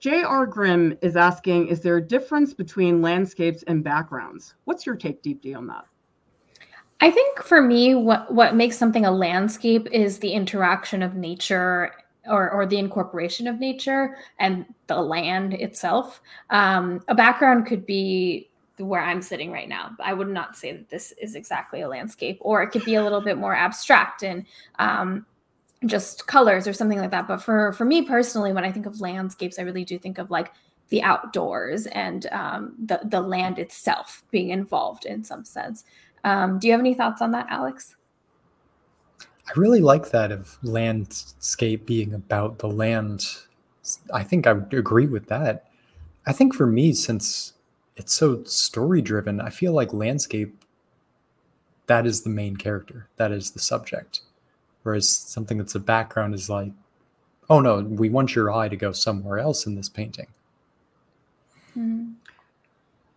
J.R. 0.00 0.46
Grimm 0.46 0.96
is 1.00 1.16
asking 1.16 1.68
Is 1.68 1.80
there 1.80 1.96
a 1.96 2.02
difference 2.02 2.52
between 2.52 3.02
landscapes 3.02 3.64
and 3.64 3.82
backgrounds? 3.82 4.54
What's 4.64 4.84
your 4.84 4.96
take, 4.96 5.22
Deepti, 5.22 5.56
on 5.56 5.66
that? 5.68 5.86
I 7.00 7.10
think 7.10 7.42
for 7.42 7.62
me, 7.62 7.94
what, 7.94 8.32
what 8.32 8.54
makes 8.54 8.76
something 8.76 9.06
a 9.06 9.10
landscape 9.10 9.88
is 9.92 10.18
the 10.18 10.32
interaction 10.32 11.02
of 11.02 11.14
nature 11.14 11.92
or, 12.28 12.50
or 12.50 12.66
the 12.66 12.78
incorporation 12.78 13.46
of 13.46 13.58
nature 13.58 14.16
and 14.38 14.66
the 14.88 15.00
land 15.00 15.54
itself. 15.54 16.20
Um, 16.50 17.00
a 17.08 17.14
background 17.14 17.66
could 17.66 17.86
be 17.86 18.47
where 18.80 19.02
I'm 19.02 19.22
sitting 19.22 19.50
right 19.50 19.68
now. 19.68 19.92
I 20.00 20.12
would 20.12 20.28
not 20.28 20.56
say 20.56 20.72
that 20.72 20.88
this 20.88 21.12
is 21.20 21.34
exactly 21.34 21.80
a 21.82 21.88
landscape, 21.88 22.38
or 22.40 22.62
it 22.62 22.68
could 22.68 22.84
be 22.84 22.94
a 22.94 23.02
little 23.02 23.20
bit 23.20 23.38
more 23.38 23.54
abstract 23.54 24.22
and 24.22 24.44
um, 24.78 25.26
just 25.86 26.26
colors 26.26 26.66
or 26.66 26.72
something 26.72 26.98
like 26.98 27.10
that. 27.10 27.28
But 27.28 27.38
for 27.38 27.72
for 27.72 27.84
me 27.84 28.02
personally, 28.02 28.52
when 28.52 28.64
I 28.64 28.72
think 28.72 28.86
of 28.86 29.00
landscapes, 29.00 29.58
I 29.58 29.62
really 29.62 29.84
do 29.84 29.98
think 29.98 30.18
of 30.18 30.30
like 30.30 30.52
the 30.88 31.02
outdoors 31.02 31.86
and 31.86 32.26
um, 32.32 32.74
the 32.84 33.00
the 33.04 33.20
land 33.20 33.58
itself 33.58 34.22
being 34.30 34.50
involved 34.50 35.04
in 35.04 35.22
some 35.24 35.44
sense. 35.44 35.84
Um, 36.24 36.58
do 36.58 36.66
you 36.66 36.72
have 36.72 36.80
any 36.80 36.94
thoughts 36.94 37.22
on 37.22 37.30
that, 37.32 37.46
Alex? 37.50 37.96
I 39.20 39.52
really 39.56 39.80
like 39.80 40.10
that 40.10 40.30
of 40.30 40.58
landscape 40.62 41.86
being 41.86 42.12
about 42.12 42.58
the 42.58 42.68
land. 42.68 43.26
I 44.12 44.22
think 44.22 44.46
I 44.46 44.52
would 44.52 44.74
agree 44.74 45.06
with 45.06 45.26
that. 45.28 45.68
I 46.26 46.32
think 46.32 46.54
for 46.54 46.66
me, 46.66 46.92
since 46.92 47.54
it's 47.98 48.14
so 48.14 48.44
story 48.44 49.02
driven, 49.02 49.40
I 49.40 49.50
feel 49.50 49.72
like 49.72 49.92
landscape 49.92 50.64
that 51.86 52.06
is 52.06 52.22
the 52.22 52.30
main 52.30 52.56
character, 52.56 53.08
that 53.16 53.32
is 53.32 53.50
the 53.50 53.58
subject. 53.58 54.20
Whereas 54.82 55.08
something 55.08 55.58
that's 55.58 55.74
a 55.74 55.80
background 55.80 56.34
is 56.34 56.48
like, 56.48 56.70
oh 57.50 57.60
no, 57.60 57.80
we 57.80 58.08
want 58.08 58.34
your 58.34 58.52
eye 58.52 58.68
to 58.68 58.76
go 58.76 58.92
somewhere 58.92 59.38
else 59.38 59.66
in 59.66 59.74
this 59.74 59.88
painting. 59.88 60.28
Mm-hmm. 61.76 62.12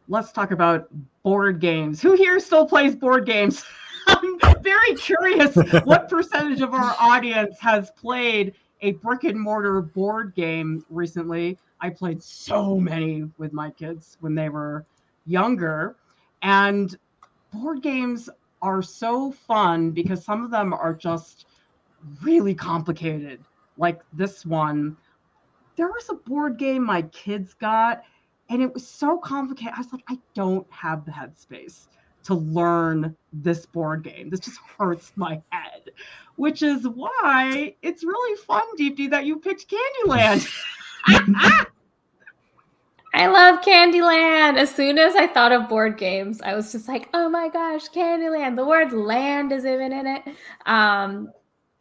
Let's 0.08 0.32
talk 0.32 0.52
about 0.52 0.90
board 1.24 1.60
games. 1.60 2.02
Who 2.02 2.14
here 2.14 2.40
still 2.40 2.66
plays 2.66 2.96
board 2.96 3.26
games? 3.26 3.64
I'm 4.08 4.40
very 4.62 4.96
curious 4.96 5.56
what 5.84 6.10
percentage 6.10 6.62
of 6.62 6.74
our 6.74 6.96
audience 7.00 7.58
has 7.60 7.92
played 7.92 8.54
a 8.82 8.94
brick 8.94 9.24
and 9.24 9.40
mortar 9.40 9.82
board 9.82 10.34
game 10.36 10.84
recently. 10.90 11.58
I 11.82 11.90
played 11.90 12.22
so 12.22 12.78
many 12.80 13.30
with 13.38 13.54
my 13.54 13.72
kids 13.72 14.18
when 14.22 14.36
they 14.36 14.50
were 14.50 14.86
younger. 15.26 15.96
And 16.44 16.96
board 17.52 17.82
games 17.82 18.30
are 18.62 18.82
so 18.82 19.32
fun 19.32 19.92
because 19.92 20.24
some 20.24 20.44
of 20.44 20.52
them 20.52 20.74
are 20.74 20.94
just 20.94 21.48
really 22.22 22.54
complicated. 22.54 23.44
Like 23.78 24.02
this 24.14 24.46
one, 24.46 24.96
there 25.76 25.88
was 25.88 26.10
a 26.10 26.14
board 26.14 26.58
game 26.58 26.86
my 26.86 27.02
kids 27.04 27.54
got, 27.56 28.04
and 28.50 28.62
it 28.62 28.74
was 28.74 28.88
so 28.88 29.18
complicated. 29.18 29.74
I 29.76 29.80
was 29.80 29.92
like, 29.92 30.04
I 30.10 30.20
don't 30.36 30.68
have 30.72 31.06
the 31.06 31.12
headspace 31.12 31.88
to 32.24 32.36
learn 32.36 33.16
this 33.34 33.66
board 33.66 34.04
game. 34.04 34.30
This 34.30 34.42
just 34.42 34.60
hurts 34.78 35.14
my 35.16 35.42
head, 35.50 35.90
which 36.36 36.62
is 36.62 36.88
why 36.88 37.76
it's 37.82 38.04
really 38.04 38.38
fun, 38.38 38.64
Deepti, 38.78 39.10
that 39.10 39.26
you 39.26 39.40
picked 39.40 39.68
Candyland. 39.68 40.48
I 43.14 43.28
love 43.28 43.62
Candyland. 43.62 44.58
As 44.58 44.74
soon 44.74 44.98
as 44.98 45.16
I 45.16 45.28
thought 45.28 45.52
of 45.52 45.68
board 45.68 45.98
games, 45.98 46.42
I 46.42 46.56
was 46.56 46.72
just 46.72 46.88
like, 46.88 47.10
oh 47.14 47.30
my 47.30 47.50
gosh, 47.50 47.90
Candyland. 47.90 48.56
The 48.56 48.66
word 48.66 48.94
land 48.94 49.52
is 49.52 49.66
even 49.66 49.92
in 49.92 50.08
it. 50.08 50.24
Um, 50.66 51.32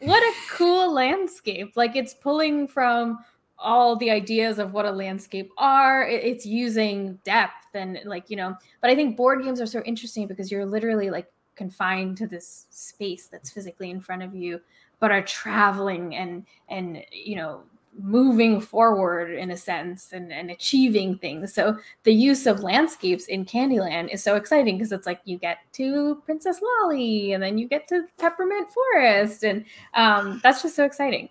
what 0.01 0.23
a 0.23 0.33
cool 0.51 0.93
landscape. 0.93 1.73
Like 1.77 1.95
it's 1.95 2.15
pulling 2.15 2.67
from 2.67 3.19
all 3.59 3.95
the 3.97 4.11
ideas 4.11 4.59
of 4.59 4.73
what 4.73 4.87
a 4.87 4.91
landscape 4.91 5.53
are. 5.59 6.09
It's 6.09 6.47
using 6.47 7.19
depth 7.25 7.75
and 7.75 8.01
like, 8.07 8.31
you 8.31 8.37
know, 8.37 8.57
but 8.81 8.91
I 8.91 8.97
think 8.97 9.17
board 9.17 9.45
games 9.45 9.61
are 9.61 9.67
so 9.67 9.83
interesting 9.83 10.27
because 10.27 10.51
you're 10.51 10.67
literally 10.67 11.11
like 11.11 11.31
confined 11.55 12.17
to 12.17 12.27
this 12.27 12.67
space 12.71 13.29
that's 13.29 13.51
physically 13.51 13.91
in 13.91 14.01
front 14.01 14.23
of 14.23 14.35
you, 14.35 14.61
but 14.99 15.11
are 15.11 15.23
traveling 15.23 16.17
and 16.17 16.47
and 16.71 17.05
you 17.13 17.37
know, 17.37 17.63
moving 17.99 18.61
forward 18.61 19.33
in 19.33 19.51
a 19.51 19.57
sense 19.57 20.13
and, 20.13 20.33
and 20.33 20.51
achieving 20.51 21.19
things. 21.19 21.53
So 21.53 21.77
the 22.05 22.13
use 22.13 22.47
of 22.47 22.61
landscapes 22.61 23.27
in 23.27 23.45
Candyland 23.45 24.13
is 24.13 24.23
so 24.23 24.37
exciting 24.37 24.79
because 24.79 24.93
it's 24.93 25.07
like 25.07 25.21
you 25.25 25.39
get 25.39 25.59
to 25.73 26.23
Princess 26.25 26.61
Lolly 26.63 27.33
and 27.33 27.43
then 27.43 27.59
you 27.59 27.69
get 27.69 27.89
to 27.89 28.07
Peppermint 28.19 28.69
Forest. 28.71 29.45
And 29.45 29.65
um, 29.95 30.41
that's 30.43 30.63
just 30.63 30.77
so 30.77 30.85
exciting. 30.85 31.29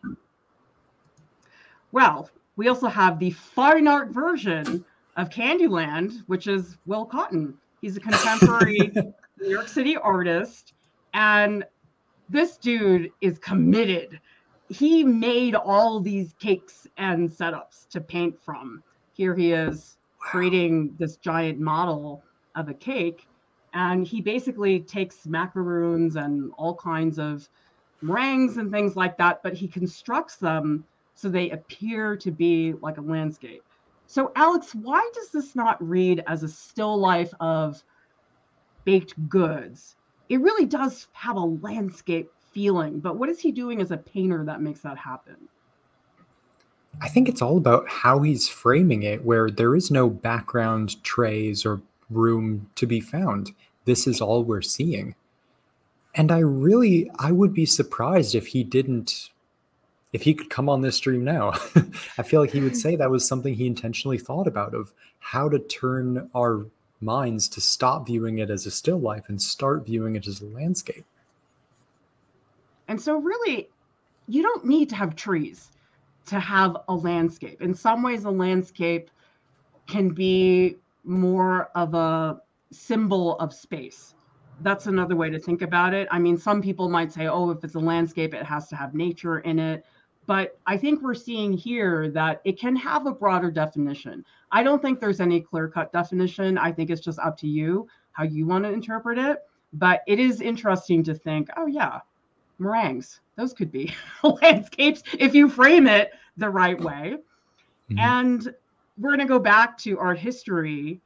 Well, 1.92 2.30
we 2.56 2.68
also 2.68 2.88
have 2.88 3.20
the 3.20 3.32
fine 3.32 3.88
art 3.88 4.10
version 4.10 4.86
of 5.16 5.30
Candyland, 5.30 6.24
which 6.28 6.48
is 6.48 6.78
Will 6.86 7.06
Cotton. 7.06 7.58
He's 7.82 7.98
a 7.98 8.02
contemporary 8.02 8.92
New 9.40 9.50
York 9.50 9.68
City 9.68 9.98
artist. 9.98 10.74
And 11.14 11.66
this 12.30 12.58
dude 12.58 13.12
is 13.22 13.40
committed. 13.40 14.20
He 14.70 15.04
made 15.04 15.56
all 15.56 16.00
these 16.00 16.34
cakes 16.40 16.88
and 16.98 17.30
setups 17.30 17.88
to 17.90 18.02
paint 18.02 18.40
from. 18.40 18.84
Here 19.14 19.36
he 19.36 19.52
is 19.52 19.98
creating 20.20 20.96
this 21.00 21.18
giant 21.18 21.60
model 21.60 22.24
of 22.56 22.70
a 22.70 22.74
cake. 22.74 23.28
And 23.74 24.06
he 24.06 24.22
basically 24.22 24.80
takes 24.80 25.26
macaroons 25.26 26.16
and 26.16 26.52
all 26.58 26.76
kinds 26.76 27.20
of 27.20 27.48
meringues 28.02 28.58
and 28.58 28.72
things 28.72 28.96
like 28.96 29.18
that, 29.18 29.42
but 29.44 29.54
he 29.54 29.68
constructs 29.68 30.38
them 30.38 30.86
so 31.16 31.30
they 31.30 31.50
appear 31.50 32.16
to 32.16 32.32
be 32.32 32.74
like 32.82 32.98
a 32.98 33.02
landscape. 33.02 33.64
So, 34.08 34.32
Alex, 34.36 34.74
why 34.74 35.08
does 35.14 35.30
this 35.30 35.56
not 35.56 35.78
read 35.88 36.24
as 36.28 36.44
a 36.44 36.48
still 36.48 36.98
life 36.98 37.34
of 37.40 37.84
baked 38.86 39.14
goods? 39.30 39.96
It 40.30 40.42
really 40.42 40.66
does 40.66 41.08
have 41.14 41.36
a 41.36 41.40
landscape 41.40 42.32
feeling, 42.52 43.00
but 43.00 43.18
what 43.18 43.30
is 43.30 43.40
he 43.40 43.52
doing 43.52 43.82
as 43.82 43.92
a 43.92 43.98
painter 43.98 44.44
that 44.46 44.62
makes 44.62 44.82
that 44.82 44.98
happen? 44.98 45.36
I 47.02 47.08
think 47.08 47.30
it's 47.30 47.42
all 47.42 47.58
about 47.58 47.88
how 47.88 48.22
he's 48.22 48.50
framing 48.50 49.04
it, 49.04 49.24
where 49.24 49.50
there 49.50 49.76
is 49.76 49.92
no 49.92 50.10
background 50.10 51.02
trays 51.04 51.66
or 51.66 51.82
room 52.10 52.70
to 52.76 52.86
be 52.86 53.00
found. 53.00 53.52
This 53.86 54.08
is 54.08 54.22
all 54.22 54.44
we're 54.44 54.62
seeing. 54.62 55.16
And 56.16 56.32
I 56.32 56.40
really, 56.40 57.10
I 57.20 57.32
would 57.32 57.54
be 57.54 57.66
surprised 57.66 58.36
if 58.36 58.48
he 58.48 58.64
didn't 58.64 59.30
if 60.12 60.24
he 60.24 60.34
could 60.34 60.50
come 60.50 60.70
on 60.70 60.82
this 60.82 60.96
stream 60.96 61.24
now, 61.24 61.52
I 62.18 62.24
feel 62.24 62.42
like 62.42 62.52
he 62.52 62.62
would 62.62 62.76
say 62.76 62.96
that 62.96 63.12
was 63.12 63.28
something 63.28 63.54
he 63.54 63.68
intentionally 63.68 64.18
thought 64.18 64.48
about 64.48 64.74
of 64.74 64.92
how 65.20 65.50
to 65.50 65.60
turn 65.60 66.30
our 66.36 66.66
minds 67.02 67.48
to 67.50 67.62
stop 67.62 68.08
viewing 68.08 68.40
it 68.40 68.50
as 68.50 68.66
a 68.66 68.72
still 68.72 69.00
life 69.00 69.30
and 69.30 69.42
start 69.42 69.86
viewing 69.86 70.16
it 70.16 70.28
as 70.28 70.42
a 70.42 70.46
landscape. 70.46 71.06
And 72.90 73.00
so 73.00 73.18
really 73.18 73.70
you 74.28 74.42
don't 74.42 74.66
need 74.66 74.90
to 74.90 74.96
have 74.96 75.16
trees 75.16 75.72
to 76.26 76.40
have 76.40 76.76
a 76.90 76.94
landscape. 76.94 77.62
In 77.62 77.74
some 77.74 78.04
ways 78.04 78.26
a 78.26 78.30
landscape 78.30 79.10
can 79.88 80.10
be 80.10 80.76
more 81.04 81.70
of 81.76 81.94
a 81.94 82.42
symbol 82.72 83.38
of 83.38 83.54
space. 83.54 84.16
That's 84.62 84.88
another 84.88 85.16
way 85.16 85.30
to 85.30 85.40
think 85.40 85.62
about 85.62 85.94
it. 85.94 86.08
I 86.12 86.20
mean, 86.20 86.38
some 86.38 86.62
people 86.62 86.90
might 86.90 87.14
say, 87.14 87.28
oh, 87.28 87.50
if 87.52 87.64
it's 87.64 87.76
a 87.76 87.80
landscape, 87.80 88.34
it 88.34 88.44
has 88.44 88.68
to 88.70 88.76
have 88.76 88.94
nature 88.94 89.40
in 89.40 89.58
it. 89.58 89.86
But 90.26 90.60
I 90.68 90.78
think 90.78 91.02
we're 91.02 91.16
seeing 91.16 91.54
here 91.54 92.12
that 92.12 92.42
it 92.44 92.60
can 92.60 92.76
have 92.76 93.08
a 93.08 93.12
broader 93.12 93.50
definition. 93.50 94.26
I 94.52 94.62
don't 94.62 94.82
think 94.82 95.00
there's 95.00 95.22
any 95.22 95.42
clear 95.42 95.68
cut 95.68 95.92
definition. 95.92 96.58
I 96.58 96.72
think 96.72 96.90
it's 96.90 97.02
just 97.02 97.20
up 97.20 97.38
to 97.38 97.48
you 97.48 97.88
how 98.12 98.26
you 98.26 98.46
want 98.46 98.66
to 98.66 98.72
interpret 98.72 99.18
it. 99.18 99.40
But 99.74 100.02
it 100.08 100.20
is 100.20 100.42
interesting 100.42 101.04
to 101.04 101.16
think, 101.16 101.50
oh, 101.58 101.66
yeah, 101.66 102.00
meringues, 102.60 103.20
those 103.36 103.54
could 103.54 103.72
be 103.72 103.94
landscapes 104.24 105.04
if 105.18 105.34
you 105.34 105.50
frame 105.50 105.88
it 105.88 106.12
the 106.38 106.50
right 106.50 106.80
way. 106.80 107.18
Mm-hmm. 107.90 108.00
And 108.00 108.54
we're 108.98 109.12
going 109.12 109.20
to 109.20 109.26
go 109.26 109.40
back 109.40 109.78
to 109.80 109.98
art 109.98 110.20
history. 110.20 111.02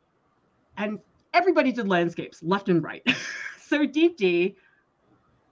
And 0.78 1.00
everybody 1.34 1.72
did 1.72 1.88
landscapes 1.88 2.42
left 2.44 2.70
and 2.70 2.84
right. 2.84 3.04
so, 3.62 3.86
Deepti, 3.86 4.56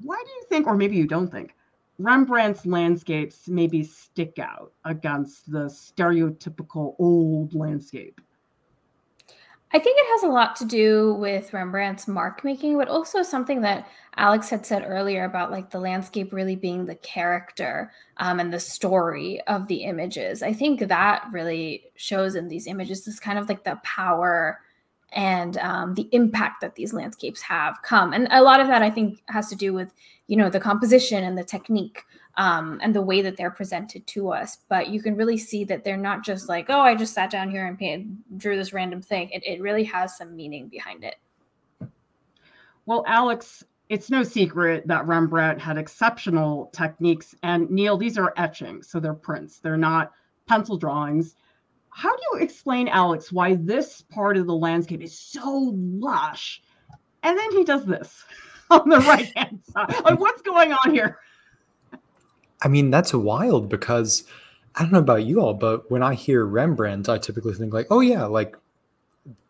why 0.02 0.22
do 0.26 0.32
you 0.32 0.44
think, 0.50 0.68
or 0.68 0.76
maybe 0.76 0.96
you 0.96 1.08
don't 1.08 1.32
think, 1.32 1.56
Rembrandt's 2.02 2.66
landscapes 2.66 3.48
maybe 3.48 3.84
stick 3.84 4.40
out 4.40 4.74
against 4.86 5.52
the 5.52 5.66
stereotypical 5.66 6.96
old 6.98 7.54
landscape. 7.54 8.20
I 9.74 9.80
think 9.80 9.98
it 9.98 10.08
has 10.08 10.24
a 10.24 10.34
lot 10.34 10.56
to 10.58 10.66
do 10.66 11.14
with 11.14 11.54
Rembrandt's 11.54 12.08
mark 12.08 12.44
making, 12.44 12.78
but 12.78 12.90
also 12.90 13.24
something 13.24 13.62
that 13.62 13.88
Alex 14.18 14.50
had 14.50 14.66
said 14.66 14.84
earlier 14.86 15.24
about 15.24 15.50
like 15.50 15.70
the 15.70 15.80
landscape 15.80 16.34
really 16.34 16.58
being 16.58 16.86
the 16.86 16.96
character 16.96 17.92
um, 18.18 18.42
and 18.42 18.52
the 18.52 18.60
story 18.60 19.40
of 19.48 19.68
the 19.68 19.84
images. 19.84 20.44
I 20.44 20.52
think 20.52 20.88
that 20.88 21.26
really 21.32 21.86
shows 21.96 22.36
in 22.36 22.50
these 22.50 22.68
images 22.68 23.06
this 23.06 23.20
kind 23.20 23.40
of 23.40 23.48
like 23.48 23.64
the 23.64 23.80
power 23.84 24.60
and 25.14 25.58
um, 25.58 25.94
the 25.96 26.10
impact 26.12 26.62
that 26.62 26.76
these 26.76 26.94
landscapes 26.94 27.42
have 27.42 27.82
come. 27.82 28.12
And 28.14 28.28
a 28.32 28.42
lot 28.42 28.60
of 28.60 28.68
that 28.68 28.82
I 28.82 28.90
think 28.90 29.22
has 29.28 29.50
to 29.50 29.56
do 29.56 29.74
with 29.74 29.94
you 30.28 30.38
know 30.38 30.50
the 30.50 30.60
composition 30.60 31.24
and 31.24 31.38
the 31.38 31.44
technique 31.44 32.04
um, 32.36 32.80
and 32.82 32.96
the 32.96 33.02
way 33.02 33.22
that 33.22 33.38
they're 33.38 33.52
presented 33.52 34.06
to 34.08 34.32
us. 34.32 34.58
But 34.70 34.90
you 34.90 35.02
can 35.02 35.16
really 35.16 35.38
see 35.38 35.64
that 35.66 35.84
they're 35.84 35.98
not 35.98 36.24
just 36.24 36.50
like, 36.50 36.68
oh, 36.70 36.80
I 36.80 36.96
just 36.96 37.14
sat 37.14 37.30
down 37.30 37.52
here 37.52 37.66
and 37.66 37.78
painted, 37.78 38.18
drew 38.38 38.56
this 38.56 38.74
random 38.74 39.02
thing. 39.02 39.30
It, 39.30 39.44
it 39.46 39.62
really 39.62 39.84
has 39.86 40.18
some 40.18 40.36
meaning 40.36 40.68
behind 40.68 41.04
it. 41.04 41.16
Well, 42.86 43.04
Alex, 43.08 43.64
it's 43.90 44.10
no 44.10 44.24
secret 44.24 44.88
that 44.88 45.06
Rembrandt 45.06 45.60
had 45.60 45.78
exceptional 45.78 46.70
techniques. 46.74 47.36
And 47.44 47.70
Neil, 47.70 47.98
these 47.98 48.18
are 48.18 48.34
etchings, 48.38 48.90
so 48.90 49.00
they're 49.00 49.14
prints, 49.14 49.60
they're 49.60 49.78
not 49.78 50.14
pencil 50.48 50.78
drawings. 50.78 51.36
How 51.90 52.16
do 52.16 52.22
you 52.32 52.40
explain, 52.40 52.88
Alex, 52.88 53.34
why 53.34 53.56
this 53.56 54.02
part 54.02 54.38
of 54.38 54.48
the 54.48 54.56
landscape 54.56 55.02
is 55.02 55.18
so 55.20 55.74
lush? 55.76 56.62
And 57.24 57.38
then 57.38 57.52
he 57.52 57.66
does 57.66 57.86
this 57.86 58.24
on 58.72 58.88
the 58.88 59.00
right 59.00 59.32
hand 59.36 59.60
side. 59.70 59.94
Like, 60.06 60.20
what's 60.20 60.42
going 60.42 60.72
on 60.72 60.94
here? 60.94 61.20
I 62.62 62.68
mean, 62.68 62.92
that's 62.92 63.14
wild 63.14 63.70
because 63.70 64.24
I 64.76 64.84
don't 64.84 64.92
know 64.92 65.00
about 65.00 65.26
you 65.26 65.42
all, 65.42 65.54
but 65.54 65.90
when 65.90 66.04
I 66.04 66.14
hear 66.14 66.46
Rembrandt, 66.46 67.10
I 67.10 67.18
typically 67.18 67.54
think 67.54 67.74
like, 67.74 67.88
oh 67.90 68.00
yeah, 68.00 68.26
like 68.26 68.56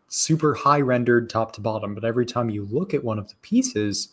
super 0.07 0.53
high 0.53 0.81
rendered 0.81 1.29
top 1.29 1.53
to 1.53 1.61
bottom. 1.61 1.93
But 1.93 2.05
every 2.05 2.25
time 2.25 2.49
you 2.49 2.67
look 2.71 2.93
at 2.93 3.03
one 3.03 3.19
of 3.19 3.29
the 3.29 3.35
pieces, 3.41 4.09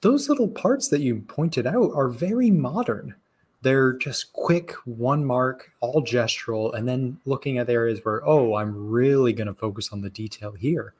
those 0.00 0.28
little 0.28 0.48
parts 0.48 0.88
that 0.88 1.00
you 1.00 1.16
pointed 1.28 1.66
out 1.66 1.92
are 1.94 2.08
very 2.08 2.50
modern. 2.50 3.14
They're 3.62 3.94
just 3.94 4.32
quick, 4.32 4.72
one 4.84 5.24
mark, 5.24 5.72
all 5.80 6.02
gestural, 6.02 6.74
and 6.74 6.86
then 6.86 7.18
looking 7.24 7.58
at 7.58 7.68
areas 7.68 8.04
where, 8.04 8.26
oh, 8.26 8.54
I'm 8.54 8.90
really 8.90 9.32
going 9.32 9.48
to 9.48 9.54
focus 9.54 9.92
on 9.92 10.02
the 10.02 10.10
detail 10.10 10.52
here. 10.52 10.94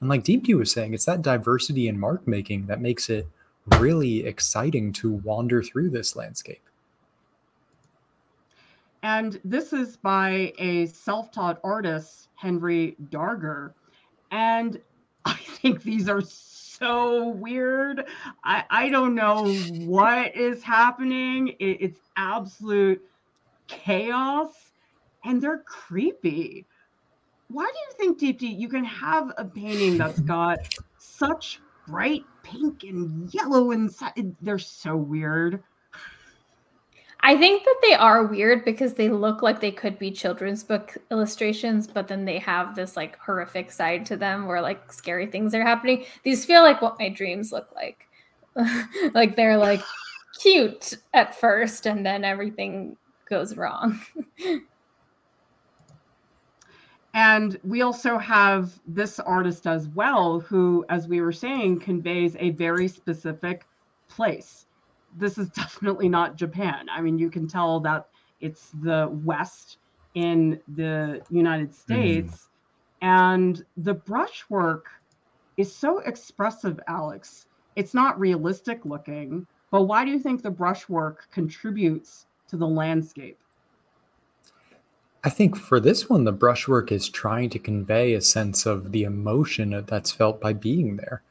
And 0.00 0.08
like 0.08 0.24
Deepti 0.24 0.56
was 0.56 0.72
saying, 0.72 0.94
it's 0.94 1.04
that 1.04 1.22
diversity 1.22 1.86
in 1.86 2.00
mark 2.00 2.26
making 2.26 2.66
that 2.66 2.80
makes 2.80 3.08
it 3.08 3.28
really 3.78 4.26
exciting 4.26 4.92
to 4.92 5.12
wander 5.12 5.62
through 5.62 5.90
this 5.90 6.16
landscape. 6.16 6.62
And 9.02 9.40
this 9.44 9.72
is 9.72 9.96
by 9.96 10.52
a 10.58 10.86
self 10.86 11.32
taught 11.32 11.60
artist, 11.64 12.28
Henry 12.36 12.96
Darger. 13.10 13.72
And 14.30 14.80
I 15.24 15.34
think 15.34 15.82
these 15.82 16.08
are 16.08 16.20
so 16.20 17.28
weird. 17.28 18.04
I, 18.44 18.64
I 18.70 18.88
don't 18.88 19.14
know 19.14 19.52
what 19.86 20.34
is 20.36 20.62
happening. 20.62 21.48
It, 21.58 21.78
it's 21.80 22.00
absolute 22.16 23.02
chaos 23.68 24.72
and 25.24 25.40
they're 25.40 25.62
creepy. 25.66 26.66
Why 27.48 27.64
do 27.64 27.78
you 27.78 28.16
think, 28.16 28.20
Deepti, 28.20 28.58
you 28.58 28.68
can 28.68 28.84
have 28.84 29.32
a 29.36 29.44
painting 29.44 29.98
that's 29.98 30.20
got 30.34 30.58
such 30.98 31.60
bright 31.86 32.24
pink 32.42 32.84
and 32.84 33.32
yellow 33.32 33.70
inside. 33.70 34.34
they're 34.40 34.58
so 34.58 34.96
weird. 34.96 35.62
I 37.24 37.36
think 37.36 37.64
that 37.64 37.78
they 37.82 37.94
are 37.94 38.26
weird 38.26 38.64
because 38.64 38.94
they 38.94 39.08
look 39.08 39.42
like 39.42 39.60
they 39.60 39.70
could 39.70 39.96
be 39.96 40.10
children's 40.10 40.64
book 40.64 40.96
illustrations, 41.12 41.86
but 41.86 42.08
then 42.08 42.24
they 42.24 42.38
have 42.38 42.74
this 42.74 42.96
like 42.96 43.16
horrific 43.18 43.70
side 43.70 44.04
to 44.06 44.16
them 44.16 44.46
where 44.46 44.60
like 44.60 44.92
scary 44.92 45.26
things 45.26 45.54
are 45.54 45.62
happening. 45.62 46.04
These 46.24 46.44
feel 46.44 46.62
like 46.62 46.82
what 46.82 46.98
my 46.98 47.08
dreams 47.08 47.52
look 47.52 47.68
like. 47.76 48.08
like 49.14 49.36
they're 49.36 49.56
like 49.56 49.82
cute 50.40 50.98
at 51.14 51.38
first 51.38 51.86
and 51.86 52.04
then 52.04 52.24
everything 52.24 52.96
goes 53.28 53.56
wrong. 53.56 54.00
And 57.14 57.58
we 57.62 57.82
also 57.82 58.16
have 58.16 58.72
this 58.86 59.20
artist 59.20 59.66
as 59.66 59.88
well, 59.88 60.40
who, 60.40 60.84
as 60.88 61.08
we 61.08 61.20
were 61.20 61.32
saying, 61.32 61.80
conveys 61.80 62.36
a 62.38 62.50
very 62.50 62.88
specific 62.88 63.66
place. 64.08 64.66
This 65.16 65.36
is 65.36 65.48
definitely 65.62 66.08
not 66.08 66.36
Japan. 66.36 66.86
I 66.90 67.02
mean, 67.02 67.18
you 67.18 67.30
can 67.30 67.46
tell 67.46 67.80
that 67.80 68.08
it's 68.40 68.70
the 68.82 69.08
West 69.24 69.78
in 70.14 70.60
the 70.74 71.22
United 71.30 71.70
mm. 71.70 71.74
States. 71.74 72.32
Mm. 72.32 72.48
And 73.02 73.64
the 73.76 73.94
brushwork 73.94 74.86
is 75.56 75.74
so 75.74 75.98
expressive, 75.98 76.80
Alex. 76.88 77.46
It's 77.76 77.94
not 77.94 78.18
realistic 78.18 78.84
looking, 78.84 79.46
but 79.70 79.82
why 79.82 80.04
do 80.04 80.10
you 80.10 80.18
think 80.18 80.42
the 80.42 80.50
brushwork 80.50 81.30
contributes 81.30 82.26
to 82.48 82.56
the 82.56 82.66
landscape? 82.66 83.38
I 85.24 85.30
think 85.30 85.56
for 85.56 85.78
this 85.78 86.08
one, 86.08 86.24
the 86.24 86.32
brushwork 86.32 86.90
is 86.90 87.08
trying 87.08 87.50
to 87.50 87.58
convey 87.58 88.14
a 88.14 88.20
sense 88.20 88.66
of 88.66 88.90
the 88.90 89.04
emotion 89.04 89.84
that's 89.86 90.10
felt 90.10 90.40
by 90.40 90.52
being 90.52 90.96
there. 90.96 91.22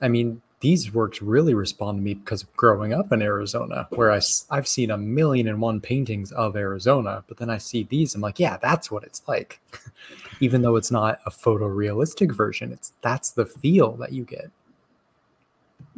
I 0.00 0.08
mean, 0.08 0.42
these 0.60 0.94
works 0.94 1.20
really 1.20 1.52
respond 1.52 1.98
to 1.98 2.02
me 2.02 2.14
because 2.14 2.42
of 2.42 2.56
growing 2.56 2.94
up 2.94 3.12
in 3.12 3.22
Arizona, 3.22 3.88
where 3.90 4.12
I, 4.12 4.20
I've 4.50 4.68
seen 4.68 4.90
a 4.90 4.98
million 4.98 5.48
and 5.48 5.60
one 5.60 5.80
paintings 5.80 6.32
of 6.32 6.56
Arizona, 6.56 7.24
but 7.26 7.36
then 7.36 7.50
I 7.50 7.58
see 7.58 7.82
these, 7.84 8.14
I'm 8.14 8.20
like, 8.20 8.38
yeah, 8.38 8.58
that's 8.58 8.90
what 8.90 9.04
it's 9.04 9.22
like. 9.26 9.60
Even 10.40 10.62
though 10.62 10.76
it's 10.76 10.90
not 10.90 11.18
a 11.26 11.30
photorealistic 11.30 12.32
version, 12.32 12.72
it's 12.72 12.92
that's 13.00 13.30
the 13.30 13.46
feel 13.46 13.92
that 13.96 14.12
you 14.12 14.24
get. 14.24 14.50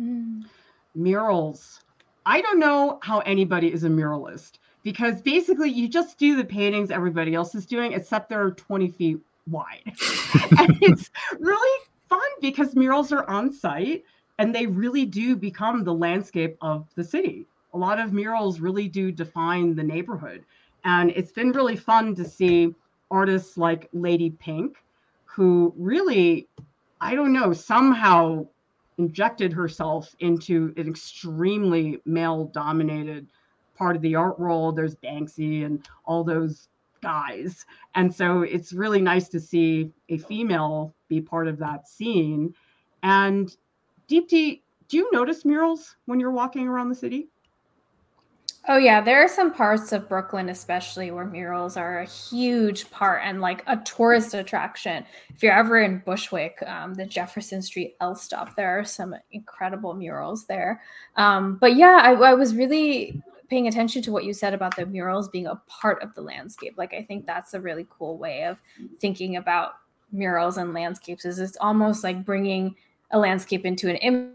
Mm. 0.01 0.45
Murals. 0.95 1.81
I 2.25 2.41
don't 2.41 2.59
know 2.59 2.99
how 3.03 3.21
anybody 3.21 3.73
is 3.73 3.85
a 3.85 3.89
muralist 3.89 4.59
because 4.83 5.21
basically 5.21 5.71
you 5.71 5.89
just 5.89 6.19
do 6.19 6.37
the 6.37 6.45
paintings 6.45 6.91
everybody 6.91 7.35
else 7.35 7.55
is 7.55 7.67
doing, 7.67 7.93
except 7.93 8.29
they're 8.29 8.51
20 8.53 8.89
feet 8.91 9.19
wide. 9.51 9.83
and 10.59 10.79
it's 10.83 11.11
really 11.39 11.85
fun 12.09 12.21
because 12.41 12.75
murals 12.75 13.13
are 13.13 13.29
on 13.29 13.53
site 13.53 14.05
and 14.39 14.55
they 14.55 14.67
really 14.67 15.05
do 15.05 15.37
become 15.37 15.85
the 15.85 15.93
landscape 15.93 16.57
of 16.61 16.87
the 16.95 17.05
city. 17.05 17.47
A 17.75 17.79
lot 17.79 17.99
of 17.99 18.13
murals 18.13 18.61
really 18.61 18.89
do 18.89 19.13
define 19.13 19.75
the 19.75 19.83
neighborhood. 19.83 20.45
And 20.85 21.11
it's 21.11 21.33
been 21.33 21.53
really 21.53 21.77
fun 21.77 22.15
to 22.15 22.25
see 22.25 22.75
artists 23.11 23.59
like 23.59 23.89
Lady 23.93 24.31
Pink, 24.31 24.77
who 25.25 25.75
really, 25.77 26.49
I 27.01 27.15
don't 27.15 27.33
know, 27.33 27.53
somehow 27.53 28.47
injected 28.97 29.53
herself 29.53 30.15
into 30.21 30.73
an 30.77 30.89
extremely 30.89 32.01
male 32.05 32.47
dominated 32.47 33.27
part 33.79 33.97
of 33.97 34.03
the 34.03 34.15
art 34.15 34.39
world. 34.39 34.77
There's 34.77 34.97
Banksy 34.97 35.65
and 35.65 35.89
all 36.05 36.25
those 36.25 36.69
guys. 37.01 37.65
And 37.95 38.13
so 38.13 38.43
it's 38.43 38.73
really 38.73 39.01
nice 39.01 39.29
to 39.29 39.41
see 39.41 39.93
a 40.09 40.19
female 40.19 40.95
be 41.09 41.21
part 41.21 41.49
of 41.49 41.59
that 41.59 41.89
scene. 41.89 42.55
And 43.03 43.55
Deepti, 44.11 44.63
do 44.89 44.97
you 44.97 45.09
notice 45.13 45.45
murals 45.45 45.97
when 46.07 46.19
you're 46.19 46.33
walking 46.33 46.67
around 46.67 46.89
the 46.89 46.95
city? 46.95 47.29
Oh 48.71 48.77
yeah, 48.77 49.01
there 49.01 49.25
are 49.25 49.29
some 49.29 49.55
parts 49.55 49.93
of 49.93 50.11
Brooklyn 50.11 50.51
especially 50.51 51.11
where 51.11 51.25
murals 51.25 51.79
are 51.79 52.01
a 52.01 52.05
huge 52.05 52.91
part 52.91 53.23
and 53.25 53.41
like 53.41 53.63
a 53.67 53.79
tourist 53.79 54.35
attraction. 54.35 55.07
If 55.31 55.43
you're 55.43 55.55
ever 55.55 55.81
in 55.81 56.03
Bushwick, 56.05 56.63
um, 56.67 56.93
the 56.93 57.07
Jefferson 57.07 57.63
Street 57.63 57.97
L 58.03 58.15
stop, 58.15 58.57
there 58.57 58.79
are 58.79 58.85
some 58.85 59.15
incredible 59.33 59.95
murals 59.95 60.45
there. 60.45 60.83
Um, 61.17 61.57
but 61.57 61.77
yeah, 61.77 62.01
I, 62.03 62.13
I 62.13 62.35
was 62.35 62.55
really 62.55 63.23
paying 63.49 63.69
attention 63.69 64.03
to 64.03 64.13
what 64.13 64.25
you 64.25 64.33
said 64.33 64.55
about 64.55 64.77
the 64.77 64.87
murals 64.87 65.29
being 65.29 65.47
a 65.47 65.57
part 65.67 66.03
of 66.03 66.15
the 66.15 66.21
landscape. 66.21 66.75
Like 66.77 66.95
I 66.95 67.03
think 67.03 67.27
that's 67.27 67.55
a 67.55 67.61
really 67.61 67.87
cool 67.91 68.19
way 68.19 68.45
of 68.45 68.59
thinking 69.01 69.37
about 69.37 69.75
murals 70.13 70.57
and 70.57 70.73
landscapes 70.73 71.25
is 71.25 71.39
it's 71.39 71.57
almost 71.61 72.03
like 72.05 72.25
bringing 72.25 72.75
a 73.11 73.19
landscape 73.19 73.65
into 73.65 73.89
an 73.89 73.97
image 73.97 74.33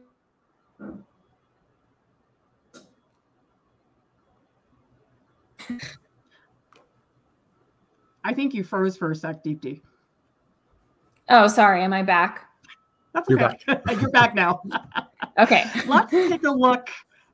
I 8.24 8.34
think 8.34 8.54
you 8.54 8.64
froze 8.64 8.96
for 8.98 9.12
a 9.12 9.16
sec, 9.16 9.44
Deepti. 9.44 9.82
Oh, 11.30 11.48
sorry. 11.48 11.84
Am 11.84 11.94
I 11.94 12.04
back? 12.04 12.48
That's 13.14 13.30
okay. 13.30 13.58
You're 13.68 13.76
back, 13.78 13.92
You're 14.02 14.12
back 14.12 14.36
now. 14.36 14.62
okay. 15.40 15.66
Let's 15.86 16.12
take 16.12 16.44
a 16.44 16.52
look 16.52 16.90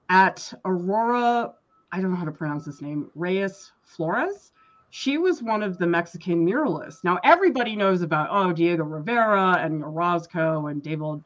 at 0.09 0.51
Aurora 0.65 1.53
I 1.91 2.01
don't 2.01 2.11
know 2.11 2.17
how 2.17 2.25
to 2.25 2.31
pronounce 2.31 2.65
this 2.65 2.81
name, 2.81 3.09
Reyes 3.15 3.71
Flores. 3.83 4.51
She 4.91 5.17
was 5.17 5.43
one 5.43 5.63
of 5.63 5.77
the 5.77 5.87
Mexican 5.87 6.45
muralists. 6.45 7.03
Now 7.03 7.19
everybody 7.23 7.75
knows 7.75 8.01
about 8.01 8.29
oh 8.31 8.53
Diego 8.53 8.83
Rivera 8.83 9.57
and 9.59 9.83
Orozco 9.83 10.67
and 10.67 10.81
David. 10.81 11.23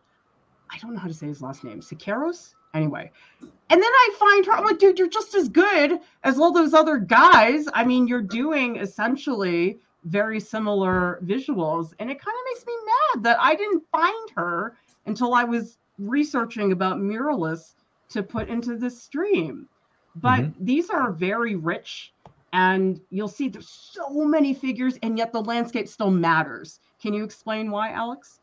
I 0.69 0.77
don't 0.79 0.93
know 0.93 0.99
how 0.99 1.07
to 1.07 1.13
say 1.13 1.27
his 1.27 1.41
last 1.41 1.63
name. 1.63 1.81
Siqueiros. 1.81 2.55
Anyway, 2.73 3.11
and 3.41 3.51
then 3.81 3.83
I 3.83 4.15
find 4.17 4.45
her. 4.47 4.51
I'm 4.53 4.65
like, 4.65 4.79
dude, 4.79 4.97
you're 4.97 5.07
just 5.07 5.35
as 5.35 5.47
good 5.47 5.99
as 6.23 6.39
all 6.39 6.51
those 6.51 6.73
other 6.73 6.97
guys. 6.97 7.67
I 7.73 7.85
mean, 7.85 8.07
you're 8.07 8.23
doing 8.23 8.77
essentially 8.77 9.79
very 10.05 10.39
similar 10.39 11.19
visuals. 11.23 11.93
And 11.99 12.09
it 12.09 12.19
kind 12.19 12.35
of 12.35 12.45
makes 12.51 12.65
me 12.65 12.73
mad 12.85 13.23
that 13.23 13.37
I 13.39 13.55
didn't 13.55 13.83
find 13.91 14.29
her 14.35 14.75
until 15.05 15.33
I 15.33 15.43
was 15.43 15.77
researching 15.99 16.71
about 16.71 16.97
muralists 16.97 17.75
to 18.09 18.23
put 18.23 18.49
into 18.49 18.75
this 18.75 19.01
stream. 19.01 19.67
But 20.15 20.41
mm-hmm. 20.41 20.65
these 20.65 20.89
are 20.89 21.11
very 21.11 21.55
rich, 21.55 22.13
and 22.51 22.99
you'll 23.09 23.27
see 23.27 23.49
there's 23.49 23.69
so 23.69 24.09
many 24.25 24.53
figures, 24.53 24.97
and 25.01 25.17
yet 25.17 25.31
the 25.31 25.41
landscape 25.41 25.87
still 25.87 26.11
matters. 26.11 26.79
Can 27.01 27.13
you 27.13 27.23
explain 27.23 27.71
why, 27.71 27.91
Alex? 27.91 28.39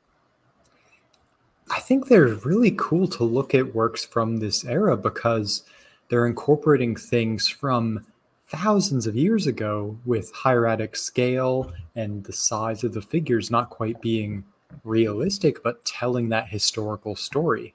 I 1.70 1.78
think 1.78 2.08
they're 2.08 2.26
really 2.26 2.74
cool 2.76 3.06
to 3.08 3.24
look 3.24 3.54
at 3.54 3.74
works 3.74 4.04
from 4.04 4.38
this 4.38 4.64
era 4.64 4.96
because 4.96 5.62
they're 6.08 6.26
incorporating 6.26 6.96
things 6.96 7.46
from 7.46 8.04
thousands 8.48 9.06
of 9.06 9.14
years 9.14 9.46
ago 9.46 9.96
with 10.04 10.32
hieratic 10.32 10.96
scale 10.96 11.72
and 11.94 12.24
the 12.24 12.32
size 12.32 12.82
of 12.82 12.92
the 12.92 13.00
figures 13.00 13.50
not 13.50 13.70
quite 13.70 14.00
being 14.00 14.44
realistic, 14.82 15.62
but 15.62 15.84
telling 15.84 16.28
that 16.28 16.48
historical 16.48 17.14
story. 17.14 17.72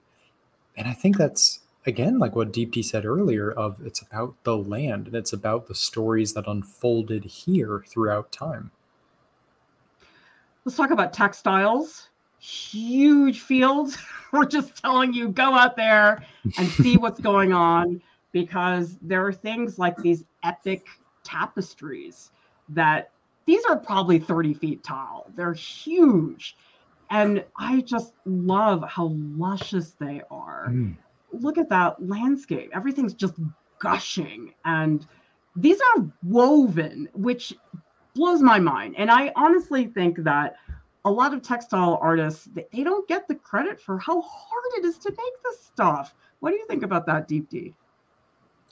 And 0.76 0.88
I 0.88 0.94
think 0.94 1.18
that's 1.18 1.62
again 1.86 2.20
like 2.20 2.36
what 2.36 2.52
Deepti 2.52 2.84
said 2.84 3.06
earlier 3.06 3.52
of 3.52 3.80
it's 3.86 4.02
about 4.02 4.36
the 4.44 4.58
land 4.58 5.08
and 5.08 5.16
it's 5.16 5.34
about 5.34 5.68
the 5.68 5.76
stories 5.76 6.34
that 6.34 6.48
unfolded 6.48 7.26
here 7.26 7.84
throughout 7.88 8.32
time. 8.32 8.72
Let's 10.64 10.78
talk 10.78 10.92
about 10.92 11.14
textiles. 11.14 12.10
Huge 12.40 13.42
fields. 13.42 13.98
We're 14.32 14.46
just 14.46 14.82
telling 14.82 15.14
you 15.14 15.30
go 15.30 15.54
out 15.54 15.76
there 15.76 16.24
and 16.58 16.68
see 16.68 16.98
what's 16.98 17.20
going 17.20 17.54
on 17.54 18.02
because 18.32 18.98
there 19.02 19.26
are 19.26 19.34
things 19.34 19.80
like 19.80 19.96
these 19.98 20.24
epic 20.44 20.88
tapestries 21.24 22.32
that 22.70 23.12
these 23.46 23.64
are 23.66 23.78
probably 23.78 24.20
30 24.20 24.56
feet 24.56 24.84
tall. 24.84 25.32
They're 25.36 25.54
huge. 25.54 26.58
And 27.12 27.46
I 27.58 27.82
just 27.82 28.14
love 28.26 28.84
how 28.84 29.12
luscious 29.38 29.92
they 29.92 30.22
are. 30.32 30.68
Mm. 30.70 30.96
Look 31.42 31.58
at 31.58 31.70
that 31.70 32.06
landscape. 32.06 32.72
Everything's 32.74 33.14
just 33.14 33.36
gushing. 33.80 34.54
And 34.66 35.06
these 35.56 35.80
are 35.80 36.06
woven, 36.24 37.10
which 37.14 37.54
blows 38.14 38.42
my 38.42 38.60
mind. 38.60 38.96
And 38.98 39.12
I 39.12 39.32
honestly 39.36 39.88
think 39.88 40.24
that 40.24 40.56
a 41.06 41.12
lot 41.12 41.34
of 41.34 41.42
textile 41.42 42.00
artists, 42.02 42.50
they 42.54 42.84
don't 42.84 43.08
get 43.08 43.28
the 43.28 43.36
credit 43.36 43.80
for 43.80 44.00
how 44.00 44.22
hard 44.22 44.64
it 44.78 44.86
is 44.86 44.98
to 45.00 45.12
make 45.12 45.44
this 45.44 45.64
stuff. 45.64 46.16
What 46.40 46.50
do 46.52 46.58
you 46.58 46.66
think 46.68 46.84
about 46.84 47.06
that, 47.06 47.30
Deepti? 47.30 47.74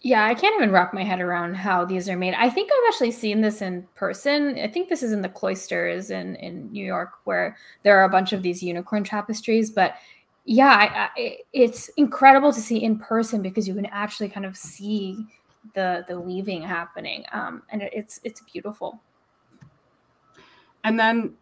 Yeah, 0.01 0.25
I 0.25 0.33
can't 0.33 0.55
even 0.55 0.71
wrap 0.71 0.93
my 0.93 1.03
head 1.03 1.21
around 1.21 1.55
how 1.55 1.85
these 1.85 2.09
are 2.09 2.17
made. 2.17 2.33
I 2.33 2.49
think 2.49 2.69
I've 2.69 2.93
actually 2.93 3.11
seen 3.11 3.39
this 3.39 3.61
in 3.61 3.87
person. 3.95 4.59
I 4.59 4.67
think 4.67 4.89
this 4.89 5.01
is 5.01 5.13
in 5.13 5.21
the 5.21 5.29
cloisters 5.29 6.09
in 6.09 6.35
in 6.37 6.69
New 6.73 6.85
York, 6.85 7.11
where 7.23 7.55
there 7.83 7.97
are 7.97 8.03
a 8.03 8.09
bunch 8.09 8.33
of 8.33 8.43
these 8.43 8.61
unicorn 8.61 9.05
tapestries. 9.05 9.71
But 9.71 9.95
yeah, 10.45 11.09
I, 11.15 11.21
I, 11.21 11.37
it's 11.53 11.89
incredible 11.89 12.51
to 12.51 12.59
see 12.59 12.83
in 12.83 12.99
person 12.99 13.41
because 13.41 13.67
you 13.67 13.73
can 13.73 13.85
actually 13.87 14.29
kind 14.29 14.45
of 14.45 14.57
see 14.57 15.25
the 15.75 16.03
the 16.07 16.19
weaving 16.19 16.61
happening, 16.61 17.23
um, 17.31 17.63
and 17.69 17.81
it, 17.81 17.91
it's 17.93 18.19
it's 18.23 18.41
beautiful. 18.51 19.01
And 20.83 20.99
then 20.99 21.33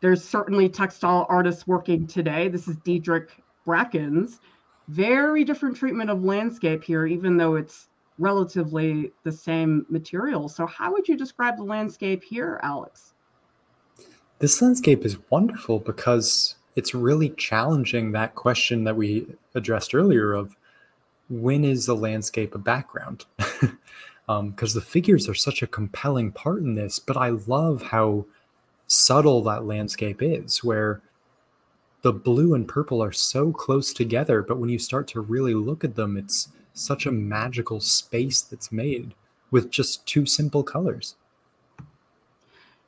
there's 0.00 0.22
certainly 0.22 0.68
textile 0.68 1.26
artists 1.28 1.66
working 1.66 2.06
today. 2.06 2.48
This 2.48 2.68
is 2.68 2.76
Diedrick 2.78 3.28
Brackens 3.66 4.40
very 4.88 5.44
different 5.44 5.76
treatment 5.76 6.10
of 6.10 6.24
landscape 6.24 6.82
here, 6.82 7.06
even 7.06 7.36
though 7.36 7.54
it's 7.54 7.88
relatively 8.18 9.12
the 9.22 9.30
same 9.30 9.86
material. 9.88 10.48
So, 10.48 10.66
how 10.66 10.92
would 10.92 11.06
you 11.06 11.16
describe 11.16 11.56
the 11.56 11.62
landscape 11.62 12.24
here, 12.24 12.58
Alex? 12.62 13.14
This 14.38 14.60
landscape 14.60 15.04
is 15.04 15.18
wonderful 15.30 15.78
because 15.78 16.56
it's 16.78 16.94
really 16.94 17.30
challenging 17.30 18.12
that 18.12 18.36
question 18.36 18.84
that 18.84 18.94
we 18.94 19.26
addressed 19.56 19.96
earlier 19.96 20.32
of 20.32 20.54
when 21.28 21.64
is 21.64 21.86
the 21.86 21.96
landscape 21.96 22.54
a 22.54 22.58
background? 22.58 23.24
Because 23.36 23.72
um, 24.28 24.54
the 24.56 24.80
figures 24.80 25.28
are 25.28 25.34
such 25.34 25.60
a 25.60 25.66
compelling 25.66 26.30
part 26.30 26.62
in 26.62 26.76
this, 26.76 27.00
but 27.00 27.16
I 27.16 27.30
love 27.30 27.82
how 27.82 28.26
subtle 28.86 29.42
that 29.42 29.64
landscape 29.64 30.22
is, 30.22 30.62
where 30.62 31.00
the 32.02 32.12
blue 32.12 32.54
and 32.54 32.68
purple 32.68 33.02
are 33.02 33.10
so 33.10 33.50
close 33.50 33.92
together, 33.92 34.40
but 34.40 34.58
when 34.58 34.70
you 34.70 34.78
start 34.78 35.08
to 35.08 35.20
really 35.20 35.54
look 35.54 35.82
at 35.82 35.96
them, 35.96 36.16
it's 36.16 36.50
such 36.74 37.06
a 37.06 37.10
magical 37.12 37.80
space 37.80 38.40
that's 38.42 38.70
made 38.70 39.14
with 39.50 39.68
just 39.68 40.06
two 40.06 40.26
simple 40.26 40.62
colors. 40.62 41.16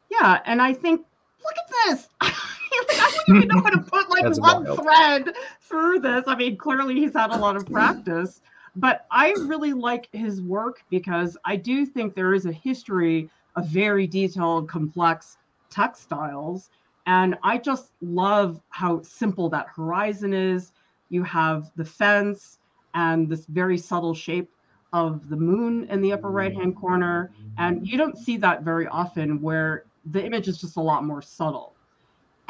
Yeah, 0.09 0.43
and 0.45 0.63
I 0.63 0.75
think 0.75 1.05
look 1.43 1.55
at 1.59 1.75
this. 1.89 2.09
I 2.89 3.23
wouldn't 3.29 3.45
even 3.45 3.57
know 3.57 3.63
how 3.63 3.71
to 3.71 3.79
put 3.79 4.11
like 4.11 4.25
one 4.39 4.65
wild. 4.65 4.81
thread 4.81 5.35
through 5.61 6.01
this. 6.01 6.25
I 6.27 6.35
mean, 6.35 6.57
clearly 6.57 6.95
he's 6.95 7.15
had 7.15 7.31
a 7.31 7.37
lot 7.37 7.57
of 7.57 7.67
practice, 7.67 8.41
but 8.77 9.07
I 9.11 9.31
really 9.31 9.73
like 9.73 10.09
his 10.13 10.41
work 10.41 10.83
because 10.91 11.37
I 11.45 11.57
do 11.57 11.85
think 11.87 12.15
there 12.15 12.35
is 12.35 12.47
a 12.47 12.53
history 12.53 13.29
of 13.57 13.67
very 13.67 14.07
detailed, 14.07 14.69
complex 14.69 15.37
textiles 15.71 16.71
and 17.07 17.37
I 17.43 17.59
just 17.59 17.91
love 18.03 18.61
how 18.69 19.03
simple 19.03 19.49
that 19.51 19.67
horizon 19.75 20.33
is. 20.33 20.73
You 21.09 21.23
have 21.25 21.71
the 21.77 21.85
fence 21.85 22.59
and 22.95 23.29
this 23.29 23.47
very 23.47 23.79
subtle 23.79 24.15
shape 24.15 24.51
of 24.93 25.29
the 25.29 25.37
moon 25.37 25.89
in 25.89 26.03
the 26.03 26.13
upper 26.13 26.31
right 26.31 26.55
hand 26.55 26.77
corner. 26.77 27.33
And 27.59 27.87
you 27.87 27.97
don't 27.97 28.19
see 28.19 28.37
that 28.39 28.63
very 28.63 28.87
often 28.87 29.41
where 29.41 29.85
the 30.05 30.25
image 30.25 30.49
is 30.49 30.61
just 30.61 30.77
a 30.77 30.81
lot 30.81 31.05
more 31.05 31.23
subtle. 31.23 31.75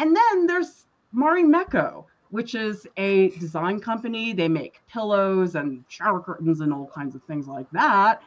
And 0.01 0.17
then 0.17 0.47
there's 0.47 0.87
Marimekko, 1.15 2.07
which 2.31 2.55
is 2.55 2.87
a 2.97 3.29
design 3.39 3.81
company. 3.81 4.33
They 4.33 4.49
make 4.49 4.81
pillows 4.91 5.57
and 5.57 5.85
shower 5.89 6.21
curtains 6.21 6.63
and 6.63 6.73
all 6.73 6.91
kinds 6.95 7.15
of 7.15 7.23
things 7.25 7.47
like 7.47 7.71
that. 7.73 8.23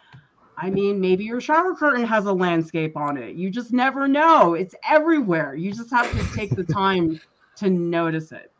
I 0.56 0.70
mean, 0.70 1.02
maybe 1.02 1.24
your 1.24 1.42
shower 1.42 1.74
curtain 1.74 2.06
has 2.06 2.28
a 2.28 2.32
landscape 2.32 2.96
on 2.96 3.18
it. 3.18 3.36
You 3.36 3.50
just 3.50 3.74
never 3.74 4.08
know. 4.08 4.54
It's 4.54 4.76
everywhere. 4.88 5.56
You 5.56 5.74
just 5.74 5.90
have 5.90 6.12
to 6.12 6.36
take 6.36 6.56
the 6.56 6.64
time 6.64 7.20
to 7.56 7.72
notice 7.72 8.32
it. 8.32 8.52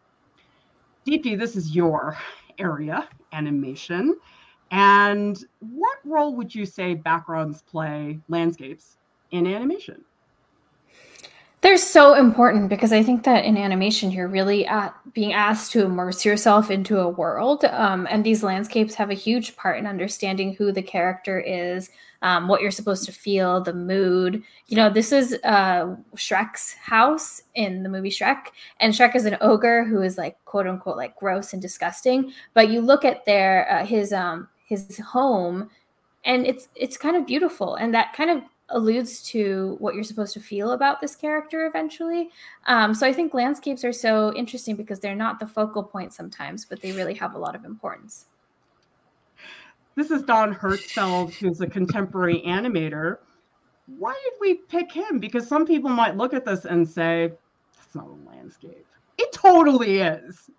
Deepti, 1.06 1.38
this 1.38 1.56
is 1.56 1.76
your 1.76 2.18
area, 2.58 3.08
animation. 3.32 4.18
And 4.72 5.38
what 5.60 6.00
role 6.04 6.36
would 6.36 6.56
you 6.56 6.66
say 6.66 6.96
backgrounds 6.96 7.62
play 7.62 8.20
landscapes 8.28 8.98
in 9.30 9.46
animation? 9.46 10.04
They're 11.64 11.78
so 11.78 12.16
important 12.16 12.68
because 12.68 12.92
I 12.92 13.02
think 13.04 13.24
that 13.24 13.46
in 13.46 13.56
animation, 13.56 14.12
you're 14.12 14.28
really 14.28 14.68
at, 14.68 14.94
being 15.14 15.32
asked 15.32 15.72
to 15.72 15.86
immerse 15.86 16.26
yourself 16.26 16.70
into 16.70 17.00
a 17.00 17.08
world. 17.08 17.64
Um, 17.64 18.06
and 18.12 18.22
these 18.22 18.44
landscapes 18.44 18.96
have 18.96 19.10
a 19.10 19.14
huge 19.14 19.56
part 19.56 19.80
in 19.80 19.88
understanding 19.88 20.56
who 20.56 20.74
the 20.74 20.82
character 20.82 21.40
is, 21.40 21.90
um, 22.22 22.50
what 22.50 22.62
you're 22.62 22.70
supposed 22.70 23.06
to 23.06 23.14
feel, 23.14 23.62
the 23.62 23.74
mood. 23.74 24.44
You 24.68 24.76
know, 24.76 24.90
this 24.90 25.14
is 25.14 25.38
uh, 25.46 25.96
Shrek's 26.18 26.74
house 26.74 27.44
in 27.56 27.82
the 27.82 27.90
movie 27.90 28.10
Shrek. 28.10 28.48
And 28.82 28.94
Shrek 28.94 29.16
is 29.16 29.24
an 29.24 29.38
ogre 29.40 29.86
who 29.86 30.02
is 30.02 30.18
like, 30.18 30.36
quote 30.44 30.68
unquote, 30.68 30.98
like 30.98 31.16
gross 31.16 31.54
and 31.54 31.62
disgusting. 31.62 32.34
But 32.54 32.72
you 32.72 32.82
look 32.82 33.06
at 33.06 33.24
their, 33.24 33.72
uh, 33.72 33.86
his, 33.86 34.12
um, 34.12 34.50
his 34.68 34.98
home 35.00 35.70
and 36.26 36.46
it's 36.46 36.68
it's 36.76 36.98
kind 36.98 37.16
of 37.16 37.28
beautiful 37.28 37.76
and 37.76 37.94
that 37.94 38.14
kind 38.14 38.30
of 38.30 38.42
alludes 38.70 39.22
to 39.22 39.76
what 39.80 39.94
you're 39.96 40.04
supposed 40.04 40.34
to 40.34 40.40
feel 40.40 40.72
about 40.72 41.02
this 41.02 41.16
character 41.16 41.66
eventually. 41.66 42.30
Um, 42.68 42.94
so 42.94 43.06
I 43.06 43.14
think 43.14 43.34
landscapes 43.34 43.84
are 43.84 43.94
so 43.94 44.34
interesting 44.36 44.76
because 44.76 45.00
they're 45.00 45.16
not 45.16 45.40
the 45.40 45.48
focal 45.48 45.84
point 45.84 46.14
sometimes, 46.14 46.66
but 46.66 46.82
they 46.82 46.92
really 46.92 47.14
have 47.16 47.36
a 47.36 47.38
lot 47.38 47.56
of 47.56 47.66
importance. 47.66 48.26
This 49.96 50.10
is 50.10 50.24
Don 50.24 50.56
Hertzfeldt, 50.56 51.34
who's 51.36 51.62
a 51.62 51.68
contemporary 51.68 52.42
animator. 52.48 53.18
Why 53.86 54.20
did 54.24 54.34
we 54.42 54.56
pick 54.56 54.92
him? 54.92 55.20
Because 55.20 55.48
some 55.48 55.68
people 55.68 55.90
might 55.90 56.18
look 56.18 56.34
at 56.34 56.46
this 56.46 56.66
and 56.66 56.88
say, 56.88 57.32
that's 57.76 57.94
not 57.94 58.08
a 58.08 58.30
landscape. 58.30 58.88
It 59.20 59.32
totally 59.32 60.00
is. 60.00 60.50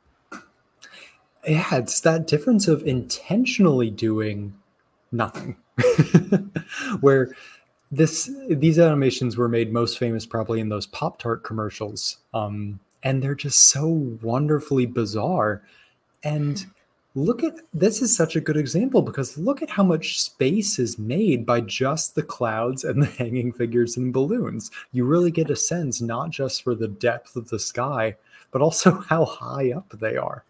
Yeah, 1.46 1.76
it's 1.76 2.00
that 2.02 2.26
difference 2.26 2.68
of 2.68 2.82
intentionally 2.84 3.90
doing 3.90 4.54
nothing. 5.10 5.56
Where 7.00 7.34
this 7.96 8.30
these 8.48 8.78
animations 8.78 9.36
were 9.36 9.48
made 9.48 9.72
most 9.72 9.98
famous 9.98 10.26
probably 10.26 10.60
in 10.60 10.68
those 10.68 10.86
Pop 10.86 11.18
Tart 11.18 11.44
commercials, 11.44 12.18
um, 12.32 12.80
and 13.02 13.22
they're 13.22 13.34
just 13.34 13.68
so 13.68 13.88
wonderfully 14.22 14.86
bizarre. 14.86 15.62
And 16.22 16.64
look 17.14 17.44
at 17.44 17.54
this 17.72 18.02
is 18.02 18.16
such 18.16 18.34
a 18.34 18.40
good 18.40 18.56
example 18.56 19.02
because 19.02 19.38
look 19.38 19.62
at 19.62 19.70
how 19.70 19.84
much 19.84 20.20
space 20.20 20.78
is 20.78 20.98
made 20.98 21.46
by 21.46 21.60
just 21.60 22.14
the 22.14 22.22
clouds 22.22 22.84
and 22.84 23.02
the 23.02 23.06
hanging 23.18 23.52
figures 23.52 23.96
and 23.96 24.12
balloons. 24.12 24.70
You 24.92 25.04
really 25.04 25.30
get 25.30 25.50
a 25.50 25.56
sense 25.56 26.00
not 26.00 26.30
just 26.30 26.62
for 26.62 26.74
the 26.74 26.88
depth 26.88 27.36
of 27.36 27.48
the 27.48 27.58
sky, 27.58 28.16
but 28.50 28.62
also 28.62 28.90
how 29.08 29.24
high 29.24 29.72
up 29.72 29.88
they 30.00 30.16
are 30.16 30.44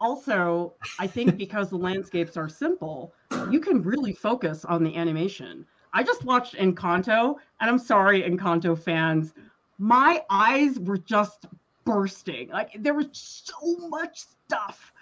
also, 0.00 0.74
I 0.98 1.06
think 1.06 1.36
because 1.36 1.70
the 1.70 1.76
landscapes 1.76 2.36
are 2.36 2.48
simple, 2.48 3.14
you 3.50 3.60
can 3.60 3.82
really 3.82 4.12
focus 4.12 4.64
on 4.64 4.84
the 4.84 4.96
animation. 4.96 5.66
I 5.92 6.02
just 6.02 6.24
watched 6.24 6.54
Encanto, 6.54 7.36
and 7.60 7.70
I'm 7.70 7.78
sorry, 7.78 8.22
Encanto 8.22 8.78
fans, 8.78 9.34
my 9.78 10.22
eyes 10.30 10.78
were 10.78 10.98
just 10.98 11.46
bursting. 11.84 12.48
Like 12.50 12.70
there 12.78 12.94
was 12.94 13.08
so 13.12 13.88
much 13.88 14.26
stuff 14.46 14.92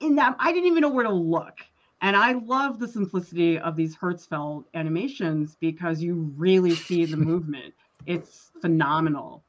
in 0.00 0.14
that 0.16 0.36
I 0.38 0.52
didn't 0.52 0.68
even 0.68 0.80
know 0.82 0.90
where 0.90 1.04
to 1.04 1.12
look. 1.12 1.58
And 2.00 2.16
I 2.16 2.32
love 2.32 2.78
the 2.78 2.88
simplicity 2.88 3.58
of 3.58 3.76
these 3.76 3.96
Hertzfeldt 3.96 4.64
animations 4.74 5.56
because 5.60 6.02
you 6.02 6.32
really 6.36 6.74
see 6.74 7.04
the 7.04 7.16
movement. 7.30 7.72
It's 8.06 8.50
phenomenal. 8.60 9.42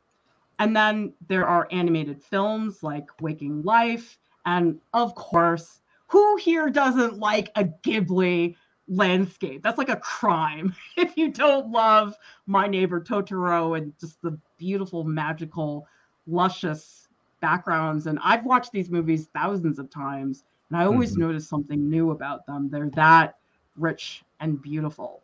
And 0.59 0.75
then 0.75 1.13
there 1.27 1.45
are 1.45 1.67
animated 1.71 2.23
films 2.23 2.81
like 2.81 3.07
Waking 3.21 3.63
Life. 3.63 4.17
And 4.46 4.80
of 4.93 5.16
course, 5.16 5.82
who 6.08 6.38
here 6.38 6.70
doesn't 6.70 7.18
like 7.18 7.52
a 7.56 7.64
Ghibli 7.66 8.56
landscape? 8.88 9.64
That's 9.64 9.78
like 9.78 9.89
a 9.89 9.98
crime 9.98 10.76
if 10.98 11.18
you 11.18 11.32
don't 11.32 11.72
love 11.72 12.16
My 12.46 12.68
Neighbor 12.68 13.02
Totoro 13.02 13.78
and 13.78 13.93
just 14.00 14.22
the 14.22 14.38
beautiful, 14.58 15.04
magical, 15.04 15.88
luscious 16.28 17.08
backgrounds. 17.41 18.08
And 18.08 18.20
I've 18.24 18.46
watched 18.46 18.72
these 18.72 18.89
movies 18.89 19.28
thousands 19.34 19.80
of 19.80 19.89
times 19.89 20.43
and 20.70 20.78
I 20.78 20.86
always 20.86 21.12
mm-hmm. 21.12 21.22
notice 21.22 21.48
something 21.48 21.89
new 21.89 22.12
about 22.12 22.46
them. 22.46 22.70
They're 22.70 22.89
that 22.91 23.38
rich 23.76 24.24
and 24.39 24.62
beautiful. 24.62 25.22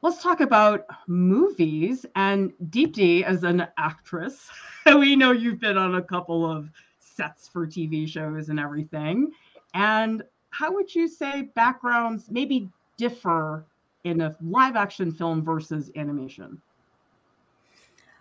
Let's 0.00 0.22
talk 0.22 0.40
about 0.40 0.86
movies 1.08 2.06
and 2.14 2.52
Deepti 2.70 3.24
as 3.24 3.42
an 3.42 3.66
actress. 3.76 4.48
we 4.86 5.16
know 5.16 5.32
you've 5.32 5.58
been 5.58 5.76
on 5.76 5.96
a 5.96 6.02
couple 6.02 6.48
of 6.48 6.70
sets 7.18 7.48
for 7.48 7.66
TV 7.66 8.08
shows 8.08 8.48
and 8.48 8.60
everything. 8.60 9.32
And 9.74 10.22
how 10.50 10.72
would 10.72 10.94
you 10.94 11.08
say 11.08 11.50
backgrounds 11.54 12.30
maybe 12.30 12.70
differ 12.96 13.64
in 14.04 14.20
a 14.22 14.36
live 14.40 14.76
action 14.76 15.12
film 15.12 15.44
versus 15.44 15.90
animation? 15.96 16.62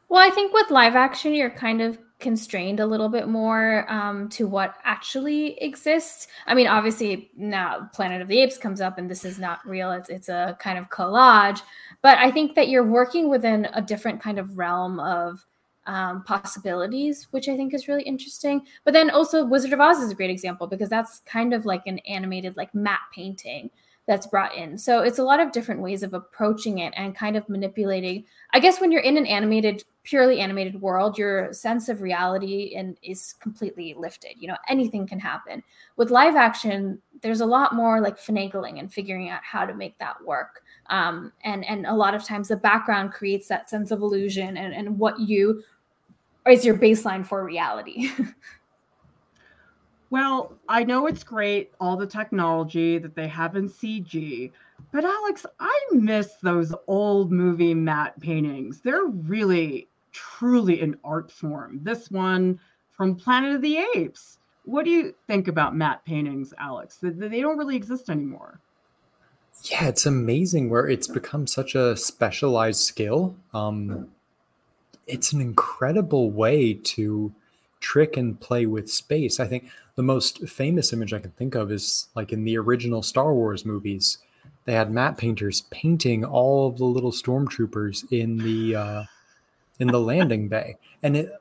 Well, 0.10 0.26
I 0.26 0.34
think 0.34 0.54
with 0.54 0.72
live 0.72 0.96
action, 0.96 1.34
you're 1.34 1.50
kind 1.50 1.82
of 1.82 2.00
constrained 2.20 2.80
a 2.80 2.86
little 2.86 3.10
bit 3.10 3.28
more 3.28 3.86
um, 3.92 4.28
to 4.30 4.48
what 4.48 4.76
actually 4.84 5.62
exists. 5.62 6.28
I 6.48 6.56
mean, 6.56 6.66
obviously 6.66 7.30
now 7.38 7.90
Planet 7.94 8.22
of 8.22 8.28
the 8.28 8.40
Apes 8.42 8.58
comes 8.58 8.82
up, 8.82 8.98
and 8.98 9.10
this 9.10 9.24
is 9.24 9.38
not 9.38 9.60
real. 9.66 9.92
It's 9.92 10.10
it's 10.10 10.30
a 10.30 10.58
kind 10.60 10.80
of 10.80 10.90
collage, 10.90 11.62
but 12.02 12.18
I 12.18 12.32
think 12.32 12.56
that 12.56 12.70
you're 12.70 12.86
working 12.86 13.30
within 13.30 13.68
a 13.74 13.82
different 13.82 14.22
kind 14.22 14.40
of 14.40 14.58
realm 14.58 15.00
of 15.00 15.46
um, 15.88 16.24
possibilities, 16.24 17.28
which 17.32 17.50
I 17.50 17.56
think 17.56 17.74
is 17.74 17.88
really 17.88 18.04
interesting. 18.04 18.62
But 18.84 18.94
then 18.94 19.10
also 19.10 19.46
Wizard 19.46 19.74
of 19.74 19.80
Oz 19.80 20.00
is 20.00 20.12
a 20.12 20.16
great 20.16 20.30
example 20.30 20.68
because 20.68 20.90
that's 20.90 21.20
kind 21.20 21.54
of 21.54 21.66
like 21.66 21.82
an 21.88 22.00
animated 22.00 22.56
like 22.58 22.76
matte 22.76 23.00
painting 23.16 23.72
that's 24.08 24.26
brought 24.26 24.56
in. 24.56 24.78
So 24.78 25.02
it's 25.02 25.20
a 25.20 25.24
lot 25.24 25.42
of 25.42 25.52
different 25.52 25.82
ways 25.82 26.02
of 26.02 26.14
approaching 26.14 26.80
it 26.80 26.94
and 26.96 27.14
kind 27.14 27.36
of 27.36 27.48
manipulating. 27.50 28.24
I 28.54 28.60
guess 28.60 28.80
when 28.80 28.90
you're 28.90 29.02
in 29.02 29.18
an 29.18 29.26
animated, 29.26 29.84
purely 30.04 30.40
animated 30.40 30.82
world, 30.82 31.18
your 31.18 31.52
sense 31.52 31.90
of 31.90 32.02
reality 32.02 32.74
and 32.78 32.98
is 33.04 33.34
completely 33.34 33.94
lifted. 33.98 34.36
You 34.40 34.48
know, 34.48 34.56
anything 34.70 35.08
can 35.08 35.20
happen. 35.20 35.62
With 35.98 36.10
live 36.10 36.38
action, 36.38 37.02
there's 37.22 37.42
a 37.42 37.46
lot 37.46 37.76
more 37.76 38.00
like 38.00 38.18
finagling 38.18 38.80
and 38.80 38.92
figuring 38.92 39.30
out 39.30 39.42
how 39.44 39.66
to 39.66 39.74
make 39.74 39.98
that 40.00 40.16
work. 40.26 40.62
Um, 40.90 41.34
and 41.44 41.66
and 41.66 41.86
a 41.86 41.94
lot 41.94 42.16
of 42.16 42.24
times 42.24 42.48
the 42.48 42.56
background 42.56 43.12
creates 43.12 43.50
that 43.50 43.70
sense 43.70 43.92
of 43.92 44.02
illusion 44.02 44.56
and, 44.56 44.74
and 44.74 44.98
what 44.98 45.20
you 45.20 45.62
is 46.50 46.66
your 46.66 46.78
baseline 46.78 47.26
for 47.26 47.44
reality. 47.44 48.10
Well, 50.10 50.54
I 50.70 50.84
know 50.84 51.08
it's 51.08 51.24
great, 51.24 51.72
all 51.82 51.98
the 51.98 52.08
technology 52.08 52.98
that 52.98 53.16
they 53.16 53.28
have 53.28 53.58
in 53.58 53.70
CG, 53.70 54.52
but 54.92 55.04
Alex, 55.04 55.46
I 55.60 55.80
miss 55.92 56.36
those 56.42 56.74
old 56.88 57.32
movie 57.32 57.74
matte 57.74 58.18
paintings. 58.22 58.80
They're 58.80 59.06
really, 59.06 59.90
truly 60.14 60.80
an 60.82 60.98
art 61.04 61.30
form. 61.30 61.82
This 61.84 62.10
one 62.10 62.58
from 62.92 63.16
Planet 63.16 63.56
of 63.56 63.62
the 63.62 63.86
Apes. 63.96 64.40
What 64.64 64.86
do 64.86 64.92
you 64.92 65.14
think 65.28 65.50
about 65.50 65.76
matte 65.76 66.06
paintings, 66.06 66.54
Alex? 66.58 67.00
They 67.02 67.42
don't 67.42 67.58
really 67.58 67.76
exist 67.76 68.10
anymore. 68.10 68.62
Yeah, 69.64 69.88
it's 69.88 70.06
amazing 70.06 70.70
where 70.70 70.88
it's 70.88 71.08
become 71.08 71.48
such 71.48 71.76
a 71.76 71.98
specialized 71.98 72.82
skill. 72.82 73.36
Um, 73.54 74.10
it's 75.08 75.32
an 75.34 75.42
incredible 75.42 76.30
way 76.32 76.74
to 76.74 77.34
trick 77.80 78.18
and 78.18 78.40
play 78.40 78.66
with 78.66 78.92
space. 78.92 79.40
I 79.40 79.48
think 79.48 79.70
the 79.96 80.04
most 80.04 80.48
famous 80.48 80.94
image 80.94 81.14
I 81.14 81.20
can 81.20 81.32
think 81.32 81.56
of 81.56 81.72
is 81.72 82.08
like 82.16 82.32
in 82.34 82.44
the 82.44 82.58
original 82.58 83.02
Star 83.02 83.34
Wars 83.34 83.66
movies. 83.66 84.20
They 84.66 84.74
had 84.74 84.92
matte 84.92 85.18
painters 85.18 85.62
painting 85.72 86.26
all 86.26 86.68
of 86.68 86.78
the 86.78 86.86
little 86.86 87.12
stormtroopers 87.12 88.12
in 88.12 88.38
the 88.38 88.76
uh, 88.76 89.04
in 89.80 89.88
the 89.88 90.00
landing 90.00 90.48
bay, 90.48 90.78
and 91.02 91.18
it. 91.18 91.32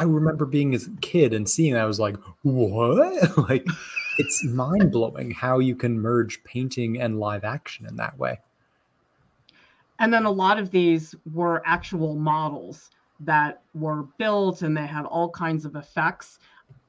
I 0.00 0.04
remember 0.04 0.46
being 0.46 0.74
a 0.74 0.78
kid 1.02 1.34
and 1.34 1.46
seeing 1.46 1.74
that. 1.74 1.82
I 1.82 1.86
was 1.86 2.00
like, 2.00 2.16
"What?" 2.42 3.36
like, 3.48 3.66
it's 4.18 4.44
mind 4.44 4.92
blowing 4.92 5.32
how 5.32 5.58
you 5.58 5.74
can 5.74 6.00
merge 6.00 6.42
painting 6.44 7.00
and 7.00 7.20
live 7.20 7.44
action 7.44 7.86
in 7.86 7.96
that 7.96 8.18
way. 8.18 8.38
And 9.98 10.12
then 10.12 10.24
a 10.24 10.30
lot 10.30 10.58
of 10.58 10.70
these 10.70 11.14
were 11.32 11.62
actual 11.66 12.14
models 12.14 12.90
that 13.20 13.62
were 13.74 14.04
built 14.18 14.62
and 14.62 14.76
they 14.76 14.86
had 14.86 15.04
all 15.04 15.30
kinds 15.30 15.64
of 15.64 15.76
effects. 15.76 16.38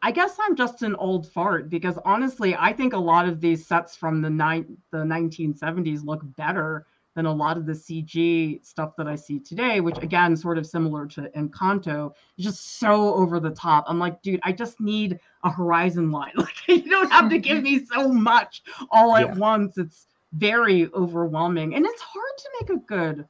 I 0.01 0.11
guess 0.11 0.37
I'm 0.39 0.55
just 0.55 0.83
an 0.83 0.95
old 0.95 1.27
fart 1.27 1.69
because 1.69 1.97
honestly, 2.05 2.55
I 2.55 2.71
think 2.73 2.93
a 2.93 2.97
lot 2.97 3.27
of 3.27 3.41
these 3.41 3.65
sets 3.65 3.95
from 3.95 4.21
the 4.21 4.29
ni- 4.29 4.65
the 4.91 4.99
1970s 4.99 6.05
look 6.05 6.21
better 6.35 6.85
than 7.15 7.25
a 7.25 7.33
lot 7.33 7.57
of 7.57 7.65
the 7.65 7.73
CG 7.73 8.63
stuff 8.63 8.95
that 8.95 9.07
I 9.07 9.15
see 9.15 9.39
today, 9.39 9.81
which 9.81 9.97
again, 10.03 10.37
sort 10.37 10.59
of 10.59 10.67
similar 10.67 11.07
to 11.07 11.31
Encanto, 11.35 12.11
is 12.37 12.45
just 12.45 12.77
so 12.79 13.15
over 13.15 13.39
the 13.39 13.49
top. 13.49 13.85
I'm 13.87 13.97
like, 13.97 14.21
dude, 14.21 14.39
I 14.43 14.51
just 14.51 14.79
need 14.79 15.19
a 15.43 15.49
horizon 15.49 16.11
line. 16.11 16.33
Like 16.37 16.67
you 16.67 16.89
don't 16.89 17.11
have 17.11 17.29
to 17.31 17.39
give 17.39 17.63
me 17.63 17.83
so 17.85 18.07
much 18.09 18.61
all 18.91 19.15
at 19.15 19.35
once. 19.35 19.79
It's 19.79 20.05
very 20.33 20.89
overwhelming. 20.93 21.73
And 21.73 21.85
it's 21.85 22.01
hard 22.01 22.37
to 22.37 22.49
make 22.59 22.69
a 22.69 22.85
good 22.85 23.25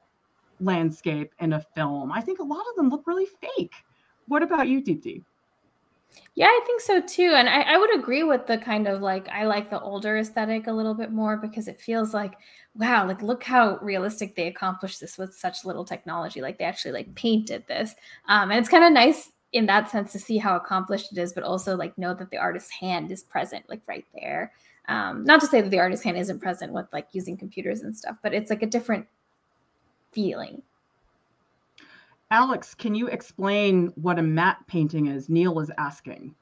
landscape 0.60 1.34
in 1.40 1.54
a 1.54 1.62
film. 1.76 2.12
I 2.12 2.22
think 2.22 2.40
a 2.40 2.44
lot 2.44 2.66
of 2.70 2.76
them 2.76 2.90
look 2.90 3.08
really 3.08 3.28
fake. 3.28 3.74
What 4.28 4.44
about 4.44 4.68
you, 4.68 4.82
Deepti? 4.82 5.24
Yeah, 6.36 6.48
I 6.48 6.62
think 6.66 6.82
so 6.82 7.02
too. 7.02 7.34
And 7.36 7.50
I, 7.50 7.62
I, 7.62 7.78
would 7.78 7.98
agree 7.98 8.24
with 8.24 8.48
the 8.48 8.58
kind 8.58 8.88
of 8.88 9.02
like, 9.02 9.28
I 9.30 9.46
like 9.46 9.70
the 9.70 9.80
older 9.80 10.18
aesthetic 10.18 10.68
a 10.68 10.72
little 10.72 10.94
bit 10.94 11.12
more 11.12 11.38
because 11.38 11.68
it 11.68 11.82
feels 11.82 12.14
like, 12.14 12.36
wow, 12.76 13.08
like 13.08 13.22
look 13.22 13.44
how 13.44 13.78
realistic 13.82 14.36
they 14.36 14.48
accomplished 14.48 15.00
this 15.00 15.18
with 15.18 15.34
such 15.34 15.66
little 15.66 15.84
technology. 15.84 16.42
Like 16.42 16.58
they 16.58 16.66
actually 16.66 16.92
like 16.92 17.14
painted 17.16 17.66
this. 17.68 17.96
Um, 18.28 18.52
and 18.52 18.60
it's 18.60 18.70
kind 18.70 18.84
of 18.84 18.92
nice 18.92 19.32
in 19.54 19.66
that 19.66 19.90
sense 19.90 20.12
to 20.12 20.20
see 20.20 20.38
how 20.38 20.56
accomplished 20.56 21.12
it 21.12 21.18
is, 21.18 21.34
but 21.34 21.44
also 21.44 21.76
like 21.76 21.98
know 21.98 22.14
that 22.14 22.30
the 22.30 22.38
artist's 22.38 22.72
hand 22.72 23.12
is 23.12 23.24
present, 23.24 23.68
like 23.68 23.82
right 23.88 24.06
there. 24.14 24.52
Um, 24.88 25.24
not 25.26 25.42
to 25.42 25.48
say 25.48 25.62
that 25.62 25.70
the 25.70 25.80
artist's 25.80 26.04
hand 26.04 26.18
isn't 26.18 26.40
present 26.40 26.72
with 26.72 26.86
like 26.94 27.08
using 27.12 27.36
computers 27.36 27.82
and 27.82 27.96
stuff, 27.96 28.18
but 28.22 28.34
it's 28.34 28.50
like 28.50 28.62
a 28.62 28.68
different 28.68 29.06
feeling. 30.12 30.62
Alex, 32.30 32.76
can 32.76 32.94
you 32.94 33.08
explain 33.08 33.94
what 33.96 34.20
a 34.20 34.24
matte 34.24 34.66
painting 34.68 35.08
is? 35.08 35.30
Neil 35.30 35.60
is 35.60 35.72
asking. 35.78 36.36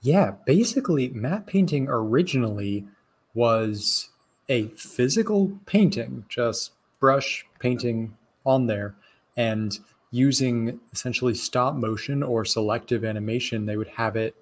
Yeah, 0.00 0.32
basically, 0.44 1.08
matte 1.08 1.46
painting 1.46 1.86
originally 1.88 2.86
was 3.34 4.10
a 4.48 4.68
physical 4.68 5.58
painting, 5.66 6.24
just 6.28 6.72
brush 7.00 7.46
painting 7.58 8.16
on 8.44 8.66
there, 8.66 8.94
and 9.36 9.78
using 10.10 10.78
essentially 10.92 11.34
stop 11.34 11.74
motion 11.74 12.22
or 12.22 12.44
selective 12.44 13.04
animation, 13.04 13.66
they 13.66 13.76
would 13.76 13.88
have 13.88 14.16
it 14.16 14.36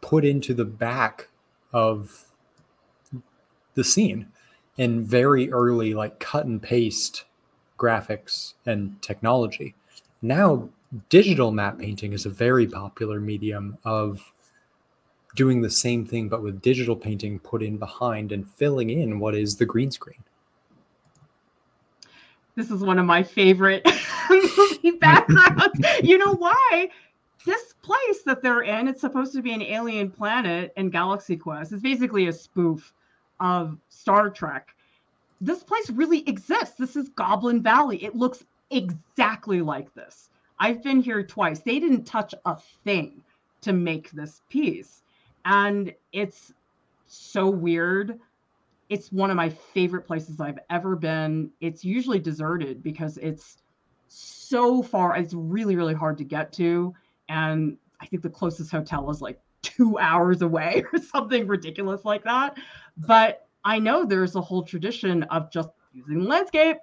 put 0.00 0.24
into 0.24 0.54
the 0.54 0.64
back 0.64 1.28
of 1.72 2.24
the 3.74 3.84
scene 3.84 4.26
in 4.80 5.04
very 5.04 5.52
early 5.52 5.92
like 5.92 6.18
cut 6.20 6.46
and 6.46 6.62
paste 6.62 7.24
graphics 7.78 8.54
and 8.64 9.00
technology. 9.02 9.74
Now 10.22 10.70
digital 11.10 11.50
matte 11.52 11.78
painting 11.78 12.14
is 12.14 12.24
a 12.24 12.30
very 12.30 12.66
popular 12.66 13.20
medium 13.20 13.76
of 13.84 14.32
doing 15.36 15.60
the 15.60 15.70
same 15.70 16.06
thing 16.06 16.30
but 16.30 16.42
with 16.42 16.62
digital 16.62 16.96
painting 16.96 17.38
put 17.40 17.62
in 17.62 17.76
behind 17.76 18.32
and 18.32 18.48
filling 18.48 18.88
in 18.88 19.20
what 19.20 19.34
is 19.34 19.54
the 19.54 19.66
green 19.66 19.90
screen. 19.90 20.24
This 22.54 22.70
is 22.70 22.82
one 22.82 22.98
of 22.98 23.04
my 23.04 23.22
favorite 23.22 23.86
movie 24.30 24.92
backgrounds. 24.98 25.78
you 26.02 26.16
know 26.16 26.32
why? 26.32 26.88
This 27.44 27.74
place 27.82 28.22
that 28.24 28.40
they're 28.40 28.62
in, 28.62 28.88
it's 28.88 29.02
supposed 29.02 29.34
to 29.34 29.42
be 29.42 29.52
an 29.52 29.60
alien 29.60 30.10
planet 30.10 30.72
in 30.78 30.88
Galaxy 30.88 31.36
Quest. 31.36 31.70
It's 31.72 31.82
basically 31.82 32.28
a 32.28 32.32
spoof 32.32 32.94
of 33.40 33.78
Star 33.88 34.30
Trek. 34.30 34.74
This 35.40 35.62
place 35.62 35.90
really 35.90 36.28
exists. 36.28 36.76
This 36.78 36.96
is 36.96 37.08
Goblin 37.10 37.62
Valley. 37.62 38.02
It 38.04 38.14
looks 38.14 38.44
exactly 38.70 39.62
like 39.62 39.92
this. 39.94 40.28
I've 40.58 40.82
been 40.82 41.00
here 41.00 41.22
twice. 41.22 41.60
They 41.60 41.80
didn't 41.80 42.04
touch 42.04 42.34
a 42.44 42.56
thing 42.84 43.22
to 43.62 43.72
make 43.72 44.10
this 44.10 44.42
piece. 44.50 45.02
And 45.44 45.94
it's 46.12 46.52
so 47.06 47.48
weird 47.48 48.20
it's 48.90 49.12
one 49.12 49.30
of 49.30 49.36
my 49.36 49.48
favorite 49.48 50.02
places 50.02 50.40
I've 50.40 50.58
ever 50.68 50.96
been. 50.96 51.50
It's 51.60 51.84
usually 51.84 52.18
deserted 52.18 52.82
because 52.82 53.18
it's 53.18 53.58
so 54.08 54.82
far, 54.82 55.16
it's 55.16 55.32
really, 55.32 55.76
really 55.76 55.94
hard 55.94 56.18
to 56.18 56.24
get 56.24 56.52
to. 56.54 56.92
And 57.28 57.78
I 58.00 58.06
think 58.06 58.22
the 58.22 58.28
closest 58.28 58.72
hotel 58.72 59.08
is 59.08 59.22
like 59.22 59.40
two 59.62 59.98
hours 59.98 60.42
away 60.42 60.84
or 60.92 60.98
something 60.98 61.46
ridiculous 61.46 62.04
like 62.04 62.24
that. 62.24 62.56
But 62.96 63.46
I 63.64 63.78
know 63.78 64.04
there's 64.04 64.36
a 64.36 64.40
whole 64.40 64.62
tradition 64.62 65.22
of 65.24 65.50
just 65.50 65.70
using 65.92 66.20
the 66.20 66.28
landscape, 66.28 66.78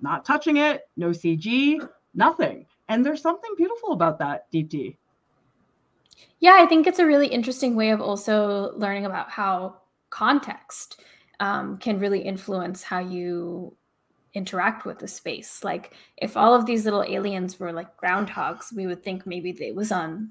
not 0.00 0.24
touching 0.24 0.58
it, 0.58 0.82
no 0.96 1.10
CG, 1.10 1.86
nothing. 2.14 2.66
And 2.88 3.04
there's 3.04 3.22
something 3.22 3.50
beautiful 3.56 3.92
about 3.92 4.18
that, 4.18 4.50
Deepti. 4.52 4.96
Yeah, 6.40 6.56
I 6.58 6.66
think 6.66 6.86
it's 6.86 6.98
a 6.98 7.06
really 7.06 7.28
interesting 7.28 7.76
way 7.76 7.90
of 7.90 8.00
also 8.00 8.72
learning 8.76 9.06
about 9.06 9.30
how 9.30 9.80
context 10.10 11.00
um, 11.38 11.78
can 11.78 11.98
really 11.98 12.20
influence 12.20 12.82
how 12.82 12.98
you 12.98 13.76
interact 14.34 14.84
with 14.84 14.98
the 14.98 15.08
space. 15.08 15.64
Like 15.64 15.94
if 16.16 16.36
all 16.36 16.54
of 16.54 16.66
these 16.66 16.84
little 16.84 17.02
aliens 17.02 17.58
were 17.58 17.72
like 17.72 17.96
groundhogs, 17.96 18.72
we 18.74 18.86
would 18.86 19.02
think 19.02 19.26
maybe 19.26 19.52
they 19.52 19.72
was 19.72 19.92
on 19.92 20.30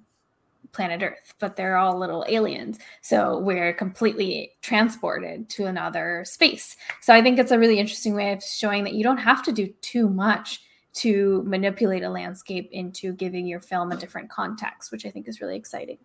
planet 0.72 1.02
Earth, 1.04 1.34
but 1.40 1.56
they're 1.56 1.78
all 1.78 1.98
little 1.98 2.26
aliens. 2.28 2.80
So 3.02 3.40
we're 3.40 3.74
completely 3.74 4.52
transported 4.62 5.50
to 5.50 5.66
another 5.66 6.24
space. 6.26 6.76
So 7.02 7.14
I 7.14 7.22
think 7.22 7.40
it's 7.40 7.52
a 7.52 7.60
really 7.60 7.80
interesting 7.80 8.16
way 8.16 8.32
of 8.32 8.44
showing 8.44 8.84
that 8.84 8.94
you 8.94 9.04
don't 9.04 9.18
have 9.18 9.44
to 9.44 9.52
do 9.52 9.68
too 9.82 10.10
much 10.10 10.62
to 10.94 11.44
manipulate 11.46 12.04
a 12.04 12.10
landscape 12.10 12.70
into 12.72 13.14
giving 13.14 13.48
your 13.48 13.62
film 13.62 13.92
a 13.92 13.98
different 13.98 14.30
context, 14.30 14.92
which 14.92 15.06
I 15.06 15.12
think 15.12 15.28
is 15.28 15.40
really 15.40 15.56
exciting. 15.56 15.98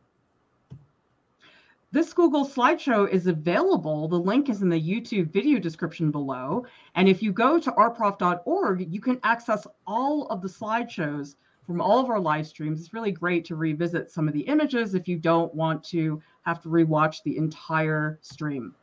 This 1.94 2.12
Google 2.12 2.44
slideshow 2.44 3.08
is 3.08 3.28
available. 3.28 4.08
The 4.08 4.18
link 4.18 4.48
is 4.48 4.62
in 4.62 4.68
the 4.68 4.80
YouTube 4.80 5.32
video 5.32 5.60
description 5.60 6.10
below. 6.10 6.66
And 6.96 7.08
if 7.08 7.22
you 7.22 7.32
go 7.32 7.60
to 7.60 7.70
artprof.org, 7.70 8.92
you 8.92 9.00
can 9.00 9.20
access 9.22 9.64
all 9.86 10.26
of 10.26 10.42
the 10.42 10.48
slideshows 10.48 11.36
from 11.66 11.80
all 11.80 11.98
of 11.98 12.10
our 12.10 12.20
live 12.20 12.46
streams. 12.46 12.80
It's 12.80 12.94
really 12.94 13.12
great 13.12 13.44
to 13.46 13.56
revisit 13.56 14.10
some 14.10 14.28
of 14.28 14.34
the 14.34 14.42
images 14.42 14.94
if 14.94 15.08
you 15.08 15.16
don't 15.16 15.54
want 15.54 15.82
to 15.84 16.22
have 16.42 16.62
to 16.62 16.68
rewatch 16.68 17.22
the 17.22 17.36
entire 17.36 18.18
stream. 18.22 18.74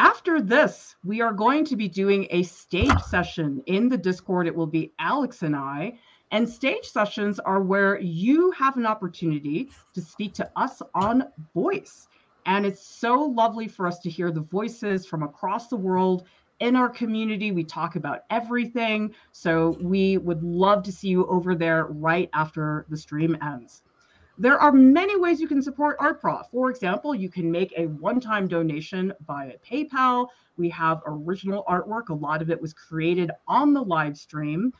After 0.00 0.40
this, 0.40 0.94
we 1.04 1.20
are 1.20 1.32
going 1.32 1.64
to 1.64 1.76
be 1.76 1.88
doing 1.88 2.28
a 2.30 2.44
stage 2.44 3.00
session 3.00 3.62
in 3.66 3.88
the 3.88 3.98
Discord. 3.98 4.46
It 4.46 4.54
will 4.54 4.66
be 4.66 4.92
Alex 5.00 5.42
and 5.42 5.56
I. 5.56 5.98
And 6.30 6.48
stage 6.48 6.84
sessions 6.84 7.40
are 7.40 7.60
where 7.60 7.98
you 8.00 8.52
have 8.52 8.76
an 8.76 8.86
opportunity 8.86 9.70
to 9.94 10.00
speak 10.00 10.34
to 10.34 10.50
us 10.56 10.82
on 10.94 11.24
voice. 11.52 12.06
And 12.46 12.64
it's 12.64 12.86
so 12.86 13.14
lovely 13.24 13.66
for 13.66 13.86
us 13.86 13.98
to 14.00 14.10
hear 14.10 14.30
the 14.30 14.42
voices 14.42 15.04
from 15.04 15.22
across 15.22 15.68
the 15.68 15.76
world 15.76 16.28
in 16.60 16.76
our 16.76 16.88
community. 16.88 17.52
We 17.52 17.64
talk 17.64 17.96
about 17.96 18.24
everything. 18.30 19.14
So 19.32 19.76
we 19.80 20.18
would 20.18 20.42
love 20.42 20.82
to 20.84 20.92
see 20.92 21.08
you 21.08 21.26
over 21.26 21.54
there 21.54 21.86
right 21.86 22.28
after 22.32 22.86
the 22.88 22.96
stream 22.96 23.36
ends. 23.42 23.82
There 24.40 24.58
are 24.58 24.70
many 24.70 25.18
ways 25.18 25.40
you 25.40 25.48
can 25.48 25.60
support 25.60 25.98
ArtProf. 25.98 26.50
For 26.52 26.70
example, 26.70 27.12
you 27.12 27.28
can 27.28 27.50
make 27.50 27.74
a 27.76 27.86
one 27.86 28.20
time 28.20 28.46
donation 28.46 29.12
via 29.26 29.54
PayPal. 29.68 30.28
We 30.56 30.68
have 30.70 31.02
original 31.06 31.64
artwork. 31.68 32.08
A 32.10 32.14
lot 32.14 32.40
of 32.40 32.50
it 32.50 32.60
was 32.60 32.72
created 32.72 33.32
on 33.48 33.74
the 33.74 33.82
live 33.82 34.16
stream 34.16 34.72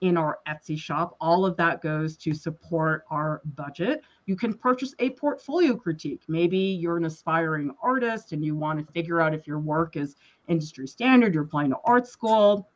in 0.00 0.16
our 0.16 0.38
Etsy 0.48 0.78
shop. 0.78 1.16
All 1.20 1.44
of 1.44 1.56
that 1.56 1.82
goes 1.82 2.16
to 2.18 2.32
support 2.34 3.04
our 3.10 3.42
budget. 3.56 4.02
You 4.26 4.36
can 4.36 4.54
purchase 4.54 4.94
a 4.98 5.10
portfolio 5.10 5.76
critique. 5.76 6.22
Maybe 6.28 6.58
you're 6.58 6.96
an 6.96 7.04
aspiring 7.04 7.70
artist 7.82 8.32
and 8.32 8.44
you 8.44 8.56
want 8.56 8.78
to 8.78 8.92
figure 8.92 9.20
out 9.20 9.34
if 9.34 9.46
your 9.46 9.58
work 9.58 9.96
is 9.96 10.16
industry 10.48 10.86
standard, 10.88 11.34
you're 11.34 11.44
applying 11.44 11.70
to 11.70 11.76
art 11.84 12.06
school, 12.06 12.68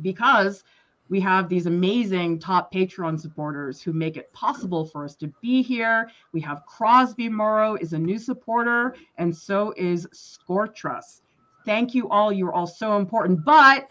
because 0.00 0.64
we 1.08 1.20
have 1.20 1.48
these 1.48 1.66
amazing 1.66 2.38
top 2.38 2.72
Patreon 2.72 3.20
supporters 3.20 3.82
who 3.82 3.92
make 3.92 4.16
it 4.16 4.32
possible 4.32 4.86
for 4.86 5.04
us 5.04 5.14
to 5.16 5.30
be 5.42 5.60
here. 5.62 6.10
We 6.32 6.40
have 6.40 6.64
Crosby 6.64 7.28
Morrow 7.28 7.74
is 7.74 7.92
a 7.92 7.98
new 7.98 8.18
supporter, 8.18 8.94
and 9.18 9.36
so 9.36 9.74
is 9.76 10.06
Scortrus. 10.12 11.20
Thank 11.66 11.94
you 11.94 12.08
all. 12.08 12.32
You're 12.32 12.54
all 12.54 12.66
so 12.66 12.96
important, 12.96 13.44
but 13.44 13.90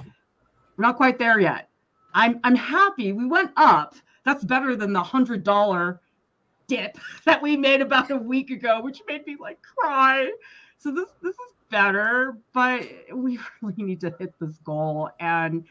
we're 0.78 0.82
not 0.82 0.98
quite 0.98 1.20
there 1.20 1.40
yet. 1.40 1.70
I'm 2.14 2.40
I'm 2.44 2.56
happy 2.56 3.12
we 3.12 3.26
went 3.26 3.52
up. 3.58 3.96
That's 4.26 4.44
better 4.44 4.76
than 4.76 4.94
the 4.94 5.04
hundred 5.04 5.44
dollar 5.44 6.02
dip 6.68 6.98
that 7.26 7.42
we 7.42 7.58
made 7.58 7.82
about 7.82 8.12
a 8.12 8.18
week 8.18 8.50
ago, 8.52 8.82
which 8.82 9.02
made 9.08 9.26
me 9.26 9.38
like 9.40 9.60
cry. 9.62 10.32
So 10.78 10.92
this 10.92 11.10
this 11.22 11.36
is 11.36 11.54
better, 11.70 12.38
but 12.54 12.88
we 13.14 13.40
really 13.62 13.84
need 13.84 14.02
to 14.02 14.16
hit 14.20 14.34
this 14.40 14.58
goal 14.60 15.10
and 15.20 15.66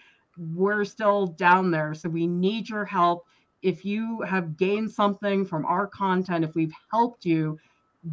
we're 0.55 0.85
still 0.85 1.27
down 1.27 1.71
there. 1.71 1.95
So 1.95 2.09
we 2.09 2.27
need 2.27 2.69
your 2.69 2.85
help. 2.85 3.27
If 3.63 3.85
you 3.85 4.23
have 4.23 4.57
gained 4.57 4.91
something 4.91 5.45
from 5.45 5.67
our 5.67 5.87
content, 5.87 6.45
if 6.45 6.55
we've 6.55 6.73
helped 6.91 7.27
you, 7.27 7.59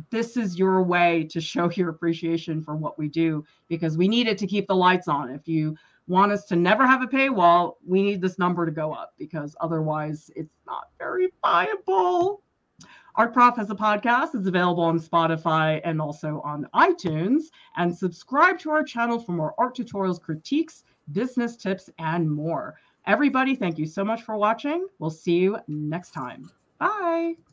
this 0.09 0.36
is 0.36 0.59
your 0.59 0.84
way 0.84 1.23
to 1.30 1.39
show 1.39 1.69
your 1.71 1.89
appreciation 1.89 2.61
for 2.61 2.75
what 2.75 2.97
we 2.99 3.07
do 3.07 3.45
because 3.69 3.97
we 3.97 4.09
need 4.09 4.28
it 4.28 4.38
to 4.39 4.47
keep 4.47 4.67
the 4.67 4.75
lights 4.75 5.07
on. 5.07 5.30
If 5.30 5.47
you 5.47 5.78
want 6.08 6.32
us 6.32 6.45
to 6.45 6.55
never 6.55 6.86
have 6.86 7.01
a 7.01 7.08
paywall, 7.08 7.76
we 7.86 8.01
need 8.01 8.22
this 8.22 8.39
number 8.39 8.66
to 8.66 8.72
go 8.72 8.93
up 8.93 9.14
because 9.18 9.55
otherwise 9.60 10.32
it's 10.36 10.55
not 10.66 10.89
very 10.97 11.30
viable. 11.43 12.41
Art 13.16 13.34
Prof 13.34 13.55
has 13.58 13.72
a 13.72 13.76
podcast. 13.76 14.36
It's 14.36 14.47
available 14.47 14.84
on 14.84 14.99
Spotify 14.99 15.82
and 15.84 15.99
also 15.99 16.39
on 16.45 16.68
iTunes. 16.76 17.45
And 17.76 17.95
subscribe 17.95 18.60
to 18.60 18.70
our 18.70 18.84
channel 18.84 19.20
for 19.20 19.32
more 19.32 19.55
art 19.58 19.76
tutorials, 19.76 20.22
critiques, 20.22 20.84
business 21.12 21.58
tips, 21.58 21.89
and 21.97 22.30
more. 22.30 22.76
Everybody, 23.08 23.55
thank 23.55 23.80
you 23.80 23.88
so 23.88 24.05
much 24.05 24.22
for 24.22 24.38
watching. 24.38 24.88
We'll 24.99 25.10
see 25.10 25.38
you 25.38 25.58
next 25.68 26.12
time. 26.12 26.51
Bye. 26.78 27.47